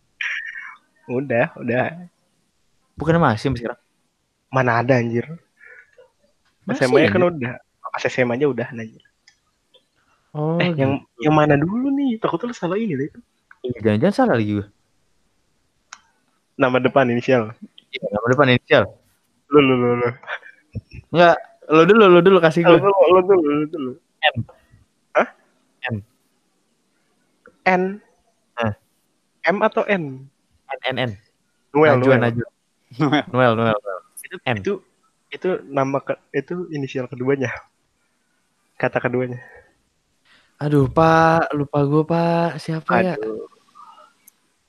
Udah, 1.07 1.45
udah. 1.59 1.85
Bukan 2.95 3.15
masih 3.19 3.55
sekarang. 3.55 3.79
Mana 4.51 4.79
ada 4.83 4.95
anjir. 4.99 5.27
Masih 6.63 6.87
SMA-nya 6.87 7.11
kan 7.11 7.21
anjir? 7.23 7.31
udah. 7.31 7.53
Pas 7.91 8.03
SMA 8.07 8.35
aja 8.35 8.47
udah 8.51 8.67
anjir. 8.71 9.03
Oh, 10.35 10.59
eh, 10.59 10.75
yang 10.75 10.99
yang 11.23 11.31
mana 11.31 11.55
dulu 11.55 11.87
nih? 11.95 12.19
Takutnya 12.19 12.51
lu 12.51 12.55
salah 12.55 12.75
ini 12.75 12.95
deh. 12.99 13.07
gitu. 13.07 13.19
jangan-jangan 13.81 14.15
salah 14.15 14.35
lagi 14.35 14.59
gue. 14.59 14.67
Nama 16.55 16.77
depan 16.79 17.11
inisial. 17.11 17.51
Iya, 17.91 18.05
nama 18.11 18.25
depan 18.31 18.47
inisial. 18.55 18.83
Lu 19.51 19.59
lu 19.59 19.75
lu 19.75 19.89
lu. 19.99 20.09
Enggak, 21.11 21.35
lo 21.71 21.81
dulu, 21.83 22.03
lo 22.07 22.19
dulu 22.23 22.37
kasih 22.39 22.63
Lu, 22.63 22.79
gue. 22.79 22.87
lu, 22.87 22.91
lu 22.91 23.19
dulu, 23.23 23.49
lu 23.51 23.65
dulu. 23.67 23.91
M. 24.23 24.35
Hah? 25.15 25.27
M. 25.91 25.95
N. 27.67 27.81
Hah? 28.59 28.73
M 29.51 29.57
atau 29.63 29.83
N? 29.87 30.27
N 30.65 30.79
N 30.91 30.95
N. 30.97 31.11
Noel, 31.75 31.99
Najwa, 31.99 32.15
Noel. 32.15 32.21
Najwa. 32.23 32.47
Noel, 33.31 33.53
Noel, 33.59 33.77
Noel. 33.79 33.99
Itu, 34.23 34.35
M. 34.47 34.57
itu 34.63 34.73
itu 35.35 35.49
nama 35.67 35.99
ke, 35.99 36.15
itu 36.31 36.71
inisial 36.71 37.11
keduanya. 37.11 37.51
Kata 38.79 39.03
keduanya. 39.03 39.43
Aduh, 40.55 40.87
Pak, 40.87 41.51
lupa 41.51 41.83
gue, 41.83 42.03
Pak. 42.07 42.49
Siapa 42.63 43.03
ya? 43.03 43.13
Aduh. 43.19 43.43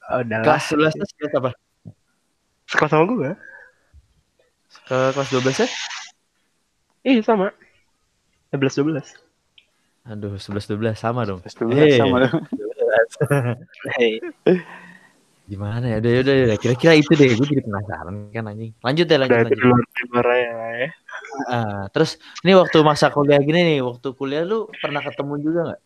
Oh, 0.06 0.22
Udahlah. 0.22 0.46
Kelas 0.46 0.64
11 0.70 0.98
nya 0.98 1.06
sekelas 2.76 2.92
sama 2.92 3.04
gue. 3.08 3.30
Ke 4.84 4.98
kelas 5.10 5.28
12 5.32 5.64
ya? 5.64 5.68
Iya 7.02 7.20
sama. 7.24 7.48
11 8.52 8.76
12. 8.78 9.16
Aduh, 10.06 10.38
11 10.38 10.70
12 10.70 10.94
sama 10.94 11.24
dong. 11.24 11.40
Terus 11.42 11.56
dulu 11.56 11.72
Hey. 11.74 11.98
sama 11.98 12.16
lu. 12.22 12.28
Hey. 13.96 14.18
Gimana 15.46 15.86
ya? 15.86 15.96
Udah, 16.02 16.10
udah, 16.26 16.34
udah. 16.50 16.58
Kira-kira 16.58 16.92
itu 16.98 17.12
deh. 17.14 17.38
Gue 17.38 17.46
jadi 17.46 17.62
penasaran 17.62 18.14
kan 18.34 18.50
anjing. 18.50 18.74
Lanjut 18.82 19.06
deh, 19.06 19.18
lanjut, 19.18 19.36
lanjut. 19.46 19.54
di 19.54 19.62
luar 19.62 19.82
luar 20.10 20.24
lah 20.26 20.38
ya. 20.42 20.88
Ah, 21.46 21.84
terus 21.94 22.18
ini 22.42 22.52
waktu 22.58 22.78
masa 22.82 23.10
kuliah 23.10 23.38
gini 23.38 23.62
nih, 23.62 23.78
waktu 23.82 24.10
kuliah 24.14 24.42
lu 24.42 24.66
pernah 24.82 24.98
ketemu 25.00 25.34
juga 25.38 25.60
nggak 25.70 25.80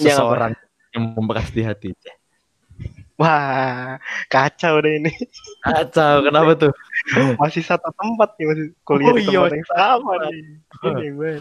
Yang 0.00 0.16
apa? 0.16 0.16
seseorang 0.16 0.52
yang 0.96 1.02
membekas 1.12 1.48
di 1.52 1.62
hati? 1.64 1.88
Wah, 3.14 3.94
kacau 4.26 4.82
deh 4.82 4.98
ini. 4.98 5.12
Kacau, 5.62 6.26
kenapa 6.26 6.58
tuh? 6.58 6.72
Masih 7.40 7.62
satu 7.62 7.86
tempat 7.94 8.34
nih, 8.34 8.46
masih 8.50 8.66
kuliah 8.82 9.06
Oh 9.06 9.14
di 9.14 9.22
iya, 9.22 9.38
tempat 9.38 9.52
yang 9.54 9.68
sama 9.70 10.12
nih. 10.26 10.34
Ini 10.82 11.06
gue. 11.14 11.32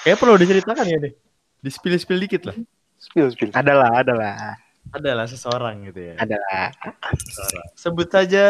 Kayak 0.00 0.16
perlu 0.16 0.34
diceritakan 0.40 0.84
ya 0.88 0.98
deh. 1.04 1.12
Di 1.60 1.68
spill 1.68 2.00
spill 2.00 2.20
dikit 2.24 2.48
lah. 2.48 2.56
Spill, 2.96 3.28
spill. 3.36 3.52
Adalah, 3.52 4.00
adalah, 4.00 4.56
Adalah 4.96 5.24
seseorang 5.28 5.84
gitu 5.92 6.12
ya. 6.12 6.14
adalah. 6.20 6.72
Seseorang. 7.20 7.66
Sebut 7.76 8.08
saja. 8.08 8.44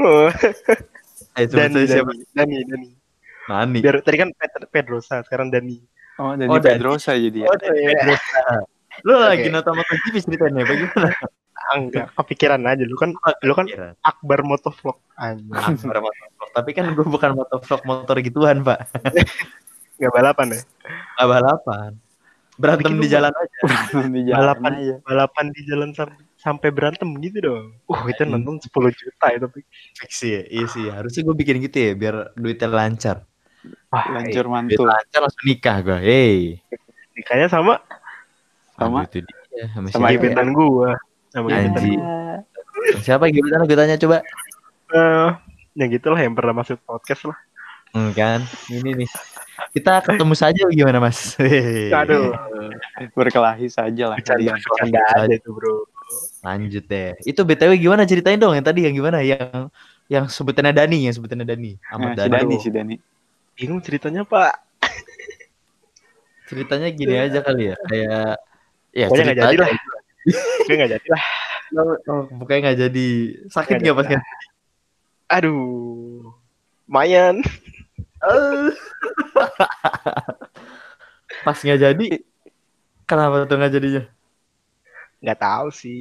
Oh, 0.00 0.28
Eh, 1.36 1.44
sebut 1.44 1.60
Dani, 1.60 1.74
saja 1.76 1.86
siapa? 2.00 2.12
Dani, 2.32 2.54
Dani, 2.56 2.56
Dani. 2.64 2.88
Nani. 3.48 3.78
Biar 3.84 4.00
tadi 4.00 4.16
kan 4.16 4.28
Pedrosa, 4.72 5.20
sekarang 5.24 5.48
Dani. 5.52 5.80
Oh, 6.16 6.32
dari 6.36 6.48
Oh, 6.48 6.60
Pedrosa 6.60 7.12
jadi 7.16 7.44
ya. 7.44 7.48
Oh, 7.48 7.56
Dani 7.56 7.80
Pedrosa. 7.84 8.42
Lu 9.04 9.14
lagi 9.14 9.46
Oke. 9.46 9.52
nonton 9.52 9.74
MotoGP 9.74 10.14
ceritanya 10.20 10.62
bagaimana? 10.64 11.10
Enggak, 11.76 12.06
kepikiran 12.16 12.62
aja. 12.64 12.80
Lu 12.82 12.96
kan, 12.96 13.12
lu 13.44 13.52
kan 13.52 13.66
Kira. 13.68 13.92
Akbar 14.00 14.40
Motovlog. 14.40 15.04
Anjing. 15.14 15.52
Akbar 15.52 16.00
motovlog. 16.00 16.48
Tapi 16.54 16.70
kan 16.72 16.84
gue 16.88 17.04
bukan 17.04 17.30
motovlog 17.36 17.82
motor 17.84 18.16
gituan, 18.18 18.64
Pak. 18.64 18.88
Enggak 19.98 20.12
balapan 20.14 20.46
ya? 20.56 20.60
Gak 21.14 21.28
balapan. 21.28 21.90
Berantem 22.58 22.90
Bikin 22.90 22.98
di 22.98 23.06
lu- 23.06 23.12
jalan 23.12 23.32
aja. 23.32 23.58
di 24.08 24.20
jalan 24.26 24.38
Balapan. 24.40 24.72
aja. 24.74 24.94
Balapan 25.04 25.44
di 25.52 25.60
jalan 25.62 25.90
sam- 25.92 26.18
sampai 26.34 26.68
berantem 26.72 27.06
gitu 27.20 27.38
dong. 27.38 27.66
Uh, 27.84 28.00
itu 28.06 28.18
Anjing. 28.18 28.30
nonton 28.32 28.54
10 28.58 28.90
juta 28.90 29.26
itu. 29.30 29.46
Fiksi 29.94 30.26
ya? 30.32 30.42
Iya 30.48 30.66
sih. 30.66 30.84
Harusnya 30.88 31.22
gue 31.22 31.36
bikin 31.36 31.56
gitu 31.60 31.76
ya, 31.76 31.92
biar 31.92 32.14
duitnya 32.32 32.66
lancar. 32.66 33.28
Wah, 33.90 34.04
Lancur 34.08 34.46
Duit 34.46 34.54
mantul. 34.72 34.86
lancar 34.86 35.20
langsung 35.20 35.44
nikah 35.44 35.76
gue. 35.82 35.98
Hey. 36.00 36.38
nikahnya 37.12 37.50
sama 37.50 37.82
Sama? 38.78 39.02
Aduh, 39.02 39.10
itu 39.10 39.18
dia. 39.26 39.66
Sama, 39.74 39.86
Sama 39.90 40.06
siapa? 40.08 40.14
gebetan 40.22 40.48
gua. 40.54 40.90
Sama 41.34 41.46
gebetan. 41.50 41.82
Siapa 43.02 43.24
gebetan 43.28 43.60
gue 43.66 43.76
tanya 43.76 43.96
coba. 43.98 44.16
Eh, 44.88 45.28
ya 45.76 45.84
gitulah 45.90 46.20
yang 46.22 46.32
pernah 46.38 46.62
masuk 46.62 46.78
podcast 46.86 47.28
lah. 47.28 47.38
Hmm, 47.92 48.14
kan? 48.14 48.40
Ini 48.70 49.04
nih. 49.04 49.10
Kita 49.74 50.00
ketemu 50.06 50.34
saja 50.38 50.62
gimana, 50.70 51.02
Mas? 51.02 51.34
Aduh, 52.00 52.32
Berkelahi 53.18 53.66
saja 53.68 54.14
lah 54.14 54.18
kalian. 54.22 54.54
bercanda 54.54 55.02
aja 55.18 55.34
itu 55.34 55.50
bro. 55.50 55.84
Lanjut 56.40 56.84
deh. 56.88 57.18
Itu 57.26 57.44
BTW 57.44 57.76
gimana 57.76 58.06
ceritain 58.08 58.38
dong 58.40 58.54
yang 58.56 58.64
tadi 58.64 58.86
yang 58.86 58.94
gimana? 58.96 59.20
Yang 59.20 59.68
yang 60.08 60.24
sebutannya 60.30 60.72
Dani, 60.72 61.04
yang 61.04 61.14
sebutannya 61.18 61.44
Dani. 61.44 61.76
Nah, 61.76 61.92
Ahmad 61.92 62.10
si 62.14 62.18
Dani. 62.22 62.32
Dani, 62.32 62.56
si 62.56 62.68
Dani. 62.72 62.94
Bingung 63.58 63.80
ceritanya 63.84 64.22
pak. 64.24 64.54
Ceritanya 66.48 66.88
gini 66.88 67.12
aja 67.12 67.44
kali 67.44 67.74
ya. 67.74 67.76
Kayak 67.92 68.40
ya 68.90 69.06
Pokoknya 69.06 69.24
nggak 69.28 69.38
jadi 69.44 69.56
lah. 69.58 69.68
Gue 70.60 70.74
nggak 70.74 70.90
jadi 70.94 71.06
lah. 71.08 71.22
Oh, 72.06 72.22
Pokoknya 72.34 72.58
nggak 72.64 72.78
jadi. 72.80 73.08
Sakit 73.48 73.72
Nggak 73.78 73.94
pas 73.94 74.06
kan? 74.06 74.20
Aduh, 75.30 76.32
Mayan. 76.86 77.36
Pas 81.44 81.56
nggak 81.56 81.80
jadi. 81.80 82.06
Kenapa 83.04 83.44
tuh 83.44 83.56
nggak 83.56 83.70
jadinya? 83.70 84.02
Nggak 85.20 85.38
tahu 85.38 85.66
sih. 85.70 86.00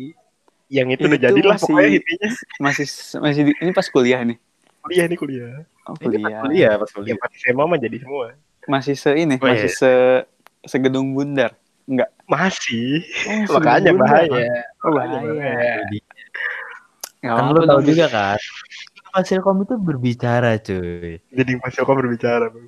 Yang 0.67 0.87
itu, 0.93 0.99
Itu 0.99 1.07
udah 1.09 1.19
jadi 1.21 1.39
lah 1.41 1.49
masih- 1.53 1.61
pokoknya 1.63 1.89
intinya. 1.93 2.29
Masih 2.59 2.85
masih 3.17 3.41
di- 3.45 3.57
ini 3.57 3.71
pas 3.71 3.87
kuliah 3.87 4.21
nih. 4.21 4.37
kuliah 4.79 5.05
nih 5.05 5.17
kuliah. 5.17 5.53
Oh, 5.83 5.93
Ini 5.93 5.99
pas 5.99 6.09
kuliah. 6.09 6.41
kuliah, 6.41 6.73
pas 6.73 6.87
Ya 6.87 6.93
kuliah. 6.93 7.15
pas 7.17 7.31
SMA 7.33 7.61
mah 7.61 7.77
jadi 7.77 7.97
semua. 7.99 8.25
Masih 8.65 8.95
se 8.95 9.09
ini, 9.13 9.33
Oh, 9.33 9.37
iya. 9.41 9.45
masih 9.53 9.69
se 9.69 9.91
segedung 10.65 11.11
bundar. 11.11 11.51
Enggak. 11.83 12.07
Masih. 12.27 13.01
Oh, 13.47 13.55
Makanya 13.59 13.91
bahaya. 13.95 14.45
Oh, 14.83 14.91
Makanya 14.93 15.19
bahaya. 15.23 15.73
Jadi, 15.83 15.97
Nggak 17.17 17.33
kan 17.33 17.43
apa-apa 17.43 17.57
lu 17.57 17.65
tahu 17.65 17.81
juga 17.87 18.05
kan. 18.07 18.39
Fasilkom 19.07 19.57
itu 19.65 19.75
berbicara, 19.79 20.49
cuy. 20.61 21.17
Jadi 21.33 21.51
Mas 21.57 21.73
Yoko 21.73 21.91
berbicara. 21.97 22.45
Bang. 22.53 22.67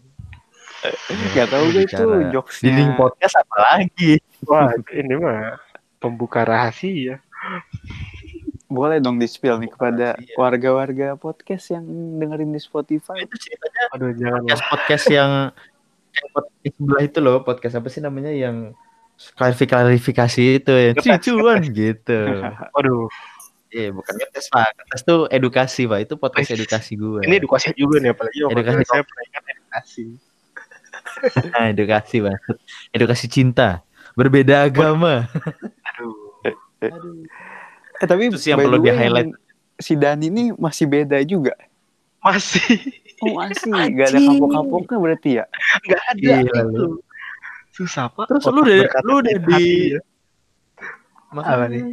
Nggak 1.36 1.48
tahu 1.52 1.64
gue 1.70 1.84
itu 1.84 2.00
Berbicara. 2.00 2.32
jokesnya. 2.34 2.64
Di 2.64 2.70
link 2.72 2.92
podcast 2.96 3.36
apa 3.38 3.56
lagi? 3.60 4.12
Wah, 4.48 4.72
ini 4.96 5.14
mah 5.20 5.60
pembuka 6.00 6.48
rahasia. 6.48 7.20
Boleh 8.66 9.02
dong 9.04 9.20
di-spill 9.20 9.60
nih 9.60 9.70
kepada 9.70 10.16
warga-warga 10.40 11.18
podcast 11.20 11.74
yang 11.76 11.84
dengerin 12.18 12.50
di 12.50 12.62
Spotify. 12.62 13.20
Itu 13.22 13.36
ceritanya 13.36 13.82
Aduh, 13.94 14.12
jangan 14.16 14.42
podcast 14.46 14.64
podcast 14.72 15.06
yang 15.12 15.32
yang 16.10 16.28
podcast 16.32 16.74
sebelah 16.74 17.02
itu 17.04 17.20
loh 17.20 17.38
podcast 17.44 17.76
apa 17.78 17.88
sih 17.92 18.02
namanya 18.02 18.32
yang 18.32 18.72
klarifikasi 19.36 20.44
itu 20.58 20.72
ya. 20.72 20.92
Cuan 20.96 21.60
gitu. 21.66 22.20
Aduh, 22.78 23.08
iya 23.70 23.92
bukan 23.92 24.14
ngetes 24.16 24.48
pak. 24.48 24.72
Ngetes 24.74 25.02
tuh 25.04 25.20
edukasi 25.28 25.86
pak. 25.86 26.00
Itu 26.08 26.16
podcast 26.16 26.50
Wih, 26.50 26.58
edukasi 26.58 26.92
gue 26.96 27.20
ini 27.24 27.36
edukasi 27.38 27.72
juga 27.74 28.00
nih 28.00 28.12
apalagi 28.12 28.38
Edukasi. 28.44 28.84
saya 28.86 29.04
pernah 29.04 29.24
ingat 29.26 29.44
edukasi. 29.50 30.04
nah, 31.54 31.66
edukasi 31.68 32.16
pak. 32.20 32.38
Edukasi 32.90 33.26
cinta. 33.28 33.70
Berbeda 34.14 34.66
agama. 34.66 35.28
Aduh, 35.90 36.16
Eh 38.00 38.08
tapi 38.08 38.32
Itu 38.32 38.40
sih 38.40 38.50
yang 38.50 38.64
perlu 38.64 38.80
di-highlight. 38.80 39.28
yang 39.28 39.36
Si 39.76 39.96
Dani 39.96 40.28
ini 40.28 40.52
masih 40.56 40.88
beda 40.88 41.20
juga. 41.24 41.56
masih. 42.20 42.80
Oh 43.20 43.36
masih, 43.36 43.68
gak 43.96 44.12
ada 44.12 44.16
Anjing. 44.16 44.28
kapok-kapoknya 44.40 44.98
berarti 44.98 45.30
ya? 45.40 45.46
nggak 45.82 46.04
ada 46.06 46.20
Iya, 46.20 46.38
itu. 46.40 46.86
Susah 47.80 48.12
pak. 48.12 48.28
Terus 48.28 48.44
lu 48.46 48.60
udah- 48.60 49.02
lu 49.02 49.14
udah 49.24 49.36
di- 49.40 49.96
ya. 49.96 50.00
Makanya 51.32 51.56
Apa 51.56 51.66
nih? 51.72 51.84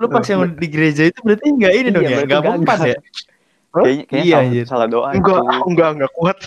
lu 0.00 0.06
pas 0.08 0.24
yang 0.24 0.42
di 0.56 0.66
gereja 0.66 1.02
itu 1.06 1.20
berarti 1.20 1.46
nggak 1.46 1.72
ini 1.76 1.88
dong 1.88 2.02
Iya, 2.02 2.08
ya 2.08 2.16
berarti 2.16 2.26
nggak 2.26 2.42
gagal. 2.42 2.56
mempan 2.58 2.78
ya 2.80 2.96
Kayaknya, 3.70 4.02
kayaknya 4.02 4.24
Iya, 4.24 4.34
salah, 4.34 4.42
anjir. 4.42 4.64
salah 4.66 4.88
doa 4.88 5.08
Enggak, 5.12 5.38
itu. 5.38 5.60
enggak, 5.70 5.88
enggak 5.94 6.12
kuat. 6.16 6.38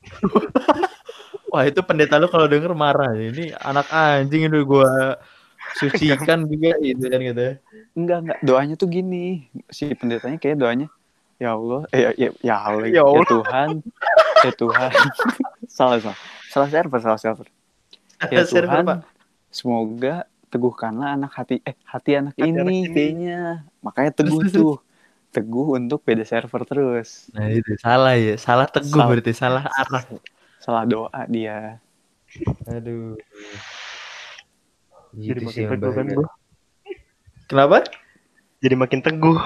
wah 1.50 1.62
itu 1.66 1.80
pendeta 1.82 2.14
lu 2.16 2.26
kalau 2.26 2.46
denger 2.46 2.72
marah 2.72 3.10
ini 3.12 3.50
anak 3.52 3.90
anjing 3.90 4.46
itu 4.46 4.62
gua 4.62 5.18
sucikan 5.72 6.46
juga 6.46 6.78
gitu 6.78 7.04
kan 7.04 7.20
gitu 7.20 7.46
Enggak, 7.92 8.18
enggak. 8.22 8.38
Doanya 8.40 8.74
tuh 8.74 8.86
gini. 8.86 9.50
Si 9.66 9.90
pendetanya 9.92 10.38
kayak 10.38 10.56
doanya, 10.56 10.86
ya 11.36 11.58
Allah, 11.58 11.90
eh, 11.90 12.00
ya, 12.00 12.10
ya, 12.16 12.28
ya 12.40 12.54
Allah, 12.56 12.86
Ya 12.86 12.94
ya, 12.96 13.02
Allah. 13.02 13.26
Tuhan, 13.26 13.68
ya 14.40 14.52
Tuhan. 14.54 14.90
salah, 15.68 15.98
salah. 15.98 16.18
Salah 16.50 16.70
server, 16.74 17.00
salah 17.00 17.20
server. 17.20 17.48
Ya 18.30 18.42
Server, 18.44 18.68
Tuhan, 18.68 18.84
Pak. 18.90 18.98
semoga 19.50 20.14
teguhkanlah 20.52 21.08
anak 21.16 21.32
hati, 21.38 21.54
eh 21.64 21.76
hati 21.86 22.10
anak 22.20 22.34
Hati 22.36 22.50
ini 22.50 22.78
kayaknya. 22.90 23.64
Makanya 23.86 24.10
teguh 24.18 24.40
Terus, 24.42 24.50
terus, 24.54 24.70
tuh. 24.76 24.76
Teguh 25.30 25.66
untuk 25.78 26.02
beda 26.02 26.24
server 26.26 26.62
terus. 26.66 27.10
nah 27.30 27.46
itu 27.46 27.72
salah 27.78 28.18
ya 28.18 28.34
salah 28.34 28.66
teguh 28.66 28.90
Salah. 28.90 29.06
berarti 29.06 29.32
salah 29.42 29.62
arah 29.80 30.02
Salah 30.58 30.84
doa 30.84 31.20
dia. 31.30 31.78
aduh 32.66 33.14
Jadi 35.14 35.38
Gitu 35.38 35.40
makin 35.46 35.54
sih 35.54 35.62
yang 35.66 35.72
teguh 35.78 35.92
kan 35.98 36.06
gua. 36.18 36.26
kenapa 37.50 37.78
Jadi 38.60 38.74
makin 38.76 39.00
teguh. 39.06 39.38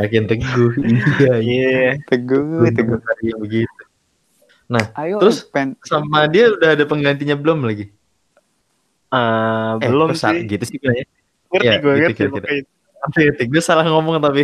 makin 0.00 0.24
teguh 0.30 0.70
iya 1.22 1.32
iya. 1.44 1.70
Teguh, 2.08 2.68
teguh. 2.76 2.98
Iya, 3.22 3.36
begitu 4.72 5.00
Ayo, 5.00 5.16
Terus, 5.20 5.36
pen, 5.52 5.68
sama 5.84 6.18
dia 6.32 6.44
udah 6.52 6.68
ada 6.76 6.84
penggantinya 6.88 7.36
belum 7.36 7.64
lagi 7.68 7.84
Ah, 9.12 9.76
eh 9.76 9.88
belum 9.92 10.16
sih. 10.16 10.48
gitu 10.48 10.64
sih 10.64 10.78
kayaknya 10.80 11.04
Ngerti 11.52 11.66
Ya, 11.68 11.72
gue 11.84 11.92
gitu 11.92 12.00
ngerti 12.00 12.22
pokoknya. 12.32 12.64
Ngerti, 13.12 13.42
gue 13.52 13.62
salah 13.62 13.84
ngomong 13.84 14.16
tapi 14.24 14.42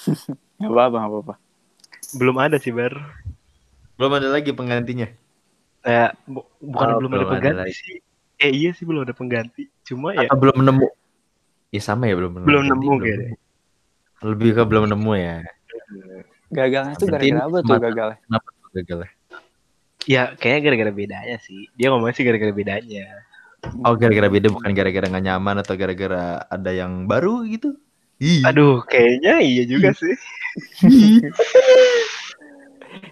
Gak 0.62 0.70
apa-apa, 0.72 0.96
gak 1.02 1.10
apa-apa. 1.10 1.34
Belum 2.16 2.36
ada 2.38 2.56
sih, 2.62 2.70
Bar. 2.70 2.94
belum 3.98 4.12
ada 4.14 4.28
lagi 4.30 4.50
penggantinya 4.54 5.08
Eh, 5.86 6.10
bu- 6.26 6.46
bukan 6.62 6.86
Oh, 6.86 6.98
belum, 6.98 7.10
belum 7.10 7.22
ada 7.22 7.26
ada 7.26 7.32
pengganti 7.34 7.60
lagi. 7.66 7.74
sih. 7.78 7.96
Eh 8.42 8.50
iya 8.52 8.70
sih 8.74 8.84
belum 8.86 9.02
ada 9.06 9.14
pengganti. 9.14 9.62
Cuma 9.86 10.14
ya 10.14 10.26
atau 10.30 10.36
belum 10.38 10.58
nemu 10.66 10.86
ya 11.74 11.80
sama 11.82 12.06
ya 12.10 12.14
belum 12.18 12.32
belum 12.42 12.62
Jadi 12.62 12.70
nemu 12.74 12.92
kayaknya. 13.02 13.34
lebih 14.22 14.50
ke 14.56 14.62
belum 14.66 14.84
nemu 14.92 15.12
ya 15.18 15.36
Gagalnya 16.50 16.94
tuh 16.94 17.08
gara-gara 17.10 17.42
apa 17.46 17.58
tuh 17.62 17.78
gagalnya? 17.82 18.18
kenapa 18.26 18.48
tuh 18.54 18.68
gagalnya 18.76 19.10
Ya 20.06 20.32
kayaknya 20.34 20.60
gara-gara 20.70 20.92
bedanya 20.94 21.36
sih. 21.42 21.66
Dia 21.74 21.90
ngomongnya 21.90 22.14
sih 22.14 22.24
gara-gara 22.24 22.54
bedanya. 22.54 23.06
oh 23.82 23.98
gara-gara 23.98 24.30
beda 24.30 24.46
bukan 24.48 24.70
gara-gara 24.70 25.06
nggak 25.10 25.24
nyaman 25.26 25.56
atau 25.58 25.74
gara-gara 25.74 26.38
ada 26.46 26.70
yang 26.70 27.10
baru 27.10 27.42
gitu 27.50 27.74
Ih, 28.16 28.40
Aduh, 28.46 28.80
kayaknya 28.86 29.42
iya 29.42 29.66
juga 29.66 29.90
sih. 29.92 30.14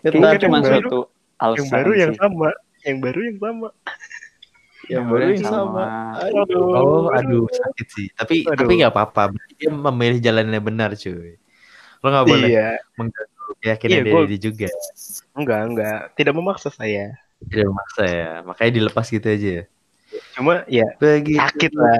Kayaknya 0.01 0.29
Yang 0.33 0.41
cuma 0.47 0.59
suatu 0.63 0.99
alasan 1.37 1.61
yang 1.61 1.69
baru 1.75 1.91
yang 1.93 2.13
sih. 2.13 2.21
sama. 2.21 2.49
Yang 2.85 2.97
baru 3.03 3.21
yang 3.21 3.39
sama. 3.41 3.69
yang 4.85 5.05
baru 5.09 5.25
yang 5.33 5.45
sama. 5.45 5.85
Aduh. 6.21 6.65
Oh, 6.73 7.05
aduh 7.11 7.45
sakit 7.49 7.87
sih. 7.91 8.07
Tapi 8.13 8.45
Aduh. 8.45 8.65
tapi 8.65 8.73
nggak 8.79 8.93
apa-apa. 8.93 9.23
Dia 9.57 9.69
memilih 9.73 10.19
jalan 10.21 10.49
yang 10.49 10.65
benar, 10.65 10.91
cuy. 10.95 11.37
Lo 11.99 12.07
nggak 12.09 12.27
boleh 12.29 12.49
Iya. 12.49 12.69
mengganggu 12.97 13.34
keyakinan 13.65 13.97
Iya, 13.97 14.03
diri 14.05 14.13
gua- 14.13 14.29
dia 14.29 14.41
juga. 14.41 14.69
Enggak, 15.33 15.61
enggak. 15.65 16.01
Tidak 16.13 16.35
memaksa 16.37 16.69
saya. 16.69 17.17
Tidak 17.41 17.65
memaksa 17.65 18.03
ya. 18.05 18.31
Makanya 18.45 18.73
dilepas 18.77 19.07
gitu 19.09 19.25
aja. 19.25 19.51
ya. 19.59 19.65
Cuma 20.37 20.63
ya 20.69 20.87
Begitu 20.95 21.41
Sakit 21.41 21.73
lah. 21.73 21.97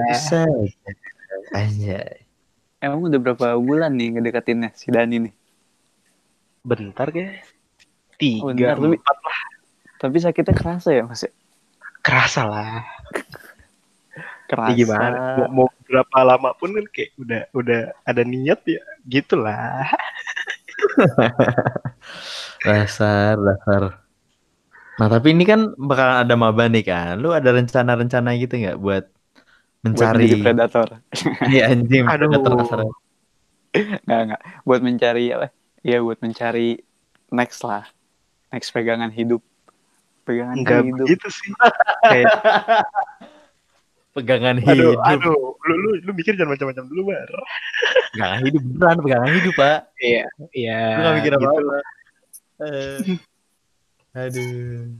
Anjay. 1.51 2.23
Emang 2.79 3.01
udah 3.01 3.17
berapa 3.17 3.57
bulan 3.57 3.91
nih 3.91 4.13
ngedeketinnya 4.13 4.69
si 4.77 4.93
Dani 4.93 5.25
nih? 5.25 5.33
bentar 6.61 7.09
ya. 7.09 7.29
Oh, 8.41 8.49
Tiga, 8.49 8.73
bentar, 8.73 8.75
tapi- 8.79 8.97
empat 8.97 9.17
lah. 9.21 9.39
Tapi 9.95 10.17
sakitnya 10.17 10.53
kerasa 10.53 10.89
ya 10.91 11.03
mas? 11.03 11.25
Kerasa 12.01 12.41
lah. 12.45 12.81
Kerasa. 14.45 14.73
Ya 14.73 14.77
gimana? 14.77 15.17
Mau, 15.49 15.49
mau 15.49 15.67
berapa 15.83 16.17
lama 16.21 16.53
pun 16.53 16.73
kan 16.73 16.85
kayak 16.89 17.09
udah 17.17 17.41
udah 17.51 17.81
ada 18.01 18.21
niat 18.21 18.61
ya. 18.65 18.81
Gitulah. 19.03 19.85
Dasar, 22.65 23.35
dasar. 23.37 23.83
Nah, 24.95 25.07
tapi 25.11 25.35
ini 25.35 25.43
kan 25.43 25.75
bakalan 25.75 26.23
ada 26.23 26.35
maba 26.39 26.65
nih 26.71 26.83
kan. 26.87 27.19
Lu 27.19 27.35
ada 27.35 27.51
rencana-rencana 27.51 28.31
gitu 28.39 28.55
nggak 28.55 28.79
buat 28.79 29.05
Buat 29.85 29.85
mencari 29.85 30.25
menjadi 30.25 30.41
predator. 30.41 30.87
Iya 31.53 31.63
anjing 31.69 32.03
Aduh. 32.09 32.25
predator 32.25 32.51
kasar. 32.57 32.79
Nggak, 34.07 34.21
nggak. 34.31 34.41
Buat 34.65 34.81
mencari 34.81 35.25
apa? 35.29 35.47
Iya, 35.85 35.97
buat 36.01 36.19
mencari 36.25 36.81
next 37.29 37.61
lah. 37.61 37.85
Next 38.49 38.73
pegangan 38.73 39.13
hidup. 39.13 39.43
Pegangan 40.25 40.57
Enggak 40.57 40.89
hidup. 40.89 41.05
begitu 41.05 41.27
sih. 41.29 41.51
kayak 42.09 42.33
Pegangan 44.15 44.55
aduh, 44.63 44.95
hidup. 44.95 44.99
aduh, 45.03 45.59
lu 45.67 45.73
lu 45.75 45.89
lu 46.07 46.11
mikir 46.15 46.39
jangan 46.39 46.55
macam-macam 46.55 46.87
dulu, 46.87 47.11
Bar. 47.11 47.29
Pegangan 48.15 48.39
hidup 48.47 48.61
beneran 48.63 48.97
pegangan 49.03 49.29
hidup, 49.35 49.53
Pak. 49.59 49.79
Iya, 49.99 50.25
iya. 50.55 50.79
Lu 50.95 51.01
gak 51.03 51.15
mikir 51.19 51.31
gitu. 51.35 51.43
apa-apa. 51.43 51.77
Eh. 52.63 52.97
Aduh. 54.15 54.95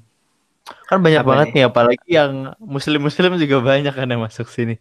Kan 0.91 0.99
banyak 0.99 1.21
Apa 1.23 1.29
banget 1.31 1.47
nih? 1.47 1.55
nih 1.55 1.63
apalagi 1.71 2.09
yang 2.11 2.33
muslim-muslim 2.59 3.39
juga 3.39 3.57
banyak 3.63 3.93
kan 3.95 4.07
yang 4.11 4.19
masuk 4.19 4.51
sini. 4.51 4.75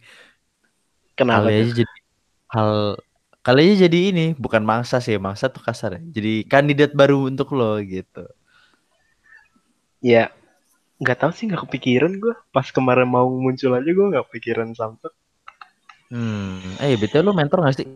Kenapa? 1.15 1.47
Kali 1.47 1.55
aja 1.55 1.71
jadi 1.71 1.95
hal 2.51 2.71
kali 3.39 3.59
aja 3.71 3.75
jadi 3.87 3.99
ini 4.11 4.25
bukan 4.35 4.65
mangsa 4.67 4.99
sih, 4.99 5.15
mangsa 5.15 5.47
tuh 5.47 5.63
kasar 5.63 5.95
ya. 5.95 6.01
Jadi 6.11 6.43
kandidat 6.49 6.91
baru 6.91 7.31
untuk 7.31 7.55
lo 7.55 7.79
gitu. 7.79 8.27
Ya, 10.03 10.29
nggak 10.95 11.17
tahu 11.19 11.31
sih 11.35 11.45
nggak 11.49 11.67
kepikiran 11.67 12.13
gue. 12.17 12.35
Pas 12.49 12.67
kemarin 12.69 13.07
mau 13.07 13.27
muncul 13.27 13.75
aja 13.75 13.87
gue 13.87 14.05
nggak 14.11 14.25
kepikiran 14.31 14.71
sampai. 14.73 15.11
Hmm, 16.13 16.61
eh 16.79 16.95
betul 16.95 17.25
lo 17.25 17.33
mentor 17.33 17.65
gak 17.65 17.81
sih? 17.81 17.87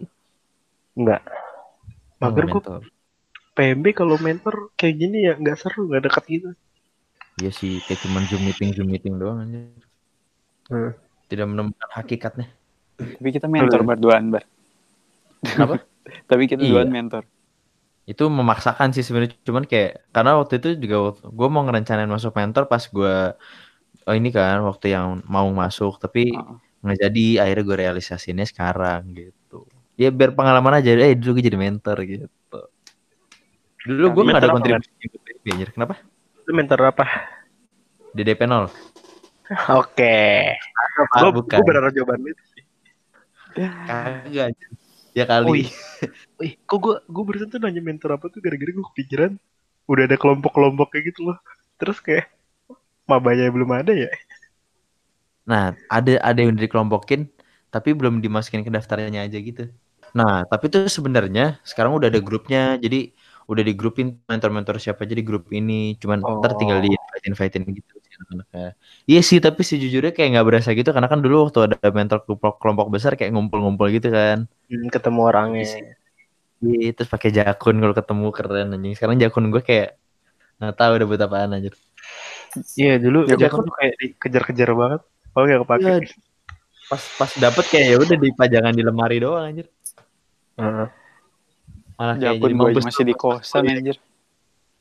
Nggak. 0.98 1.22
Oh, 2.20 2.28
Mager 2.28 2.46
gue. 2.50 2.62
PMB 3.54 3.86
kalau 3.92 4.16
mentor 4.18 4.72
kayak 4.76 4.96
gini 4.98 5.28
ya 5.30 5.34
nggak 5.36 5.60
seru, 5.60 5.88
nggak 5.88 6.08
dekat 6.10 6.24
gitu. 6.28 6.50
Iya 7.40 7.52
sih, 7.56 7.80
kayak 7.88 8.04
cuman 8.04 8.24
zoom 8.28 8.44
meeting, 8.44 8.76
zoom 8.76 8.88
meeting 8.92 9.16
doang 9.16 9.44
aja. 9.44 9.60
Hmm. 10.68 10.92
Tidak 11.28 11.46
menemukan 11.48 11.90
hakikatnya. 11.96 12.48
Tapi 13.00 13.30
kita 13.32 13.48
mentor 13.48 13.84
berduaan, 13.88 14.32
Bar. 14.32 14.44
Kenapa? 15.44 15.80
Tapi 16.30 16.44
kita 16.52 16.64
Iya. 16.64 16.72
duaan 16.76 16.92
mentor. 16.92 17.24
Itu 18.10 18.24
memaksakan 18.26 18.90
sih 18.90 19.06
sebenarnya 19.06 19.38
cuman 19.46 19.70
kayak 19.70 20.10
karena 20.10 20.42
waktu 20.42 20.58
itu 20.58 20.70
juga 20.82 21.14
gue 21.22 21.48
mau 21.54 21.62
ngerencanain 21.62 22.10
masuk 22.10 22.34
mentor 22.34 22.66
pas 22.66 22.82
gue 22.82 23.16
oh 24.10 24.16
ini 24.18 24.30
kan 24.34 24.66
waktu 24.66 24.98
yang 24.98 25.22
mau 25.30 25.46
masuk 25.54 26.02
tapi 26.02 26.34
Heeh. 26.34 26.56
nggak 26.82 26.98
jadi 27.06 27.26
akhirnya 27.46 27.64
gue 27.70 27.78
realisasinya 27.78 28.46
sekarang 28.50 29.14
gitu 29.14 29.70
ya 29.94 30.10
biar 30.10 30.34
pengalaman 30.34 30.82
aja 30.82 30.98
eh 30.98 31.14
dulu 31.14 31.38
gue 31.38 31.46
jadi 31.54 31.60
mentor 31.62 31.98
gitu 32.10 32.28
Dulu 33.80 34.06
gue 34.12 34.24
nggak 34.28 34.44
ada 34.44 34.52
kontribusi 34.52 34.92
anjir. 35.48 35.70
Kenapa? 35.72 35.96
Lu 36.44 36.52
mentor 36.52 36.80
apa? 36.84 37.06
Di 38.12 38.28
DP 38.28 38.44
0. 38.44 38.68
Oke. 39.80 40.18
Ah, 41.16 41.20
Gue 41.24 41.42
bukan. 41.42 41.58
gue 41.58 41.66
berharap 41.66 41.92
jawaban 41.96 42.20
lu 42.20 42.30
itu 42.36 42.44
sih. 42.54 42.64
Kagak. 43.88 44.52
Ya 45.18 45.26
kali. 45.26 45.48
Wih. 45.50 45.70
Wih, 46.40 46.54
kok 46.64 46.80
gue 46.80 46.96
gue 47.06 47.24
barusan 47.28 47.50
tuh 47.52 47.60
nanya 47.60 47.82
mentor 47.84 48.16
apa 48.16 48.32
tuh 48.32 48.40
gara-gara 48.40 48.72
gue 48.72 48.86
kepikiran 48.96 49.32
udah 49.90 50.04
ada 50.06 50.18
kelompok-kelompok 50.22 50.94
kayak 50.96 51.12
gitu 51.14 51.34
loh. 51.34 51.38
Terus 51.82 51.98
kayak 52.00 52.30
mabanya 53.10 53.50
belum 53.50 53.70
ada 53.74 53.92
ya. 53.92 54.10
Nah, 55.50 55.74
ada 55.90 56.22
ada 56.22 56.40
yang 56.40 56.54
dikelompokin 56.56 57.26
tapi 57.74 57.94
belum 57.94 58.22
dimasukin 58.22 58.62
ke 58.66 58.72
daftarnya 58.74 59.26
aja 59.26 59.38
gitu. 59.42 59.70
Nah, 60.16 60.46
tapi 60.50 60.70
tuh 60.74 60.90
sebenarnya 60.90 61.62
sekarang 61.66 61.94
udah 61.98 62.08
ada 62.10 62.22
grupnya. 62.22 62.78
Jadi 62.82 63.14
udah 63.50 63.64
di 63.66 63.74
grupin 63.74 64.18
mentor-mentor 64.30 64.78
siapa 64.82 65.06
aja 65.06 65.14
di 65.18 65.26
grup 65.26 65.50
ini. 65.54 65.98
Cuman 66.02 66.22
ntar 66.22 66.54
tinggal 66.58 66.80
Oh. 66.80 66.86
di 66.86 66.90
invite-invitein 66.94 67.66
gitu 67.76 67.99
anak-anaknya. 68.20 68.76
Iya 69.08 69.22
sih, 69.24 69.40
tapi 69.40 69.62
sejujurnya 69.64 70.12
kayak 70.12 70.30
nggak 70.36 70.48
berasa 70.48 70.70
gitu 70.76 70.92
karena 70.92 71.08
kan 71.08 71.20
dulu 71.24 71.48
waktu 71.48 71.72
ada 71.72 71.78
mentor 71.90 72.28
kelompok, 72.28 72.60
kelompok 72.60 72.88
besar 72.92 73.16
kayak 73.16 73.32
ngumpul-ngumpul 73.32 73.88
gitu 73.90 74.12
kan. 74.12 74.46
Hmm, 74.68 74.88
ketemu 74.92 75.20
orangnya. 75.24 75.66
Iya, 76.60 76.92
terus 76.92 77.08
pakai 77.08 77.32
jakun 77.32 77.80
kalau 77.80 77.96
ketemu 77.96 78.28
keren 78.36 78.76
anjing. 78.76 78.94
Sekarang 79.00 79.16
jakun 79.16 79.48
gue 79.48 79.64
kayak 79.64 79.96
nggak 80.60 80.76
tahu 80.76 80.92
udah 81.00 81.08
buat 81.08 81.22
apaan 81.24 81.56
anjir. 81.56 81.74
Iya 82.76 82.98
dulu 82.98 83.30
Ya, 83.30 83.38
Jakun 83.38 83.70
tuh 83.70 83.76
kayak 83.78 83.94
dikejar-kejar 84.02 84.70
banget. 84.74 85.02
Oh 85.38 85.46
gak 85.46 85.62
kepake. 85.64 85.86
Iya. 85.86 85.98
Pas 86.90 87.04
pas 87.22 87.32
dapet 87.38 87.66
kayak 87.70 87.86
ya 87.94 87.98
udah 88.02 88.18
dipajangan 88.18 88.74
di 88.74 88.84
lemari 88.84 89.18
doang 89.22 89.46
anjir. 89.46 89.68
Heeh. 90.60 90.88
Malah 91.96 92.16
kayak 92.18 92.36
Jakun 92.36 92.42
jadi 92.44 92.54
gue 92.54 92.60
mampus 92.60 92.86
masih 92.90 93.06
di 93.08 93.16
kosan 93.16 93.64
anjir. 93.70 93.98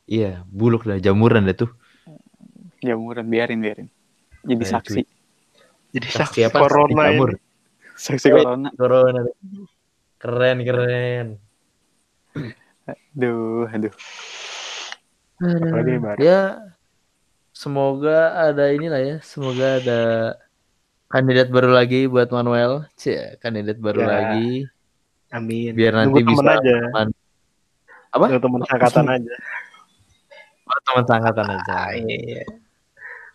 Iya, 0.09 0.41
buluk 0.49 0.89
dah 0.89 0.97
jamuran 0.97 1.45
dah 1.45 1.55
tuh. 1.55 1.71
Jamuran 2.79 3.27
biarin 3.27 3.59
biarin. 3.59 3.87
Jadi 4.41 4.63
Nah, 4.63 4.71
saksi. 4.71 5.01
Jadi 5.89 6.07
Saksi 6.07 6.19
saksi 6.21 6.39
apa? 6.47 6.57
corona 6.63 6.87
Saksi 6.93 7.03
jamur. 7.11 7.29
Saksi 7.95 8.27
corona. 8.31 8.69
Corona. 8.73 9.19
Keren, 10.15 10.57
keren. 10.63 11.27
Aduh, 13.15 13.67
aduh. 13.67 13.93
Apalagi? 15.39 16.19
Ya, 16.19 16.59
semoga 17.51 18.17
ada 18.47 18.71
inilah 18.71 18.99
ya. 18.99 19.15
Semoga 19.21 19.79
ada 19.79 20.01
kandidat 21.07 21.47
baru 21.47 21.71
lagi 21.71 22.05
buat 22.05 22.27
Manuel. 22.29 22.87
Cie, 22.95 23.39
kandidat 23.39 23.79
baru 23.79 24.03
Ya. 24.03 24.07
lagi. 24.07 24.67
Amin. 25.29 25.71
Biar 25.73 25.93
nanti 25.95 26.19
Nunggu 26.19 26.35
bisa 26.35 26.57
aja. 26.57 26.77
teman- 26.91 27.15
Apa? 28.09 28.25
Nunggu 28.25 28.41
temen 28.41 28.61
angkatan 28.65 29.05
aja. 29.07 29.35
Oh, 30.65 30.79
teman 30.85 31.03
seangkatan 31.05 31.47
aja. 31.49 31.77
Iya. 31.95 32.43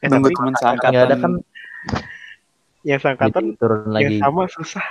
Eh, 0.04 0.08
Nunggu 0.12 0.28
tapi 0.28 0.36
teman 0.36 0.52
Nggak 0.52 0.60
seangkatan. 0.60 0.92
ada 1.08 1.16
kan 1.16 1.32
yang 2.84 3.00
seangkatan 3.00 3.44
turun 3.56 3.80
yang 3.88 3.94
lagi. 3.96 4.16
sama 4.20 4.42
susah. 4.52 4.86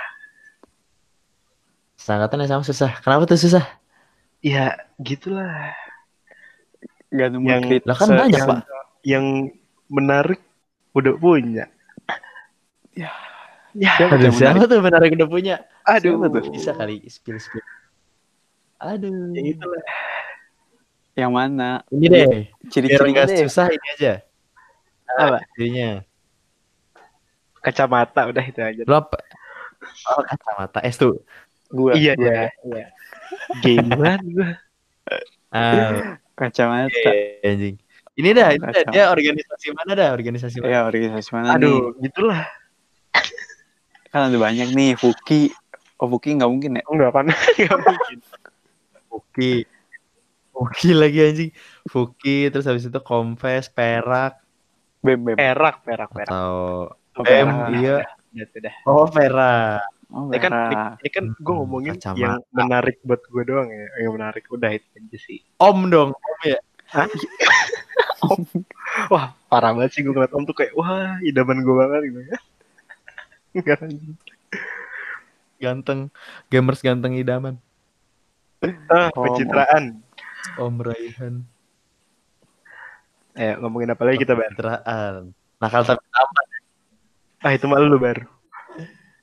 Seangkatan 1.94 2.38
yang 2.44 2.50
sama 2.58 2.64
susah. 2.66 2.90
Kenapa 3.00 3.22
tuh 3.24 3.38
susah? 3.38 3.64
Ya 4.42 4.74
gitulah. 4.98 5.72
Gak 7.14 7.28
nemu 7.30 7.46
Yang-. 7.46 7.86
Lah 7.86 7.96
kan 7.96 8.08
banyak, 8.10 8.34
yang, 8.34 8.48
Pak. 8.50 8.58
Yang 9.06 9.26
menarik 9.86 10.40
udah 10.92 11.14
punya. 11.14 11.64
Ya. 12.92 13.10
Ya. 13.74 13.92
Siapa 13.98 14.14
Aduh, 14.18 14.26
yang 14.30 14.34
siapa 14.34 14.54
menarik? 14.58 14.70
tuh 14.70 14.78
menarik 14.82 15.10
udah 15.14 15.28
punya? 15.30 15.54
Aduh. 15.86 16.18
Siapa 16.18 16.26
tuh? 16.30 16.42
Bisa 16.50 16.70
kali 16.74 16.96
spill 17.06 17.38
spill. 17.38 17.62
Aduh. 18.82 19.30
Ya 19.34 19.42
itulah. 19.46 19.82
Yang 21.14 21.30
mana? 21.30 21.70
Ini 21.94 22.06
deh. 22.10 22.26
Nggak 22.66 23.26
deh. 23.30 23.38
susah 23.46 23.70
ini 23.70 23.86
aja. 23.94 24.12
Apa? 25.08 25.38
Jadinya. 25.56 26.00
Kacamata 27.64 28.28
udah 28.28 28.44
itu 28.44 28.60
aja. 28.60 28.82
Lo 28.84 28.96
apa? 29.00 29.16
Oh, 30.12 30.20
kacamata 30.24 30.78
S 30.84 30.96
tuh. 31.00 31.20
Gua. 31.72 31.96
iya 31.96 32.12
gua. 32.16 32.28
ya. 32.28 32.48
Iya. 32.64 32.86
Gamean 33.64 34.20
gua. 34.32 34.50
Ah, 35.54 36.18
Kacamata. 36.34 36.90
oke, 36.90 37.14
anjing. 37.46 37.76
Ini 38.14 38.30
dah, 38.30 38.54
ini 38.54 38.62
dah. 38.62 38.90
Dia 38.94 39.04
organisasi 39.10 39.66
mana 39.74 39.92
dah? 39.98 40.08
Organisasi 40.14 40.56
mana? 40.62 40.70
Ya 40.70 40.80
organisasi 40.86 41.28
mana 41.34 41.46
nih? 41.54 41.54
Aduh, 41.58 41.80
gitulah. 41.98 42.46
Kan 44.14 44.30
ada 44.30 44.38
banyak 44.38 44.70
nih. 44.70 44.94
Fuki. 44.94 45.50
Oh 45.98 46.06
Fuki 46.06 46.38
nggak 46.38 46.50
mungkin 46.50 46.78
ya? 46.78 46.82
Enggak 46.86 47.10
kan? 47.10 47.26
Enggak 47.30 47.78
mungkin. 47.86 48.18
Fuki. 49.10 49.52
Fuki 50.54 50.90
lagi 50.94 51.18
anjing. 51.26 51.50
Fuki, 51.90 52.46
terus 52.54 52.70
habis 52.70 52.86
itu 52.86 53.00
Confess, 53.02 53.66
Perak, 53.66 54.38
Bem 55.04 55.20
bem. 55.20 55.36
Perak, 55.36 55.84
perak, 55.84 56.10
perak. 56.10 56.32
atau 56.32 56.88
Oh, 57.14 57.22
Em, 57.22 57.46
Perak. 57.46 57.68
iya. 57.76 57.96
Udah, 58.34 58.46
udah. 58.56 58.74
Oh, 58.84 59.06
Perak. 59.06 59.80
Oh, 60.08 60.26
Ini 60.26 60.38
kan, 60.38 60.52
ini, 60.96 61.08
kan 61.08 61.24
gue 61.28 61.44
Hmm, 61.46 61.60
ngomongin 61.60 61.94
kacamata. 61.94 62.18
yang 62.18 62.34
menarik 62.50 62.96
buat 63.02 63.20
gue 63.20 63.42
doang 63.44 63.68
ya. 63.68 63.86
Yang 64.00 64.12
menarik 64.12 64.44
udah 64.48 64.70
itu 64.70 64.86
aja 64.90 65.18
sih. 65.20 65.38
Om 65.56 65.78
dong. 65.86 66.10
Om 66.10 66.38
ya. 66.44 66.58
Wah, 69.10 69.34
parah 69.44 69.70
banget 69.72 69.90
sih 69.92 70.00
gue 70.00 70.10
ngeliat 70.10 70.30
Om 70.30 70.44
tuh 70.44 70.54
kayak, 70.54 70.72
wah, 70.72 71.18
idaman 71.20 71.60
gue 71.60 71.74
banget 71.74 72.00
gitu 72.08 72.20
ya. 72.22 72.36
Ganteng. 75.60 76.00
Gamers 76.48 76.80
ganteng 76.80 77.14
idaman. 77.14 77.58
Ah, 78.88 79.10
Om, 79.12 79.18
pencitraan. 79.20 79.84
Om 80.56 80.74
Raihan. 80.80 81.34
Eh, 83.34 83.54
ngomongin 83.58 83.90
apa 83.90 84.02
lagi 84.02 84.18
kita, 84.18 84.32
Bar? 84.32 84.46
Pencitraan. 84.48 85.34
Nakal 85.58 85.82
tapi 85.84 86.04
tamat. 86.06 86.46
Ah, 87.42 87.52
itu 87.52 87.66
mah 87.66 87.78
lu, 87.78 87.98
Bar. 87.98 88.18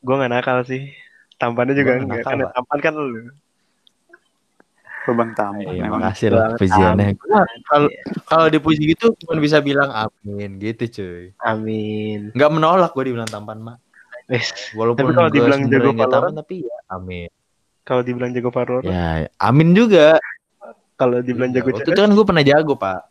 Gue 0.02 0.16
gak 0.18 0.32
nakal 0.32 0.58
sih. 0.64 0.92
Tampannya 1.38 1.74
juga 1.74 1.96
Gua 1.96 2.04
nggak 2.04 2.06
enggak. 2.06 2.22
nakal, 2.22 2.38
Kan 2.38 2.54
tampan 2.54 2.80
kan 2.82 2.94
lu. 2.94 3.22
Lubang 5.02 5.32
tamu. 5.34 5.66
Iya, 5.66 5.82
Memang. 5.82 5.98
makasih 5.98 6.30
lah 6.30 6.54
pujiannya. 6.54 7.18
Gua 7.18 7.42
Kalau 7.66 7.88
kalau 8.28 8.48
dipuji 8.48 8.94
gitu 8.94 9.10
cuma 9.18 9.42
bisa 9.42 9.58
bilang 9.58 9.90
amin 9.90 10.62
gitu 10.62 10.84
cuy. 10.92 11.24
Amin. 11.42 12.30
Nggak 12.32 12.52
menolak 12.54 12.92
gue 12.94 13.10
dibilang 13.10 13.26
tampan 13.26 13.58
mah. 13.58 13.78
Wes, 14.30 14.54
Walaupun 14.72 15.02
Tapi 15.02 15.18
kalau 15.18 15.28
gua 15.28 15.36
dibilang 15.36 15.62
jago 15.66 15.90
tampan 15.90 16.06
Valorant? 16.06 16.36
tapi 16.38 16.56
ya 16.62 16.78
amin. 16.92 17.30
kalau 17.82 18.02
dibilang 18.06 18.32
jago 18.32 18.50
Valorant, 18.54 18.86
Ya 18.86 19.06
amin 19.42 19.70
juga. 19.74 20.22
kalau 20.94 21.18
dibilang 21.18 21.50
Iya, 21.50 21.58
jago 21.58 21.70
Waktu 21.74 21.90
itu 21.90 21.98
kan 21.98 22.12
gue 22.14 22.26
pernah 22.30 22.44
jago 22.46 22.74
pak. 22.78 23.02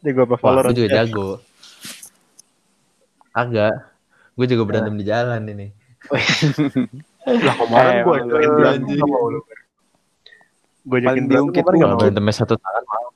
Jago 0.00 0.20
apa 0.24 0.36
Valorant? 0.36 0.68
gue 0.68 0.78
juga 0.78 0.88
Ya. 0.88 0.96
jago. 1.02 1.28
Agak. 3.32 3.74
Gue 4.32 4.46
juga 4.46 4.62
berantem 4.64 4.94
di 4.94 5.04
jalan 5.04 5.42
ini. 5.44 5.68
Lah 7.26 7.54
kemarin 7.56 7.92
Eh, 7.92 8.00
gue 8.00 8.14
anjing. 8.14 8.52
berantem. 8.52 8.96
Gue 10.82 10.98
berantem 10.98 11.24
diungkit 11.26 11.60
kemarin 11.60 11.74
lu. 11.74 11.76
gak 11.76 11.82
Kalau 11.82 11.90
mau. 11.90 12.00
berantemnya 12.00 12.34
satu 12.34 12.54
tangan 12.54 12.84
mau. 12.84 13.06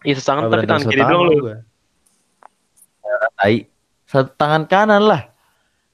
Iya 0.00 0.14
sesangan 0.16 0.42
Kalau 0.42 0.52
tapi 0.54 0.64
tangan 0.64 0.80
satu 0.80 0.90
kiri 0.90 1.00
tangan 1.00 1.12
doang 1.12 1.26
lu. 1.26 1.36
gue. 1.40 1.56
Tai. 3.34 3.56
Satu 4.06 4.28
tangan 4.34 4.62
kanan 4.64 5.02
lah. 5.02 5.22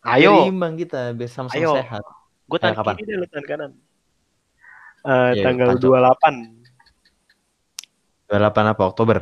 Ayo, 0.03 0.47
imbang 0.47 0.75
kita 0.75 1.11
biar 1.13 1.27
sama-sama 1.27 1.77
sehat. 1.77 2.03
gue 2.47 2.59
tangan 2.61 2.73
Eh, 2.73 2.79
kapan? 2.79 2.95
kiri 2.95 3.09
deh 3.09 3.17
lu 3.17 3.27
tangan 3.27 3.47
kanan. 3.47 3.71
Eh, 5.03 5.31
Iya, 5.33 5.43
tanggal 5.43 5.67
pancok. 5.73 5.83
28. 5.83 6.35
28 8.29 8.39
apa 8.69 8.83
Oktober? 8.85 9.17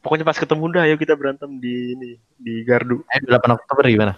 Pokoknya 0.00 0.24
pas 0.24 0.36
ketemu 0.36 0.64
dah 0.72 0.82
ayo 0.88 0.96
kita 0.96 1.12
berantem 1.12 1.60
di 1.60 1.92
ini 1.92 2.10
di 2.34 2.64
Gardu. 2.64 3.04
Eh 3.06 3.20
28 3.20 3.52
Oktober 3.52 3.84
gimana? 3.84 4.14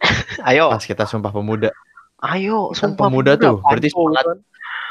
Ayo, 0.48 0.68
Pas 0.68 0.80
kita 0.80 1.04
sumpah 1.04 1.32
pemuda. 1.32 1.72
ayo, 2.18 2.72
Kan 2.72 2.76
sumpah 2.92 3.08
pemuda 3.08 3.32
tuh, 3.36 3.60
berarti 3.60 3.88
semangat. 3.88 4.24
kan. 4.24 4.38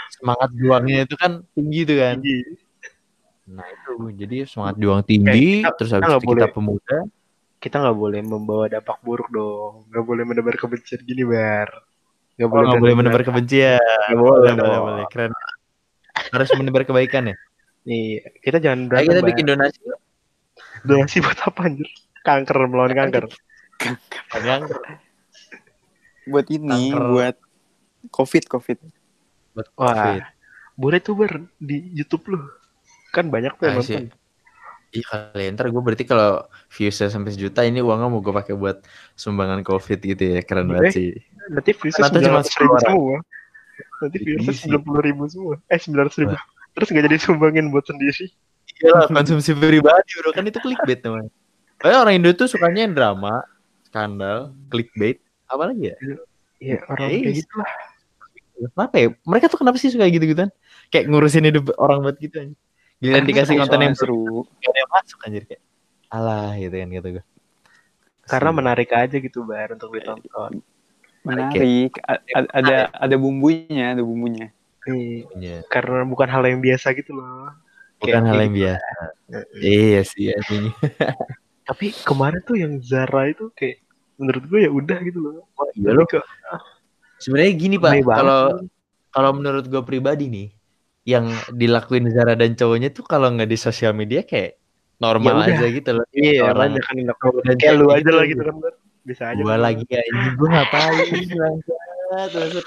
Semangat 0.10 0.50
juangnya 0.54 0.98
itu 1.06 1.16
kan 1.18 1.32
tinggi 1.54 1.82
tuh 1.84 1.98
kan. 1.98 2.16
Tinggi. 2.22 2.38
Nah 3.46 3.66
itu 3.70 3.91
jadi 4.18 4.38
semangat 4.46 4.76
juang 4.78 5.02
tinggi, 5.02 5.62
kita- 5.62 5.74
terus 5.78 5.89
kita 5.89 5.98
habis 6.00 6.10
nggak 6.10 6.22
itu 6.22 6.26
kita 6.28 6.38
boleh. 6.41 6.54
pemuda. 6.54 6.98
Kita 7.58 7.76
nggak 7.82 7.98
boleh 7.98 8.22
membawa 8.22 8.66
dampak 8.68 8.98
buruk 9.02 9.30
dong. 9.30 9.86
Nggak 9.89 10.04
boleh 10.04 10.24
menebar 10.24 10.56
kebencian 10.56 11.02
gini, 11.02 11.24
Bar. 11.24 11.70
Nggak 12.36 12.46
Oh, 12.46 12.52
boleh 12.52 12.66
berantem. 12.78 12.98
menebar 12.98 13.22
kebencian. 13.24 13.82
Nggak 13.82 14.18
boleh, 14.22 14.52
boleh, 14.52 14.54
boleh, 14.62 14.80
boleh. 14.82 15.06
Keren. 15.10 15.32
Harus 16.30 16.50
menebar 16.54 16.82
kebaikan 16.84 17.30
ya. 17.30 17.36
Nih, 17.86 18.06
kita 18.39 18.58
jangan 18.58 18.80
Ayo 18.82 18.89
berantem. 18.89 19.10
kita 19.10 19.22
Bar. 19.22 19.30
bikin 19.30 19.46
donasi. 19.48 19.80
Donasi 20.86 21.18
buat 21.20 21.40
apa 21.42 21.60
anjir? 21.64 21.90
Kanker 22.22 22.58
melawan 22.66 22.94
kanker. 22.94 23.26
Yang 24.36 24.64
Buat 26.26 26.48
ini, 26.50 26.90
Kanker. 26.90 27.02
buat 27.08 27.36
COVID, 28.10 28.44
COVID. 28.48 28.78
buat 29.54 29.68
Wah, 29.76 29.94
COVID. 29.94 30.24
boleh 30.76 31.00
tuh 31.00 31.14
ber 31.16 31.32
di 31.56 31.94
YouTube 31.94 32.26
lu. 32.28 32.40
Kan 33.10 33.30
banyak 33.30 33.54
tuh 33.56 33.66
yang 33.66 33.78
Ah, 33.78 33.82
sih. 33.82 33.96
nonton. 34.00 34.24
Iya 34.90 35.04
kali 35.06 35.44
ntar 35.52 35.68
gue 35.68 35.82
berarti 35.82 36.04
kalau 36.04 36.40
viewsnya 36.70 37.08
sampai 37.08 37.30
sejuta 37.30 37.62
ini 37.62 37.80
uangnya 37.80 38.08
mau 38.08 38.20
gue 38.20 38.32
pakai 38.32 38.56
buat 38.56 38.80
sumbangan 39.14 39.60
covid 39.62 40.00
gitu 40.00 40.24
ya 40.24 40.42
keren 40.42 40.66
banget 40.66 40.88
Eh, 40.88 40.94
sih. 40.94 41.10
Nanti 41.46 41.72
viewsnya 41.74 42.00
cuma 42.02 42.16
sembilan 42.16 42.32
ratus 42.34 42.54
ribu 42.56 42.64
10 42.66 42.72
orang. 42.72 42.84
semua. 42.86 43.18
Nanti 44.02 44.18
viewsnya 44.18 44.50
Isi. 44.50 44.60
sembilan 44.62 44.82
puluh 44.82 45.02
ribu 45.04 45.24
semua. 45.26 45.56
Eh 45.68 45.78
sembilan 45.78 46.04
ratus 46.06 46.18
ribu. 46.18 46.34
Wah. 46.34 46.46
terus 46.72 46.88
nggak 46.92 47.06
jadi 47.08 47.18
sumbangin 47.18 47.66
buat 47.72 47.86
sendiri 47.86 48.26
Iyalah 48.84 49.07
konsumsi 49.07 49.55
pribadi 49.55 50.11
bro 50.19 50.32
kan 50.36 50.43
itu 50.43 50.59
clickbait 50.59 50.99
teman. 50.99 51.32
Kayak 51.80 51.97
orang 52.07 52.13
Indo 52.19 52.32
tuh 52.36 52.47
sukanya 52.51 52.88
yang 52.88 52.95
drama, 52.95 53.43
skandal, 53.88 54.51
clickbait, 54.67 55.23
apa 55.47 55.71
lagi 55.71 55.91
ya? 55.91 55.95
ya 56.59 56.78
orang 56.88 57.07
Iya, 57.11 57.19
kayak 57.23 57.36
gitu 57.43 57.53
lah 57.59 57.71
Kenapa 58.55 58.95
ya? 58.95 59.07
Mereka 59.28 59.45
tuh 59.51 59.59
kenapa 59.59 59.76
sih 59.76 59.91
suka 59.91 60.07
gitu-gituan? 60.07 60.47
Kayak 60.88 61.11
ngurusin 61.11 61.43
hidup 61.43 61.76
orang 61.76 61.99
banget 62.07 62.17
gitu 62.32 62.36
anjir. 62.39 62.59
Giliran 63.03 63.28
dikasih 63.28 63.55
konten 63.59 63.80
yang 63.84 63.95
seru, 63.99 64.47
gak 64.63 64.71
ada 64.71 64.80
yang 64.80 64.91
masuk 64.95 65.19
anjir 65.28 65.43
kayak. 65.43 65.61
Alah 66.07 66.55
gitu 66.55 66.76
kan 66.76 66.89
gitu 66.91 67.09
gue. 67.19 67.26
karena 68.26 68.49
menarik 68.49 68.89
aja 68.89 69.21
gitu 69.21 69.45
bar 69.45 69.78
untuk 69.78 69.93
ditonton 69.93 70.65
Menarik. 71.21 71.93
A- 72.09 72.26
a- 72.34 72.51
ada 72.57 72.89
ada 72.89 73.15
bumbunya, 73.21 73.93
ada 73.93 74.01
bumbunya. 74.01 74.49
Iya, 74.89 75.30
Iya. 75.38 75.57
karena 75.69 76.01
bukan 76.09 76.26
hal 76.26 76.41
yang 76.49 76.57
biasa 76.57 76.93
gitu 76.97 77.13
loh 77.13 77.53
Bukan 78.08 78.24
hal 78.24 78.39
yang 78.39 78.53
gitu. 78.53 78.60
biasa. 78.62 78.91
Iya 79.58 80.01
sih 80.06 80.26
anjing. 80.30 80.66
tapi 81.68 81.86
kemarin 82.01 82.41
tuh 82.41 82.56
yang 82.56 82.78
Zara 82.80 83.26
itu 83.26 83.49
kayak 83.51 83.82
menurut 84.16 84.43
gue 84.45 84.60
ya 84.62 84.72
udah 84.72 84.97
gitu 85.01 85.18
loh 85.18 85.34
Iya 85.74 85.91
lo. 85.91 86.03
Tapi 86.03 86.14
kok 86.14 86.26
Sebenarnya 87.18 87.53
gini 87.53 87.76
Pak, 87.76 87.91
kalau 88.06 88.41
kalau 89.10 89.32
menurut 89.32 89.66
gue 89.66 89.82
pribadi 89.82 90.28
nih, 90.28 90.47
yang 91.06 91.26
dilakuin 91.49 92.06
Zara 92.10 92.34
dan 92.34 92.53
cowoknya 92.53 92.91
tuh 92.91 93.01
kalau 93.01 93.32
nggak 93.32 93.47
di 93.47 93.56
sosial 93.56 93.91
media 93.91 94.22
kayak 94.22 94.60
normal 94.95 95.43
Ya 95.43 95.58
aja 95.58 95.68
gitu 95.70 95.89
loh. 95.91 96.06
iya 96.12 96.43
orang 96.45 96.78
kan 96.78 96.93
dilakukan 96.93 97.43
dan 97.43 97.56
kayak 97.56 97.76
lu 97.76 97.88
aja 97.89 98.10
lah 98.10 98.26
gitu. 98.26 98.39
gitu 98.39 98.51
kan 98.62 98.76
bisa 99.03 99.24
aja 99.30 99.38
Gua 99.38 99.53
kan. 99.53 99.62
lagi 99.64 99.84
anjing 99.86 100.34
gue 100.34 100.49
ngapain 100.49 100.93
bangsat, 101.39 102.30
bangsat. 102.32 102.66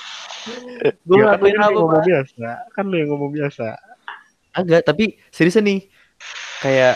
Gue 1.03 1.16
Ya, 1.18 1.34
kan 1.34 1.45
yang 1.45 1.61
apa 1.61 1.70
ngomong 1.72 2.03
biasa 2.03 2.49
kan 2.70 2.84
lu 2.84 2.97
yang 2.97 3.11
ngomong 3.11 3.30
biasa 3.32 3.66
Agak, 4.59 4.80
tapi 4.88 5.04
serius 5.36 5.56
nih 5.68 5.78
kayak 6.62 6.92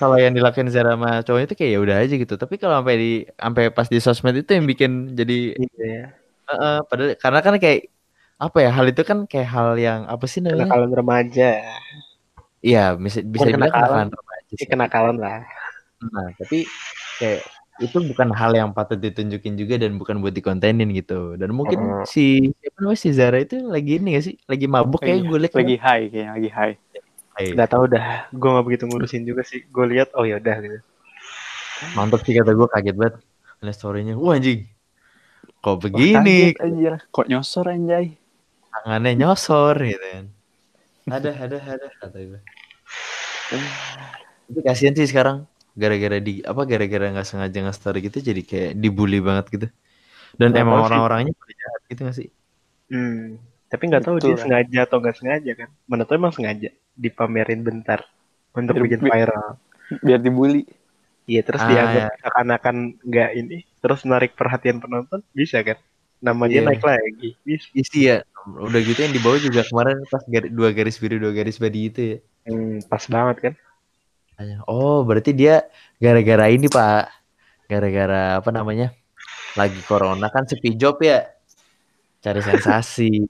kalau 0.00 0.16
yang 0.24 0.34
dilakuin 0.36 0.68
Zara 0.74 0.92
sama 0.96 1.10
cowoknya 1.26 1.46
itu 1.48 1.56
kayak 1.60 1.70
ya 1.74 1.78
udah 1.84 1.96
aja 2.02 2.14
gitu. 2.22 2.34
Tapi 2.42 2.54
kalau 2.62 2.74
sampai 2.80 2.94
di 3.02 3.08
sampai 3.42 3.64
pas 3.76 3.88
di 3.94 3.98
sosmed 4.06 4.34
itu 4.42 4.50
yang 4.56 4.66
bikin 4.72 4.90
jadi 5.18 5.34
iya 5.62 6.16
Heeh, 6.48 6.74
padahal 6.88 7.10
karena 7.22 7.40
kan 7.46 7.54
kayak 7.64 7.80
apa 8.44 8.58
ya 8.64 8.70
hal 8.76 8.86
itu 8.92 9.02
kan 9.10 9.18
kayak 9.30 9.48
hal 9.54 9.68
yang 9.86 10.00
apa 10.14 10.24
sih 10.32 10.40
namanya? 10.46 10.66
kenakalan 10.68 10.90
remaja 10.98 11.48
Iya, 12.66 12.78
bisa 13.04 13.18
bisa 13.34 13.46
dibilang 13.48 13.74
kenakalan. 13.74 14.06
remaja 14.16 14.54
ini 14.54 14.64
sih. 14.64 14.70
kenakalan 14.70 15.16
lah 15.22 15.38
Nah, 16.14 16.28
tapi 16.38 16.56
kayak 17.20 17.40
itu 17.84 17.96
bukan 18.10 18.28
hal 18.40 18.50
yang 18.60 18.70
patut 18.76 18.98
ditunjukin 19.04 19.54
juga 19.60 19.74
dan 19.82 19.92
bukan 20.00 20.16
buat 20.22 20.34
dikontenin 20.38 20.88
gitu. 20.98 21.12
Dan 21.40 21.50
mungkin 21.58 21.80
si 22.14 22.20
siapa 22.60 22.76
namanya 22.80 23.00
si 23.04 23.10
Zara 23.18 23.36
itu 23.44 23.54
lagi 23.74 23.90
ini 24.00 24.06
gak 24.16 24.24
sih? 24.28 24.34
Lagi 24.50 24.64
mabuk 24.74 25.00
kayak 25.04 25.20
gue 25.28 25.38
liat 25.42 25.52
Lagi 25.56 25.76
high 25.84 26.04
kayaknya, 26.12 26.32
lagi 26.36 26.50
high. 26.58 26.74
Hai, 27.36 27.52
nggak 27.52 27.68
tahu 27.68 27.84
dah 27.92 28.06
gue 28.32 28.48
nggak 28.52 28.66
begitu 28.66 28.84
ngurusin 28.88 29.22
juga 29.28 29.42
sih 29.44 29.60
gue 29.68 29.84
lihat 29.92 30.08
oh 30.16 30.24
ya 30.24 30.40
udah 30.40 30.56
gitu 30.64 30.78
mantap 31.96 32.24
sih 32.24 32.32
kata 32.32 32.52
gue 32.56 32.68
kaget 32.72 32.96
banget. 32.96 33.14
Lihat 33.60 33.76
story-nya. 33.76 34.14
Wah 34.16 34.36
anjing. 34.36 34.64
Kok 35.60 35.76
begini? 35.84 36.52
kaget, 36.56 36.64
anjir. 36.64 36.92
Kok 37.12 37.26
nyosor 37.28 37.66
anjay? 37.68 38.06
Tangannya 38.72 39.12
nyosor 39.20 39.76
gitu 39.84 40.06
kan. 40.14 40.24
Ada, 41.06 41.30
ada, 41.44 41.56
ada 41.62 41.86
kata 42.00 42.18
gue. 42.18 42.40
Tapi 44.46 44.60
kasihan 44.62 44.94
sih 44.94 45.08
sekarang 45.10 45.46
gara-gara 45.76 46.16
di 46.22 46.40
apa 46.40 46.62
gara-gara 46.64 47.12
nggak 47.12 47.26
sengaja 47.28 47.58
nge-story 47.68 47.98
gitu 48.08 48.18
jadi 48.24 48.42
kayak 48.42 48.70
dibully 48.80 49.20
banget 49.20 49.46
gitu. 49.54 49.66
Dan 50.40 50.52
Nggak 50.52 50.62
emang 50.64 50.80
orang-orangnya 50.86 51.32
jahat 51.60 51.82
gitu 51.90 52.00
gak 52.08 52.16
sih? 52.20 52.28
hmm. 52.90 53.55
Tapi 53.76 53.84
nggak 53.92 54.04
tahu 54.08 54.16
dia 54.24 54.36
sengaja 54.40 54.78
atau 54.88 54.96
nggak 55.04 55.16
sengaja 55.20 55.52
kan 55.52 55.68
mana 55.84 56.02
tahu 56.08 56.16
emang 56.16 56.32
sengaja 56.32 56.72
dipamerin 56.96 57.60
bentar 57.60 58.00
untuk 58.56 58.80
Biar- 58.80 58.84
bikin 58.88 59.00
bi- 59.04 59.12
viral 59.12 59.50
Biar 60.02 60.18
dibully. 60.18 60.64
iya 61.30 61.44
terus 61.46 61.62
Ah, 61.62 61.68
dianggap 61.70 62.02
ya. 62.02 62.16
seakan-akan 62.24 62.76
nggak 63.04 63.30
ini 63.38 63.58
terus 63.78 64.00
narik 64.08 64.32
perhatian 64.34 64.80
penonton 64.82 65.20
bisa 65.30 65.60
kan 65.60 65.76
nama 66.24 66.48
dia 66.48 66.64
Iya. 66.64 66.72
naik 66.72 66.82
lagi 66.82 67.36
bisa 67.44 67.68
Isi 67.76 68.00
ya. 68.10 68.24
Udah 68.46 68.78
gitu 68.80 68.98
yang 68.98 69.12
di 69.14 69.20
bawah 69.20 69.38
juga 69.42 69.66
kemarin 69.66 70.00
pas 70.06 70.22
gar- 70.26 70.50
dua 70.50 70.70
garis 70.70 70.96
biru 71.02 71.18
dua 71.20 71.34
garis 71.36 71.58
badi 71.60 71.80
itu 71.92 72.00
ya. 72.00 72.18
hmm, 72.48 72.86
pas 72.88 73.04
banget 73.06 73.36
kan 73.44 73.54
Oh, 74.68 75.00
berarti 75.00 75.32
dia 75.32 75.64
gara-gara 75.96 76.52
ini, 76.52 76.68
Pak. 76.68 77.08
Gara-gara 77.72 78.36
apa 78.36 78.50
namanya? 78.52 78.92
Lagi 79.56 79.80
corona 79.88 80.28
kan 80.28 80.44
sepi 80.44 80.76
job 80.76 81.00
ya. 81.00 81.24
Cari 82.20 82.44
sensasi. 82.44 83.24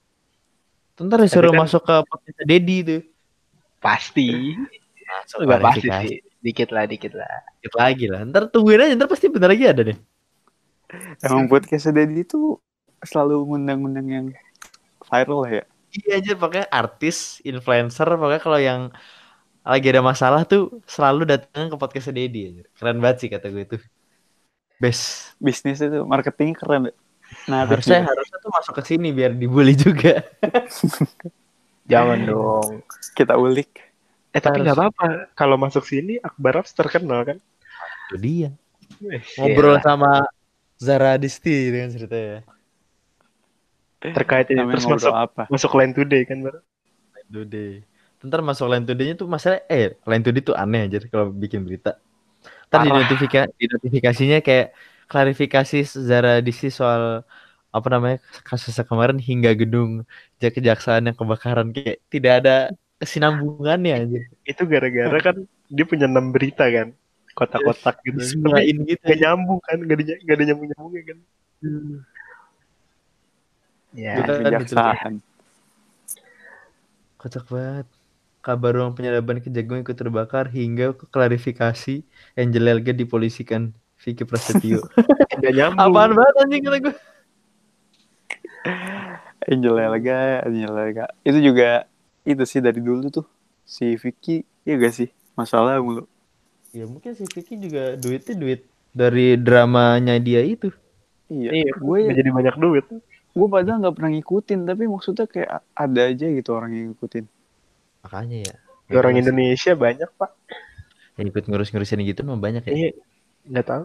Ntar 0.97 1.19
disuruh 1.23 1.53
kan- 1.53 1.61
masuk 1.65 1.81
ke 1.85 1.95
podcast 2.09 2.39
Dedi 2.43 2.77
tuh. 2.81 3.01
pasti 3.77 4.57
Masuk 5.07 5.45
nggak 5.45 5.61
pasti 5.61 5.87
sih 5.87 6.17
dikit 6.41 6.69
lah 6.73 6.89
dikit 6.89 7.13
lah 7.13 7.29
Dikit 7.61 7.73
lagi 7.77 8.05
lah. 8.09 8.21
Ntar 8.25 8.49
tungguin 8.49 8.81
aja, 8.81 8.93
ntar 8.97 9.07
pasti 9.07 9.29
bentar 9.29 9.49
lagi 9.53 9.65
ada 9.69 9.81
deh. 9.85 9.97
Emang 11.21 11.45
podcast 11.47 11.93
Dedi 11.93 12.25
itu 12.25 12.57
selalu 13.05 13.43
ngundang-ngundang 13.53 14.07
yang 14.09 14.25
viral 15.05 15.45
ya. 15.45 15.63
Iya 15.93 16.11
aja 16.19 16.31
pokoknya 16.35 16.67
artis, 16.67 17.39
influencer, 17.45 18.07
pokoknya 18.07 18.41
kalau 18.43 18.59
yang 18.59 18.81
lagi 19.67 19.87
ada 19.91 20.01
masalah 20.03 20.41
tuh 20.47 20.79
selalu 20.87 21.27
datang 21.27 21.67
ke 21.69 21.75
podcast 21.75 22.11
Dedi 22.11 22.41
aja. 22.51 22.63
Keren 22.75 22.97
banget 23.03 23.17
sih 23.23 23.29
kata 23.31 23.47
gue 23.51 23.63
itu. 23.63 23.77
Best. 24.81 25.33
Bisnis 25.41 25.81
itu 25.81 26.03
marketing 26.05 26.53
keren. 26.55 26.89
Nah, 27.47 27.63
harusnya 27.63 28.03
harusnya 28.03 28.37
tuh 28.43 28.51
masuk 28.51 28.73
ke 28.79 28.83
sini 28.83 29.11
biar 29.15 29.31
dibully 29.35 29.75
juga. 29.75 30.23
jangan 31.91 32.19
dong 32.27 32.83
kita 33.15 33.39
ulik. 33.39 33.71
eh 34.35 34.43
tapi 34.43 34.59
nggak 34.59 34.75
apa-apa 34.75 35.31
kalau 35.33 35.55
masuk 35.55 35.87
sini 35.87 36.19
Akbar 36.19 36.59
Raps 36.59 36.75
terkenal 36.75 37.23
kan 37.23 37.37
Itu 38.11 38.15
dia. 38.19 38.49
Eh, 39.07 39.23
Ngobrol 39.39 39.79
iya. 39.79 39.83
sama 39.83 40.11
Zara 40.77 41.15
Disti 41.15 41.71
dengan 41.71 41.89
ceritanya. 41.95 42.43
terkait 43.97 44.47
ini 44.53 44.61
terus 44.71 44.85
masuk 44.85 45.09
apa? 45.09 45.49
masuk 45.49 45.73
line 45.73 45.95
today 45.95 46.21
kan 46.27 46.37
Bar? 46.43 46.61
Line 47.17 47.29
Today. 47.33 47.73
Ntar 48.21 48.41
masuk 48.45 48.65
Line 48.69 48.85
Today-nya 48.85 49.15
tuh 49.17 49.27
masalah 49.29 49.61
eh 49.69 49.97
Line 50.05 50.23
Today 50.23 50.41
tuh 50.45 50.55
aneh 50.57 50.85
aja 50.85 51.01
kalau 51.09 51.33
bikin 51.33 51.65
berita. 51.65 51.97
Ntar 52.69 52.83
di 52.83 52.89
Parah. 52.91 53.01
notifika, 53.03 53.41
di 53.57 53.65
notifikasinya 53.65 54.37
kayak 54.43 54.75
klarifikasi 55.07 55.77
Zara 55.87 56.39
Disti 56.43 56.69
soal 56.69 57.23
apa 57.67 57.87
namanya 57.91 58.17
kasusnya 58.47 58.87
kemarin 58.87 59.19
hingga 59.19 59.51
gedung 59.53 60.03
jak- 60.39 60.55
kejaksaan 60.55 61.07
yang 61.07 61.17
kebakaran 61.17 61.71
kayak 61.75 61.99
tidak 62.07 62.33
ada 62.43 62.55
kesinambungannya 62.97 63.93
aja. 63.93 64.21
itu 64.43 64.63
gara-gara 64.65 65.17
kan 65.21 65.35
dia 65.69 65.85
punya 65.85 66.09
enam 66.09 66.33
berita 66.33 66.65
kan 66.65 66.95
kotak-kotak 67.37 67.95
gitu 68.07 68.17
tapi 68.17 68.23
Disemain 68.23 68.77
gitu. 68.87 69.03
nggak 69.05 69.19
nyambung 69.21 69.59
kan 69.61 69.77
nggak 69.83 69.97
ada 70.01 70.13
nggak 70.25 70.35
ada 70.35 70.43
nyambung 70.49 70.67
nyambungnya 70.73 71.03
kan 71.05 71.17
ya 73.93 74.13
Kita- 74.17 74.33
kan 74.33 74.41
Kejaksaan. 74.45 75.13
Kocak 77.17 77.45
banget. 77.49 77.87
Kabar 78.45 78.71
ruang 78.71 78.93
penyadapan 78.95 79.43
kejagung 79.43 79.83
ikut 79.83 79.97
terbakar 79.97 80.47
hingga 80.47 80.95
klarifikasi 81.11 82.05
Angel 82.37 82.63
Elga 82.63 82.93
dipolisikan 82.95 83.75
Vicky 84.07 84.23
Prasetyo. 84.23 84.87
nggak 85.43 85.51
nyambung 85.51 85.91
Apaan 85.91 86.11
banget 86.15 86.35
anjing 86.39 86.63
kata 86.63 86.77
gue. 86.79 86.95
Angel 89.51 89.75
Elga, 89.75 90.19
Angel 90.47 90.71
Elga. 90.71 91.05
Itu 91.27 91.39
juga 91.43 91.83
itu 92.23 92.43
sih 92.47 92.63
dari 92.63 92.79
dulu 92.79 93.11
tuh 93.11 93.27
si 93.67 93.99
Vicky, 93.99 94.47
iya 94.63 94.79
gak 94.79 94.95
sih? 94.95 95.11
Masalah 95.35 95.83
mulu. 95.83 96.07
Ya 96.71 96.87
mungkin 96.87 97.11
si 97.19 97.27
Vicky 97.27 97.59
juga 97.59 97.99
duitnya 97.99 98.35
duit 98.39 98.63
dari 98.95 99.35
dramanya 99.35 100.15
dia 100.23 100.39
itu. 100.39 100.71
Iya. 101.27 101.51
iya 101.51 101.71
Gue 101.75 102.07
nggak 102.07 102.17
jadi 102.23 102.31
banyak 102.31 102.55
duit 102.55 102.87
gue 103.37 103.45
padahal 103.45 103.77
nggak 103.85 103.95
pernah 104.01 104.11
ngikutin, 104.17 104.59
tapi 104.65 104.83
maksudnya 104.89 105.29
kayak 105.29 105.61
ada 105.77 106.01
aja 106.09 106.25
gitu 106.25 106.49
orang 106.57 106.73
yang 106.73 106.85
ngikutin. 106.89 107.29
Makanya 108.01 108.37
ya. 108.49 108.55
orang 108.97 109.13
Indonesia 109.21 109.77
banyak 109.77 110.09
pak 110.17 110.31
yang 111.17 111.33
ikut 111.33 111.43
ngurus-ngurusin 111.49 112.05
gitu 112.05 112.21
mah 112.23 112.37
banyak 112.37 112.63
ya. 112.69 112.73
iya 112.73 112.89
nggak 113.49 113.65
tahu 113.65 113.83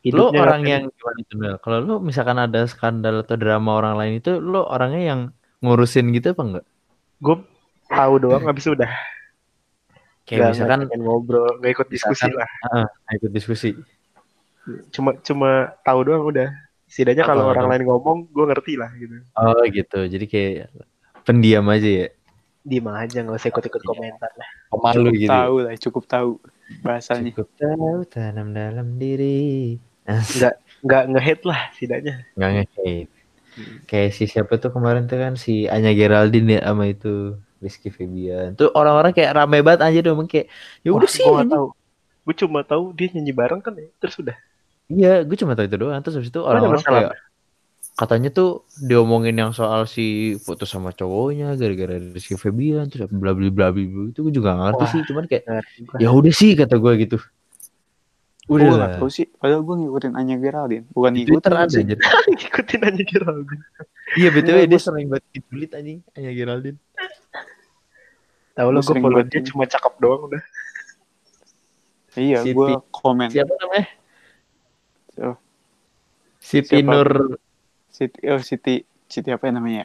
Lo 0.00 0.30
Hidupnya 0.30 0.40
orang 0.40 0.60
nggak- 0.60 0.72
yang 0.72 0.84
gimana 0.88 1.18
itu? 1.18 1.34
Kalau 1.58 1.78
lo 1.80 1.94
misalkan 1.98 2.38
ada 2.38 2.60
skandal 2.64 3.14
atau 3.20 3.34
drama 3.34 3.70
orang 3.74 3.94
lain 3.94 4.12
itu 4.16 4.38
lo 4.38 4.62
orangnya 4.64 5.02
yang 5.04 5.20
ngurusin 5.58 6.10
gitu 6.12 6.30
apa 6.30 6.42
enggak? 6.44 6.66
gue 7.18 7.36
tahu 7.88 8.14
doang 8.20 8.44
habis 8.44 8.62
udah 8.64 8.86
Kayak 10.22 10.54
misalkan 10.54 10.86
ngobrol 10.94 11.58
nggak 11.58 11.72
ikut 11.72 11.88
diskusi 11.88 12.30
misalkan- 12.30 12.38
lah 12.38 12.50
ah, 12.70 12.86
ikut 13.10 13.32
diskusi. 13.32 13.70
cuma 14.92 15.16
cuma 15.18 15.50
tahu 15.80 16.04
doang 16.04 16.22
udah 16.22 16.46
setidaknya 16.84 17.24
kalau 17.24 17.48
orang 17.48 17.66
lain 17.66 17.82
ngomong 17.84 18.28
gue 18.28 18.44
ngerti 18.46 18.76
lah 18.76 18.92
gitu 18.94 19.18
Oh 19.34 19.64
gitu. 19.66 20.04
Jadi 20.04 20.24
kayak 20.24 20.70
pendiam 21.24 21.66
aja 21.66 22.06
ya. 22.06 22.08
diem 22.60 22.84
aja 22.86 23.18
nggak 23.18 23.34
usah 23.34 23.48
ikut-ikut 23.48 23.80
Iya. 23.80 23.88
komentar 23.88 24.30
lah 24.30 24.48
Pemalu 24.68 24.92
cukup 25.00 25.14
gitu. 25.16 25.30
tahu 25.32 25.54
lah, 25.58 25.72
cukup 25.74 26.04
tahu 26.06 26.30
bahasanya. 26.78 27.24
Cukup 27.32 27.48
tahu 27.56 27.96
tanam 28.06 28.48
dalam 28.52 28.88
diri. 28.94 29.80
nggak 30.38 30.54
nggak 30.84 31.02
nge-hate 31.12 31.44
lah 31.44 31.60
setidaknya 31.76 32.14
Nggak 32.38 32.50
nge-hate. 32.54 33.12
Kayak 33.90 34.10
si 34.14 34.24
siapa 34.30 34.54
tuh 34.62 34.70
kemarin 34.70 35.10
tuh 35.10 35.18
kan 35.18 35.34
si 35.34 35.66
Anya 35.66 35.90
Geraldine 35.90 36.58
ya 36.58 36.70
sama 36.70 36.86
itu 36.86 37.34
Rizky 37.58 37.90
Febian. 37.90 38.54
Tuh 38.54 38.70
orang-orang 38.70 39.10
kayak 39.10 39.34
rame 39.34 39.58
banget 39.66 39.82
aja 39.82 39.98
dong 40.06 40.30
kayak 40.30 40.46
ya 40.86 40.90
udah 40.94 41.10
sih. 41.10 41.26
anjing. 41.26 41.50
tahu. 41.50 41.66
Gue 42.22 42.34
cuma 42.38 42.60
tahu 42.62 42.94
dia 42.94 43.10
nyanyi 43.10 43.34
bareng 43.34 43.58
kan 43.58 43.74
ya. 43.74 43.90
Terus 43.98 44.14
udah. 44.22 44.36
Iya, 44.88 45.26
gue 45.26 45.36
cuma 45.36 45.58
tahu 45.58 45.66
itu 45.66 45.76
doang. 45.76 45.98
Terus 46.00 46.14
habis 46.22 46.30
itu 46.30 46.40
orang-orang 46.40 46.80
kayak 46.86 47.18
katanya 47.98 48.30
tuh 48.30 48.62
diomongin 48.78 49.34
yang 49.34 49.50
soal 49.50 49.82
si 49.90 50.38
putus 50.46 50.70
sama 50.70 50.94
cowoknya 50.94 51.58
gara-gara 51.58 51.98
Rizky 51.98 52.38
Febian 52.38 52.86
terus 52.86 53.10
bla 53.10 53.34
bla 53.34 53.50
bla 53.50 53.74
bla 53.74 53.82
itu 53.82 54.22
gue 54.22 54.30
juga 54.30 54.54
nggak 54.54 54.66
ngerti 54.70 54.84
Wah. 54.86 54.92
sih 54.94 55.00
cuman 55.02 55.24
kayak 55.26 55.44
ya 55.98 56.08
udah 56.14 56.30
sih 56.30 56.54
kata 56.54 56.78
gue 56.78 56.92
gitu 57.02 57.18
Gue 58.48 58.56
udah 58.56 58.66
gak 58.66 58.80
lah 58.80 58.90
tahu 58.96 59.08
sih. 59.08 59.26
Padahal 59.28 59.60
gue 59.60 59.76
ngikutin 59.78 60.12
Anya 60.14 60.36
Geraldine. 60.36 60.84
Bukan 60.90 61.12
di 61.12 61.22
Twitter 61.22 61.52
ngikutin 61.52 61.60
ada 61.60 61.68
sih. 61.70 61.80
anjir 61.84 61.98
Ikutin 62.48 62.80
aja 62.82 63.02
Geraldine. 63.04 63.64
iya 64.16 64.28
betul 64.32 64.52
Enggak, 64.54 64.64
dia 64.64 64.72
gua- 64.72 64.82
sering 64.82 65.06
banget 65.06 65.24
ditulit 65.30 65.70
anjing 65.70 65.98
Anya 66.12 66.32
Geraldine 66.32 66.78
Tahu 68.54 68.68
lo 68.68 68.80
gue 68.80 68.90
follow 68.90 69.14
banget 69.14 69.28
dia 69.30 69.42
cuma 69.46 69.64
cakep 69.64 69.92
doang 69.98 70.22
udah. 70.26 70.42
Iya, 72.14 72.42
gue 72.42 72.68
komen. 72.90 73.28
siapa 73.28 73.52
namanya 73.54 73.86
Oh. 75.18 75.36
Siti 76.38 76.78
Siapa? 76.78 76.88
Nur 76.88 77.36
Siti, 77.88 78.18
oh 78.24 78.38
Siti, 78.38 78.74
Siti 79.04 79.28
apa 79.28 79.44
ya 79.44 79.52
namanya? 79.52 79.84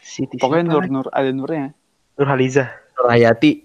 Siti 0.00 0.36
Pokoknya 0.36 0.64
Nur? 0.66 0.84
Nur 0.86 1.06
ada 1.08 1.28
Nurnya. 1.28 1.72
Nur 2.14 2.26
Haliza. 2.26 2.72
Nur 2.94 3.06
Hayati 3.06 3.64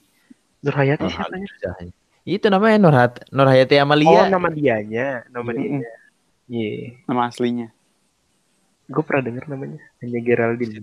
Nur 0.59 0.75
Hayati 0.75 1.03
Nur 1.03 1.11
siapa 1.11 1.35
ya? 1.81 1.91
Itu 2.35 2.45
namanya 2.53 2.77
Nur, 2.83 2.95
Hat 2.99 3.13
Nur 3.35 3.47
Hayati 3.51 3.75
Oh 3.79 3.83
Amalia 3.85 4.21
nama 4.33 4.47
dianya, 4.57 5.23
nama 5.33 5.51
Mm-mm. 5.55 5.57
dianya. 5.57 5.89
Iya, 6.49 6.97
Nama 7.07 7.21
aslinya. 7.29 7.67
gue 8.93 9.03
pernah 9.07 9.23
denger 9.27 9.45
namanya. 9.53 9.79
Hanya 10.01 10.19
Geraldine. 10.27 10.77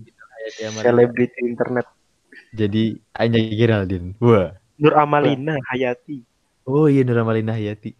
Amalia 0.71 0.91
Selebriti 0.91 1.41
internet. 1.53 1.87
jadi 2.61 2.85
Anya 3.23 3.41
Geraldine 3.61 4.09
wah 4.23 4.51
Nur 4.81 4.95
Amalina 5.03 5.55
Hayati. 5.69 6.17
oh 6.71 6.87
iya 6.93 7.03
Nur 7.07 7.19
Amalina 7.23 7.53
Hayati 7.57 7.91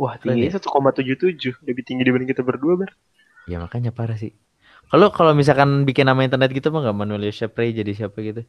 Wah, 0.00 0.14
Keren 0.18 0.38
tingginya 0.38 0.50
1,77. 0.58 1.54
Lebih 1.68 1.82
tinggi 1.86 2.02
dibanding 2.06 2.30
kita 2.32 2.42
berdua, 2.42 2.74
Ber. 2.80 2.90
Ya 3.50 3.56
makanya 3.62 3.90
parah 3.98 4.18
sih. 4.22 4.32
Kalau 4.90 5.08
kalau 5.16 5.32
misalkan 5.40 5.70
bikin 5.88 6.06
nama 6.10 6.20
internet 6.26 6.50
gitu 6.56 6.68
mah 6.74 6.80
nggak 6.84 6.98
Manuel 7.00 7.24
Shepre 7.38 7.70
jadi 7.78 7.92
siapa 7.98 8.18
gitu? 8.28 8.42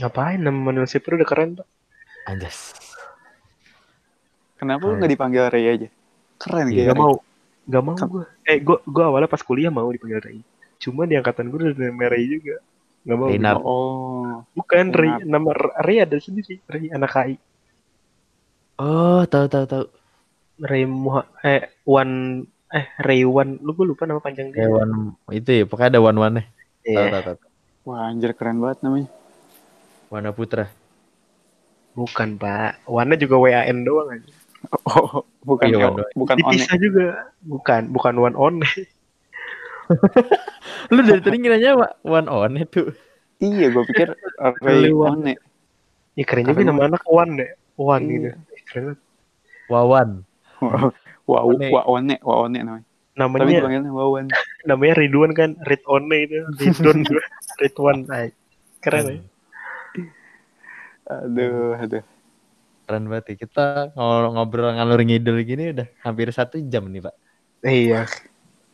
Ngapain 0.00 0.40
nama 0.44 0.58
Manuel 0.66 0.88
Sipro 0.92 1.12
udah 1.18 1.28
keren, 1.30 1.50
Pak. 1.58 1.66
Anjas. 2.30 2.58
Kenapa 4.58 4.82
lu 4.84 4.98
nggak 4.98 5.12
dipanggil 5.14 5.44
Ray 5.48 5.66
aja? 5.70 5.88
Keren 6.38 6.66
Iya, 6.70 6.74
kayak 6.74 6.88
Gak 6.90 6.98
mau. 6.98 7.14
Gak 7.68 7.82
mau 7.84 7.94
gue. 7.94 8.24
Eh, 8.44 8.58
gue 8.58 8.78
gue 8.82 9.04
awalnya 9.04 9.30
pas 9.30 9.42
kuliah 9.42 9.70
mau 9.70 9.86
dipanggil 9.86 10.18
Ray. 10.18 10.38
Cuma 10.78 11.06
di 11.06 11.14
angkatan 11.14 11.48
gue 11.48 11.58
udah 11.58 11.72
nama 11.78 12.06
Ray 12.10 12.24
juga. 12.26 12.56
Gak 13.06 13.16
mau. 13.18 13.28
Reynar. 13.30 13.56
Oh, 13.62 14.42
Bukan 14.52 14.90
Ray. 14.90 15.22
Nama 15.22 15.50
Ray 15.82 16.02
ada 16.02 16.16
sendiri. 16.18 16.58
Ray 16.66 16.90
anak 16.90 17.10
KI. 17.10 17.34
Oh 18.78 19.22
tahu 19.26 19.46
tahu 19.46 19.64
tahu. 19.66 19.84
Ray 20.58 20.86
Muha 20.86 21.22
eh 21.42 21.70
Wan 21.82 22.42
eh 22.70 22.86
Ray 23.02 23.22
Wan. 23.26 23.58
Lu 23.62 23.74
gue 23.74 23.86
lupa 23.86 24.06
nama 24.06 24.18
panjang 24.22 24.50
dia. 24.50 24.66
Hewan 24.66 25.14
itu 25.30 25.50
ya 25.50 25.64
pokoknya 25.66 25.98
ada 25.98 26.00
one 26.02 26.18
one 26.18 26.34
nya. 26.38 26.44
Tahu 26.46 26.88
Iya. 26.88 27.04
tahu 27.10 27.22
tahu. 27.26 27.36
wah 27.88 28.04
anjir 28.04 28.32
keren 28.36 28.60
banget 28.60 28.84
namanya. 28.84 29.08
Wana 30.08 30.30
Putra. 30.32 30.68
Bukan, 31.92 32.38
Pak. 32.38 32.86
Wannya 32.86 33.18
juga 33.18 33.36
WAN 33.42 33.82
doang 33.82 34.08
aja. 34.14 34.32
Oh, 34.84 35.24
bukan 35.42 35.66
Iya, 35.66 35.78
Eo- 35.78 35.82
Wando. 35.94 36.02
bukan 36.12 36.36
One. 36.36 36.42
Dipisah 36.50 36.76
juga. 36.76 37.06
Bukan, 37.40 37.82
bukan 37.88 38.14
One 38.18 38.36
On. 38.36 38.54
Lu 40.92 41.00
dari 41.00 41.20
tadi 41.20 41.36
ngiranya 41.38 41.70
one 42.02 42.28
on 42.28 42.56
itu. 42.56 42.92
Iya, 43.38 43.70
gue 43.70 43.84
pikir 43.86 44.08
Ray 44.60 44.90
One. 44.90 45.38
ya 46.12 46.24
keren 46.26 46.44
juga 46.44 46.60
nama 46.66 46.90
anak 46.90 47.02
One 47.06 47.32
deh. 47.38 47.50
One 47.74 48.04
Iya. 48.04 48.12
gitu. 48.12 48.28
Keren 48.66 48.82
banget. 48.84 48.98
Wawan. 49.70 50.08
One, 51.24 51.64
wah 51.68 51.84
One 51.86 52.54
namanya. 52.58 52.84
Tapi 52.84 53.16
Namanya 53.16 53.58
dipanggilnya 53.58 53.90
Wawan. 53.90 54.26
namanya 54.68 54.94
Ridwan 54.94 55.32
kan 55.32 55.50
Ridwan 55.62 56.04
itu 56.28 56.38
Ridwan 56.54 56.98
juga 57.02 57.22
Ridwan 57.62 57.98
keren 58.78 59.04
ya 59.08 59.18
Aduh, 61.08 61.72
aduh. 61.74 62.04
Keren 62.88 63.04
banget 63.12 63.36
ya. 63.36 63.44
Kita 63.44 63.92
ngobrol, 63.92 64.32
ngobrol 64.32 64.72
ngalur 64.72 65.04
ngidul 65.04 65.44
gini 65.44 65.76
udah 65.76 65.88
hampir 66.00 66.32
satu 66.32 66.56
jam 66.64 66.88
nih 66.88 67.04
pak. 67.04 67.14
iya 67.68 68.08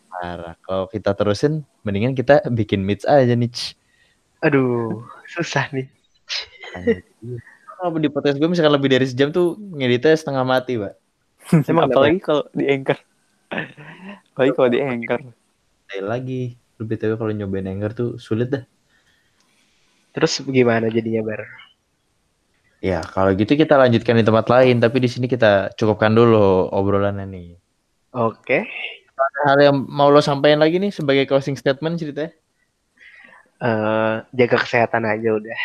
Parah. 0.07 0.55
Kalau 0.63 0.87
kita 0.87 1.11
terusin, 1.19 1.67
mendingan 1.83 2.15
kita 2.15 2.47
bikin 2.55 2.87
meets 2.87 3.03
aja 3.03 3.35
nih. 3.35 3.51
Aduh 4.47 5.03
susah 5.27 5.67
nih 5.75 5.91
Kalau 7.75 7.99
di 7.99 8.07
podcast 8.07 8.39
gue 8.39 8.49
misalkan 8.49 8.79
lebih 8.79 8.95
dari 8.95 9.07
sejam 9.11 9.35
tuh 9.35 9.59
ngeditnya 9.59 10.15
setengah 10.15 10.47
mati, 10.47 10.79
Pak. 10.79 10.95
emang 11.71 11.91
Apalagi 11.91 12.23
kalau 12.23 12.47
di 12.55 12.65
Anchor. 12.71 12.99
Apalagi 14.33 14.53
kalau 14.57 14.69
di 14.71 14.79
Anchor. 14.81 15.21
Lagi, 16.01 16.57
lu 16.81 16.83
BTW 16.87 17.19
kalau 17.21 17.33
nyobain 17.35 17.69
Anchor 17.69 17.93
tuh 17.93 18.11
sulit 18.17 18.49
dah. 18.51 18.65
terus 20.15 20.39
gimana 20.47 20.87
jadinya 20.95 21.27
bar 21.27 21.43
Ya, 22.85 23.01
kalau 23.01 23.33
gitu 23.33 23.57
kita 23.57 23.81
lanjutkan 23.81 24.13
di 24.13 24.25
tempat 24.29 24.45
lain, 24.45 24.77
tapi 24.77 25.01
di 25.01 25.09
sini 25.09 25.25
kita 25.25 25.73
cukupkan 25.73 26.13
dulu 26.13 26.69
obrolannya 26.69 27.25
nih. 27.25 27.49
oke 28.13 28.59
Ada 29.15 29.41
hal 29.49 29.59
yang 29.63 29.77
mau 29.89 30.13
lo 30.13 30.21
sampaikan 30.21 30.61
lagi 30.61 30.77
nih 30.77 30.93
sebagai 30.93 31.25
closing 31.25 31.57
statement 31.57 31.97
ceritanya? 31.97 32.37
Eh, 33.57 34.15
jaga 34.37 34.57
kesehatan 34.61 35.07
aja 35.07 35.33
udah 35.33 35.59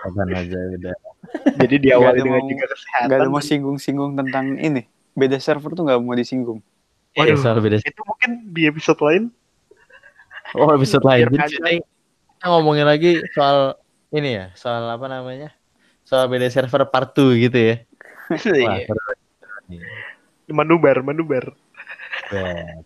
Kapan 0.00 0.28
aja 0.36 0.58
udah. 0.76 0.94
jadi 1.64 1.76
diawali 1.80 2.20
dengan 2.20 2.42
mau- 2.44 2.50
jaga 2.50 2.66
kesehatan 2.68 3.08
Gak 3.08 3.18
ada 3.18 3.28
mau 3.30 3.40
singgung-singgung 3.40 4.12
tentang 4.18 4.60
ini. 4.60 4.84
Beda 5.16 5.40
server 5.40 5.72
tuh 5.72 5.88
gak 5.88 5.96
mau 5.96 6.12
disinggung. 6.12 6.60
Waduh, 7.16 7.40
Waduh, 7.40 7.62
beda. 7.64 7.76
itu 7.80 8.02
mungkin 8.04 8.30
di 8.52 8.68
episode 8.68 9.00
lain 9.00 9.32
Oh, 10.52 10.68
episode 10.74 11.06
lain. 11.06 11.30
Jadi 11.30 11.78
kita 11.78 12.46
ngomongin 12.50 12.82
lagi 12.84 13.22
soal 13.32 13.78
ini 14.10 14.34
ya, 14.34 14.46
soal 14.58 14.82
apa 14.90 15.06
namanya? 15.06 15.54
Soal 16.10 16.26
beda 16.26 16.50
server 16.50 16.82
part 16.84 17.14
2 17.14 17.38
gitu 17.40 17.54
ya. 17.54 17.74
Wah, 18.26 18.38
Iya. 18.42 18.82
seru 18.84 19.02
nih. 19.70 19.80
manubar 20.50 20.98
manubar 21.00 21.54
Bet. 22.26 22.82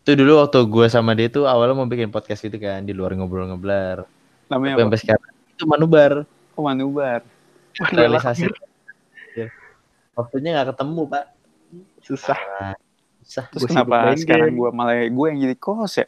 Itu 0.00 0.14
dulu 0.14 0.38
waktu 0.38 0.62
gue 0.62 0.86
sama 0.86 1.18
dia 1.18 1.26
tuh 1.26 1.42
awalnya 1.44 1.74
mau 1.74 1.84
bikin 1.84 2.06
podcast 2.08 2.38
gitu 2.38 2.54
kan 2.56 2.86
di 2.86 2.94
luar 2.94 3.10
ngobrol 3.12 3.50
ngeblar. 3.50 4.06
Namanya 4.46 4.70
Tapi 4.70 4.78
apa? 4.78 4.82
sampai 4.86 4.98
sekarang 5.00 5.30
itu 5.50 5.64
manubar 5.64 6.12
Oh, 6.54 6.62
Manubar. 6.62 7.26
realisasi. 7.90 8.46
Ya. 9.34 9.50
Waktunya 10.14 10.54
nggak 10.54 10.70
ketemu 10.70 11.02
pak. 11.10 11.24
susah 11.98 12.38
Susah. 13.18 13.50
Terus 13.50 13.66
Gua 13.66 13.70
kenapa 13.82 14.14
sekarang 14.14 14.54
gue 14.54 14.70
malah 14.70 15.02
gue 15.02 15.26
yang 15.26 15.40
jadi 15.42 15.56
kos 15.58 15.98
ya? 15.98 16.06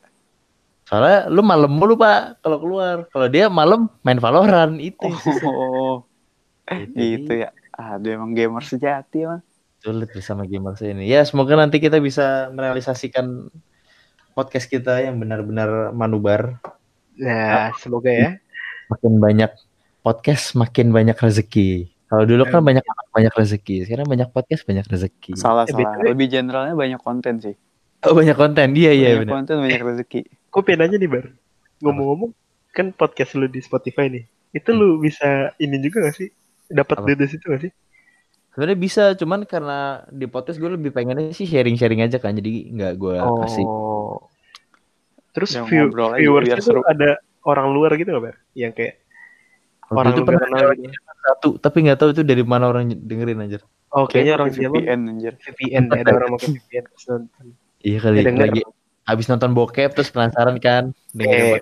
Soalnya 0.86 1.26
lu 1.26 1.42
malam 1.42 1.66
mulu 1.66 1.99
pak 1.99 2.38
kalau 2.38 2.62
keluar. 2.62 2.97
Kalau 3.11 3.26
dia 3.26 3.51
malam 3.51 3.90
main 4.07 4.22
Valorant 4.22 4.78
itu. 4.78 5.11
Oh, 5.42 6.07
Gitu. 6.66 6.94
gitu 6.98 7.32
ya. 7.46 7.50
Aduh 7.76 8.10
emang 8.18 8.34
gamer 8.34 8.64
sejati 8.66 9.26
emang. 9.28 9.42
Sulit 9.78 10.10
bersama 10.10 10.42
gamers 10.48 10.82
ini. 10.82 11.06
Ya 11.06 11.22
semoga 11.22 11.54
nanti 11.54 11.78
kita 11.78 12.02
bisa 12.02 12.50
merealisasikan 12.50 13.52
podcast 14.34 14.66
kita 14.66 15.00
yang 15.04 15.16
benar-benar 15.22 15.94
manubar. 15.94 16.58
nah 17.16 17.72
semoga 17.80 18.12
ya 18.12 18.30
Makin 18.92 19.16
banyak 19.16 19.50
podcast, 20.04 20.52
makin 20.52 20.92
banyak 20.92 21.16
rezeki. 21.16 21.90
Kalau 22.06 22.22
dulu 22.22 22.46
kan 22.46 22.62
banyak 22.62 22.84
banyak 23.10 23.34
rezeki, 23.34 23.88
sekarang 23.88 24.06
banyak 24.06 24.28
podcast 24.30 24.62
banyak 24.62 24.86
rezeki. 24.86 25.34
Salah 25.34 25.66
Eh, 25.66 25.74
salah. 25.74 25.96
Lebih 26.06 26.28
generalnya 26.30 26.76
banyak 26.76 27.00
konten 27.02 27.40
sih. 27.42 27.56
Oh 28.06 28.14
banyak 28.14 28.36
konten, 28.38 28.76
iya 28.78 28.92
iya 28.94 29.18
banyak 29.18 29.32
konten 29.32 29.56
banyak 29.58 29.82
rezeki. 29.82 30.20
Kok 30.52 30.62
bedanya 30.62 31.00
nih 31.00 31.10
bar 31.10 31.26
ngomong-ngomong 31.82 32.30
kan 32.72 32.92
podcast 32.92 33.36
lu 33.36 33.48
di 33.48 33.60
Spotify 33.60 34.08
nih 34.08 34.24
itu 34.52 34.70
lu 34.72 35.00
bisa 35.00 35.52
ini 35.60 35.76
juga 35.80 36.08
gak 36.08 36.16
sih 36.16 36.28
dapat 36.68 36.96
Apa? 36.98 37.04
duit 37.04 37.18
dari 37.18 37.30
situ 37.30 37.44
gak 37.46 37.62
sih 37.62 37.72
Sebenarnya 38.50 38.78
bisa, 38.80 39.02
cuman 39.12 39.44
karena 39.44 39.78
di 40.08 40.24
podcast 40.24 40.56
gue 40.56 40.72
lebih 40.72 40.88
pengennya 40.88 41.28
sih 41.28 41.44
sharing-sharing 41.44 42.00
aja 42.00 42.16
kan, 42.16 42.32
jadi 42.32 42.72
nggak 42.72 42.92
gue 42.96 43.16
kasih. 43.44 43.68
Oh. 43.68 44.32
Terus 45.36 45.52
Yang 45.52 45.66
view, 45.68 45.84
viewers 45.92 46.48
itu 46.48 46.64
seru. 46.64 46.80
ada 46.88 47.20
orang 47.44 47.76
luar 47.76 47.92
gitu 48.00 48.16
gak, 48.16 48.22
Bar? 48.24 48.36
Yang 48.56 48.72
kayak 48.80 48.94
Waktu 49.86 49.98
orang 50.00 50.08
itu 50.10 50.22
pernah 50.24 50.48
gitu. 50.72 50.98
satu, 51.20 51.48
tapi 51.60 51.76
nggak 51.84 51.98
tahu 52.00 52.08
itu 52.16 52.22
dari 52.24 52.40
mana 52.42 52.72
orang 52.72 52.96
dengerin 52.96 53.44
aja. 53.44 53.60
Oh, 53.92 54.08
kayaknya 54.08 54.32
orang 54.40 54.48
VPN 54.48 55.00
anjir. 55.04 55.32
VPN 55.36 55.84
ada 55.92 56.10
orang 56.16 56.28
pakai 56.34 56.48
VPN 56.56 56.84
nonton. 56.88 57.46
Iya 57.84 57.98
kali, 58.00 58.16
Ya, 58.16 58.24
denger. 58.24 58.40
lagi 58.40 58.60
habis 59.04 59.26
nonton 59.28 59.50
bokep 59.52 59.90
terus 59.92 60.08
penasaran 60.08 60.56
kan 60.58 60.96
Eh. 61.12 61.60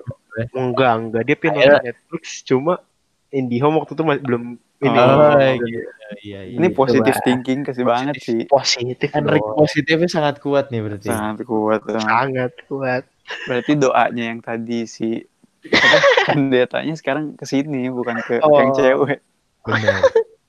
Enggak, 0.54 0.92
enggak. 0.94 1.22
Dia 1.26 1.36
nonton 1.36 1.82
Netflix, 1.82 2.24
cuma 2.46 2.80
IndiHome 3.28 3.82
waktu 3.82 3.92
itu 3.92 4.02
masih 4.06 4.22
belum 4.22 4.42
ini. 4.84 4.98
Oh, 5.00 5.34
iya, 5.34 5.52
iya, 5.56 5.80
iya. 6.20 6.40
Ini 6.54 6.68
positif 6.70 7.14
Coba. 7.16 7.24
thinking 7.24 7.60
kasih 7.64 7.84
banget 7.84 8.14
sih. 8.20 8.40
Positif 8.44 9.08
Henrik 9.10 9.40
dong. 9.40 9.56
positifnya 9.56 10.08
sangat 10.08 10.38
kuat 10.38 10.68
nih 10.68 10.80
berarti. 10.84 11.08
Sangat 11.08 11.42
kuat. 11.42 11.80
Sangat 11.88 12.52
kuat. 12.68 13.02
Berarti 13.48 13.72
doanya 13.74 14.24
yang 14.30 14.40
tadi 14.40 14.84
si 14.84 15.24
pendetanya 16.28 16.92
sekarang 16.92 17.34
ke 17.34 17.48
sini 17.48 17.88
bukan 17.88 18.20
ke 18.20 18.38
Oh. 18.44 18.60
yang 18.60 18.76
cewek. 18.76 19.24
Benar. 19.64 20.00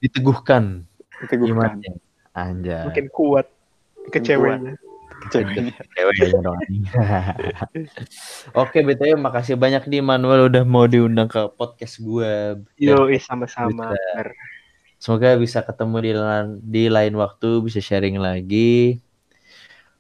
Diteguhkan 0.04 0.84
Itu 1.24 1.34
bukan 1.40 1.50
imannya. 1.56 1.94
Anjay. 2.36 2.84
Makin 2.92 3.08
kuat 3.10 3.48
ke 4.12 4.20
ceweknya. 4.20 4.76
Ke 5.32 5.40
ceweknya. 5.94 6.40
Dong. 6.42 6.60
Oke, 8.54 8.86
BTW 8.86 9.18
makasih 9.18 9.58
banyak 9.58 9.90
nih 9.90 10.02
Manuel 10.06 10.48
udah 10.48 10.64
mau 10.64 10.86
diundang 10.86 11.28
ke 11.28 11.50
podcast 11.54 12.02
gue. 12.02 12.62
Yo, 12.78 13.10
sama-sama. 13.22 13.94
Semoga 15.02 15.38
bisa 15.38 15.62
ketemu 15.62 15.98
di 16.02 16.12
lain, 16.18 16.48
di 16.64 16.84
lain 16.90 17.14
waktu, 17.20 17.62
bisa 17.62 17.78
sharing 17.78 18.18
lagi. 18.18 19.04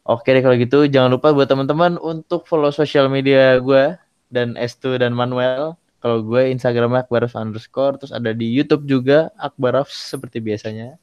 Oke 0.06 0.34
deh 0.34 0.42
kalau 0.46 0.54
gitu, 0.58 0.86
jangan 0.86 1.10
lupa 1.18 1.34
buat 1.34 1.50
teman-teman 1.50 1.98
untuk 1.98 2.46
follow 2.46 2.70
sosial 2.70 3.10
media 3.10 3.58
gue 3.58 3.98
dan 4.30 4.54
Estu 4.54 4.98
dan 5.02 5.18
Manuel. 5.18 5.74
Kalau 5.98 6.22
gue 6.22 6.54
Instagramnya 6.54 7.02
Akbarov 7.02 7.34
underscore, 7.34 7.98
terus 7.98 8.14
ada 8.14 8.30
di 8.30 8.46
YouTube 8.46 8.86
juga 8.86 9.34
Akbarov 9.42 9.90
seperti 9.90 10.38
biasanya. 10.38 11.02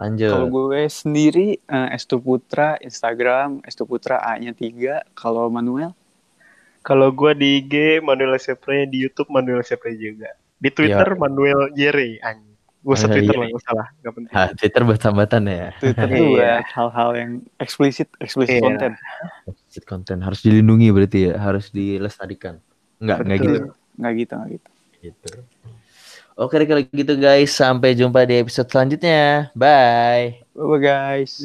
Lanjut. 0.00 0.32
Kalau 0.32 0.48
gue 0.48 0.88
sendiri 0.88 1.60
eh, 1.60 1.88
Estu 1.92 2.16
Putra 2.16 2.80
Instagram 2.80 3.60
Estu 3.68 3.84
Putra 3.84 4.16
A-nya 4.24 4.56
3. 4.56 5.12
Kalau 5.12 5.52
Manuel 5.52 5.92
Kalau 6.80 7.12
gua 7.12 7.36
di 7.36 7.60
IG 7.60 8.00
Manuel 8.00 8.40
Sepre, 8.40 8.88
di 8.88 9.04
YouTube 9.04 9.28
Manuel 9.28 9.60
Sepre 9.60 9.92
juga. 10.00 10.32
Di 10.56 10.72
Twitter 10.72 11.12
Manuel 11.12 11.68
Jere. 11.76 12.16
Anjing. 12.24 12.56
Gua 12.80 12.96
usah 12.96 13.04
Manuel 13.04 13.20
Twitter 13.20 13.36
Jere. 13.36 13.44
lah, 13.44 13.48
gak 13.52 13.64
salah. 13.68 13.86
Gak 14.00 14.12
penting. 14.16 14.32
Ah, 14.32 14.48
Twitter 14.56 14.82
buat 14.88 14.96
tambatan 14.96 15.42
ya. 15.44 15.68
Twitter 15.76 16.08
Iya. 16.08 16.24
buat 16.24 16.68
hal-hal 16.72 17.10
yang 17.20 17.30
eksplisit 17.60 18.08
eksplisit 18.16 18.56
Iya. 18.56 18.64
konten. 18.64 18.92
Exit 19.44 19.84
konten 19.84 20.24
harus 20.24 20.40
dilindungi 20.40 20.88
berarti 20.88 21.18
ya, 21.28 21.32
harus 21.36 21.68
dilestarikan. 21.68 22.56
Enggak, 22.96 23.28
enggak 23.28 23.38
gitu. 23.44 23.56
Nggak 24.00 24.12
gitu 24.16 24.32
nggak 24.32 24.50
gitu. 24.56 24.68
gitu. 25.04 25.30
Oke 26.40 26.56
kalau 26.64 26.80
gitu 26.88 27.20
guys, 27.20 27.52
sampai 27.52 27.92
jumpa 27.92 28.24
di 28.24 28.40
episode 28.40 28.72
selanjutnya. 28.72 29.52
Bye. 29.52 30.40
Bye 30.56 30.80
guys. 30.80 31.44